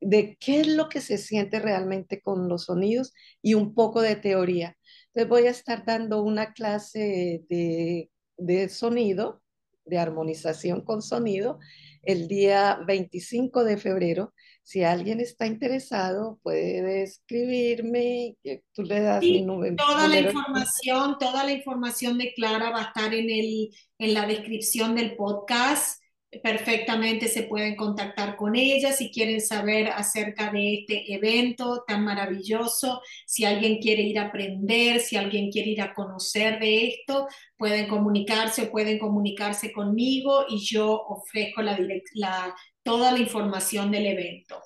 de 0.00 0.36
qué 0.38 0.60
es 0.60 0.68
lo 0.68 0.88
que 0.88 1.00
se 1.00 1.18
siente 1.18 1.58
realmente 1.60 2.20
con 2.20 2.48
los 2.48 2.64
sonidos 2.64 3.12
y 3.42 3.54
un 3.54 3.74
poco 3.74 4.02
de 4.02 4.16
teoría. 4.16 4.76
Entonces 5.08 5.28
voy 5.28 5.46
a 5.46 5.50
estar 5.50 5.84
dando 5.84 6.22
una 6.22 6.52
clase 6.52 7.44
de, 7.48 8.10
de 8.36 8.68
sonido, 8.68 9.42
de 9.84 9.98
armonización 9.98 10.82
con 10.82 11.00
sonido, 11.00 11.58
el 12.02 12.28
día 12.28 12.78
25 12.86 13.64
de 13.64 13.76
febrero. 13.76 14.34
Si 14.66 14.82
alguien 14.82 15.20
está 15.20 15.46
interesado, 15.46 16.40
puede 16.42 17.04
escribirme, 17.04 18.34
tú 18.72 18.82
le 18.82 19.00
das 19.00 19.22
mi 19.22 19.42
número. 19.42 19.76
Toda 19.76 20.08
la 20.08 20.18
información, 20.18 21.18
toda 21.20 21.44
la 21.44 21.52
información 21.52 22.18
de 22.18 22.34
Clara 22.34 22.70
va 22.70 22.80
a 22.80 22.86
estar 22.86 23.14
en, 23.14 23.30
el, 23.30 23.70
en 23.96 24.12
la 24.12 24.26
descripción 24.26 24.96
del 24.96 25.14
podcast. 25.14 26.02
Perfectamente 26.42 27.28
se 27.28 27.44
pueden 27.44 27.76
contactar 27.76 28.34
con 28.34 28.56
ella 28.56 28.92
si 28.92 29.12
quieren 29.12 29.40
saber 29.40 29.86
acerca 29.86 30.50
de 30.50 30.80
este 30.80 31.14
evento 31.14 31.84
tan 31.86 32.04
maravilloso. 32.04 33.00
Si 33.24 33.44
alguien 33.44 33.78
quiere 33.78 34.02
ir 34.02 34.18
a 34.18 34.26
aprender, 34.26 34.98
si 34.98 35.14
alguien 35.14 35.48
quiere 35.48 35.70
ir 35.70 35.80
a 35.80 35.94
conocer 35.94 36.58
de 36.58 36.88
esto, 36.88 37.28
pueden 37.56 37.86
comunicarse 37.86 38.62
o 38.62 38.70
pueden 38.72 38.98
comunicarse 38.98 39.70
conmigo 39.70 40.44
y 40.48 40.58
yo 40.58 40.90
ofrezco 40.90 41.62
la, 41.62 41.78
la 42.14 42.52
toda 42.86 43.12
la 43.12 43.18
información 43.18 43.90
del 43.90 44.06
evento. 44.06 44.62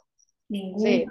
sí, 0.48 1.06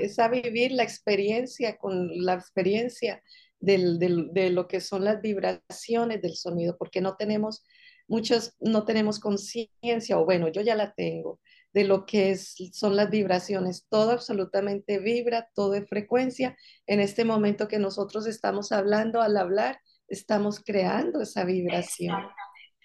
es, 0.00 0.18
a 0.18 0.28
vivir 0.28 0.72
la 0.72 0.84
experiencia 0.84 1.76
con 1.76 2.24
la 2.24 2.34
experiencia 2.34 3.22
de 3.58 4.50
lo 4.50 4.68
que 4.68 4.80
son 4.80 5.04
las 5.04 5.20
vibraciones 5.20 6.20
del 6.22 6.36
sonido, 6.36 6.76
porque 6.78 7.00
no 7.00 7.16
tenemos 7.16 7.64
muchos, 8.08 8.54
no 8.60 8.84
tenemos 8.84 9.18
conciencia, 9.18 10.18
o 10.18 10.24
bueno, 10.24 10.48
yo 10.48 10.62
ya 10.62 10.74
la 10.74 10.92
tengo, 10.92 11.40
de 11.72 11.84
lo 11.84 12.04
que 12.04 12.30
es, 12.30 12.54
son 12.72 12.96
las 12.96 13.10
vibraciones. 13.10 13.86
Todo 13.88 14.10
absolutamente 14.10 14.98
vibra, 14.98 15.48
todo 15.54 15.74
es 15.74 15.88
frecuencia. 15.88 16.56
En 16.86 17.00
este 17.00 17.24
momento 17.24 17.68
que 17.68 17.78
nosotros 17.78 18.26
estamos 18.26 18.72
hablando, 18.72 19.22
al 19.22 19.36
hablar, 19.36 19.80
estamos 20.08 20.60
creando 20.60 21.22
esa 21.22 21.44
vibración. 21.44 22.16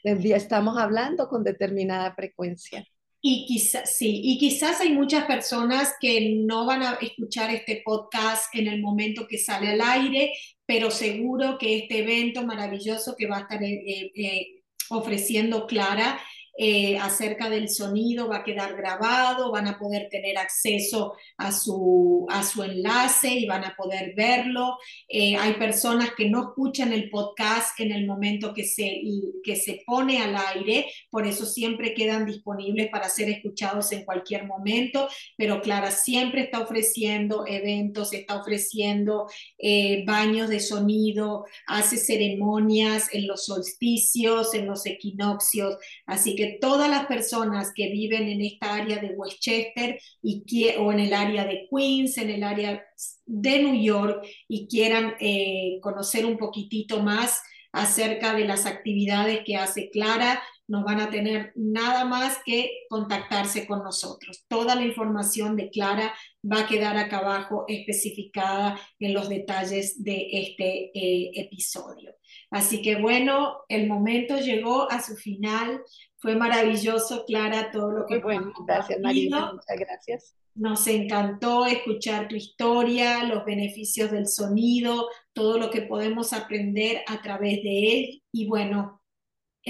Estamos 0.04 0.78
hablando 0.78 1.28
con 1.28 1.44
determinada 1.44 2.14
frecuencia. 2.16 2.86
Y 3.22 3.46
quizás, 3.48 3.96
sí, 3.98 4.22
y 4.24 4.38
quizás 4.38 4.80
hay 4.80 4.92
muchas 4.94 5.26
personas 5.26 5.96
que 6.00 6.36
no 6.46 6.66
van 6.66 6.84
a 6.84 6.98
escuchar 7.02 7.54
este 7.54 7.82
podcast 7.84 8.54
en 8.54 8.68
el 8.68 8.82
momento 8.82 9.28
que 9.28 9.38
sale 9.38 9.70
al 9.70 9.82
aire, 9.82 10.34
pero 10.66 10.92
seguro 10.92 11.58
que 11.58 11.80
este 11.80 12.00
evento 12.00 12.46
maravilloso 12.46 13.16
que 13.18 13.28
va 13.28 13.38
a 13.38 13.42
estar 13.42 13.64
eh, 13.64 14.12
eh, 14.16 14.62
ofreciendo 14.90 15.66
Clara 15.66 16.20
eh, 16.60 16.98
acerca 16.98 17.52
del 17.52 17.70
sonido 17.70 18.28
va 18.28 18.38
a 18.38 18.44
quedar 18.44 18.76
grabado, 18.76 19.52
van 19.52 19.68
a 19.68 19.78
poder 19.78 20.08
tener 20.10 20.40
acceso 20.40 21.14
a 21.38 21.52
su, 21.52 22.26
a 22.30 22.44
su 22.44 22.64
enlace 22.64 23.30
y 23.30 23.46
van 23.46 23.64
a 23.64 23.76
poder 23.76 24.16
verlo. 24.16 24.78
Eh, 25.08 25.36
hay 25.36 25.54
personas 25.54 26.12
que 26.18 26.30
no 26.30 26.50
escuchan 26.50 26.94
el 26.94 27.12
podcast 27.12 27.80
en 27.80 27.92
el 27.92 28.08
momento 28.08 28.56
que 28.56 28.64
se, 28.64 29.02
que 29.44 29.56
se 29.56 29.84
pone 29.86 30.20
al 30.20 30.36
aire, 30.56 30.88
por 31.12 31.28
eso 31.28 31.46
siempre 31.46 31.94
quedan 31.94 32.26
disponibles 32.26 32.90
para 32.90 33.08
ser 33.08 33.30
escuchados 33.30 33.92
en 33.92 34.04
cualquier 34.04 34.46
momento, 34.46 35.08
pero 35.38 35.62
Clara 35.62 35.92
siempre 35.92 36.42
está 36.42 36.62
ofreciendo 36.62 37.46
eventos, 37.46 38.14
está 38.14 38.40
ofreciendo 38.40 39.28
eh, 39.60 40.04
baños 40.08 40.50
de 40.50 40.60
sonido, 40.60 41.46
hace 41.68 41.98
ceremonias 41.98 43.14
en 43.14 43.28
los 43.28 43.46
solsticios, 43.46 44.56
en 44.56 44.66
los 44.66 44.88
equinoccios, 44.88 45.78
así 46.08 46.36
que 46.36 46.47
todas 46.60 46.90
las 46.90 47.06
personas 47.06 47.72
que 47.74 47.90
viven 47.90 48.28
en 48.28 48.42
esta 48.42 48.76
área 48.76 48.98
de 48.98 49.10
Westchester 49.10 50.00
y 50.22 50.44
o 50.80 50.92
en 50.92 51.00
el 51.00 51.14
área 51.14 51.46
de 51.46 51.68
Queens, 51.70 52.18
en 52.18 52.30
el 52.30 52.44
área 52.44 52.84
de 53.26 53.64
New 53.64 53.82
York 53.82 54.26
y 54.48 54.68
quieran 54.68 55.16
eh, 55.20 55.80
conocer 55.82 56.26
un 56.26 56.38
poquitito 56.38 57.02
más 57.02 57.42
acerca 57.72 58.34
de 58.34 58.46
las 58.46 58.66
actividades 58.66 59.42
que 59.46 59.56
hace 59.56 59.90
Clara, 59.90 60.42
no 60.68 60.84
van 60.84 61.00
a 61.00 61.10
tener 61.10 61.54
nada 61.56 62.06
más 62.06 62.40
que 62.46 62.86
contactarse 62.90 63.66
con 63.66 63.84
nosotros. 63.84 64.46
Toda 64.48 64.76
la 64.76 64.84
información 64.84 65.56
de 65.56 65.70
Clara 65.70 66.14
va 66.44 66.62
a 66.62 66.68
quedar 66.68 66.98
acá 66.98 67.20
abajo 67.20 67.66
especificada 67.68 68.80
en 69.00 69.14
los 69.14 69.30
detalles 69.30 70.04
de 70.04 70.28
este 70.32 70.92
eh, 70.94 71.32
episodio. 71.36 72.16
Así 72.52 72.82
que 72.82 72.98
bueno, 72.98 73.60
el 73.70 73.88
momento 73.88 74.38
llegó 74.38 74.92
a 74.92 75.02
su 75.02 75.16
final. 75.16 75.82
Fue 76.18 76.36
maravilloso, 76.36 77.26
Clara, 77.26 77.72
todo 77.72 77.92
lo 77.92 78.06
que... 78.06 78.16
Muy 78.16 78.24
bueno, 78.24 78.54
gracias 78.66 79.00
Marina, 79.00 79.54
muchas 79.54 79.78
gracias. 79.78 80.36
Nos 80.56 80.88
encantó 80.88 81.68
escuchar 81.68 82.28
tu 82.28 82.36
historia, 82.36 83.24
los 83.24 83.46
beneficios 83.46 84.10
del 84.10 84.28
sonido, 84.28 85.08
todo 85.32 85.60
lo 85.60 85.70
que 85.70 85.84
podemos 85.84 86.34
aprender 86.34 87.04
a 87.08 87.22
través 87.22 87.62
de 87.62 87.94
él. 87.94 88.24
Y 88.32 88.48
bueno, 88.48 89.02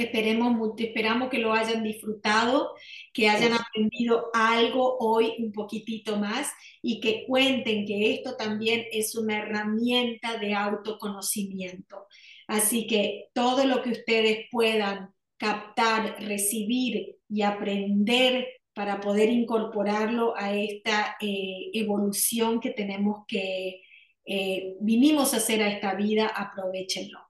esperemos, 0.02 0.74
esperamos 0.78 1.30
que 1.30 1.40
lo 1.40 1.54
hayan 1.54 1.84
disfrutado, 1.84 2.74
que 3.14 3.30
hayan 3.30 3.54
aprendido 3.54 4.30
algo 4.34 4.98
hoy 5.00 5.34
un 5.40 5.52
poquitito 5.52 6.18
más 6.18 6.52
y 6.82 7.00
que 7.00 7.26
cuenten 7.26 7.86
que 7.86 8.14
esto 8.14 8.36
también 8.36 8.86
es 8.92 9.16
una 9.16 9.40
herramienta 9.40 10.38
de 10.38 10.54
autoconocimiento. 10.54 12.08
Así 12.48 12.88
que 12.88 13.30
todo 13.34 13.66
lo 13.66 13.82
que 13.82 13.92
ustedes 13.92 14.46
puedan 14.52 15.14
captar, 15.38 16.18
recibir 16.24 17.18
y 17.30 17.42
aprender 17.42 18.48
para 18.74 19.02
poder 19.02 19.30
incorporarlo 19.30 20.36
a 20.38 20.54
esta 20.54 21.18
eh, 21.20 21.70
evolución 21.74 22.60
que 22.60 22.72
tenemos 22.72 23.26
que, 23.28 23.82
eh, 24.26 24.76
vinimos 24.82 25.34
a 25.34 25.38
hacer 25.38 25.64
a 25.64 25.70
esta 25.70 25.96
vida, 25.96 26.28
aprovechenlo. 26.28 27.27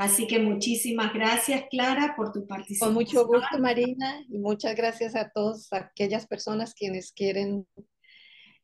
Así 0.00 0.26
que 0.26 0.38
muchísimas 0.38 1.12
gracias, 1.12 1.64
Clara, 1.70 2.14
por 2.16 2.32
tu 2.32 2.46
participación. 2.46 2.94
Con 2.94 3.04
mucho 3.04 3.26
gusto, 3.26 3.58
Marina, 3.58 4.24
y 4.30 4.38
muchas 4.38 4.74
gracias 4.74 5.14
a 5.14 5.28
todas 5.28 5.70
aquellas 5.74 6.26
personas 6.26 6.72
quienes 6.72 7.12
quieren 7.12 7.66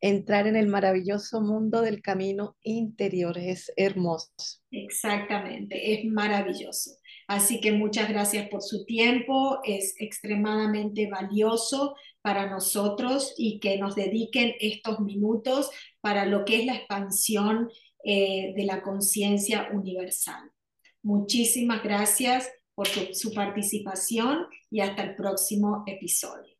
entrar 0.00 0.46
en 0.46 0.56
el 0.56 0.66
maravilloso 0.66 1.42
mundo 1.42 1.82
del 1.82 2.00
camino 2.00 2.56
interior. 2.62 3.36
Es 3.36 3.70
hermoso. 3.76 4.30
Exactamente, 4.70 5.92
es 5.92 6.06
maravilloso. 6.06 6.92
Así 7.28 7.60
que 7.60 7.70
muchas 7.70 8.08
gracias 8.08 8.48
por 8.48 8.62
su 8.62 8.86
tiempo, 8.86 9.60
es 9.62 9.94
extremadamente 9.98 11.06
valioso 11.06 11.96
para 12.22 12.48
nosotros 12.48 13.34
y 13.36 13.60
que 13.60 13.76
nos 13.76 13.94
dediquen 13.94 14.54
estos 14.58 15.00
minutos 15.00 15.68
para 16.00 16.24
lo 16.24 16.46
que 16.46 16.60
es 16.60 16.64
la 16.64 16.76
expansión 16.76 17.68
eh, 18.04 18.54
de 18.56 18.64
la 18.64 18.80
conciencia 18.80 19.68
universal. 19.70 20.50
Muchísimas 21.06 21.84
gracias 21.84 22.50
por 22.74 22.88
su 22.88 23.32
participación 23.32 24.48
y 24.72 24.80
hasta 24.80 25.04
el 25.04 25.14
próximo 25.14 25.84
episodio. 25.86 26.55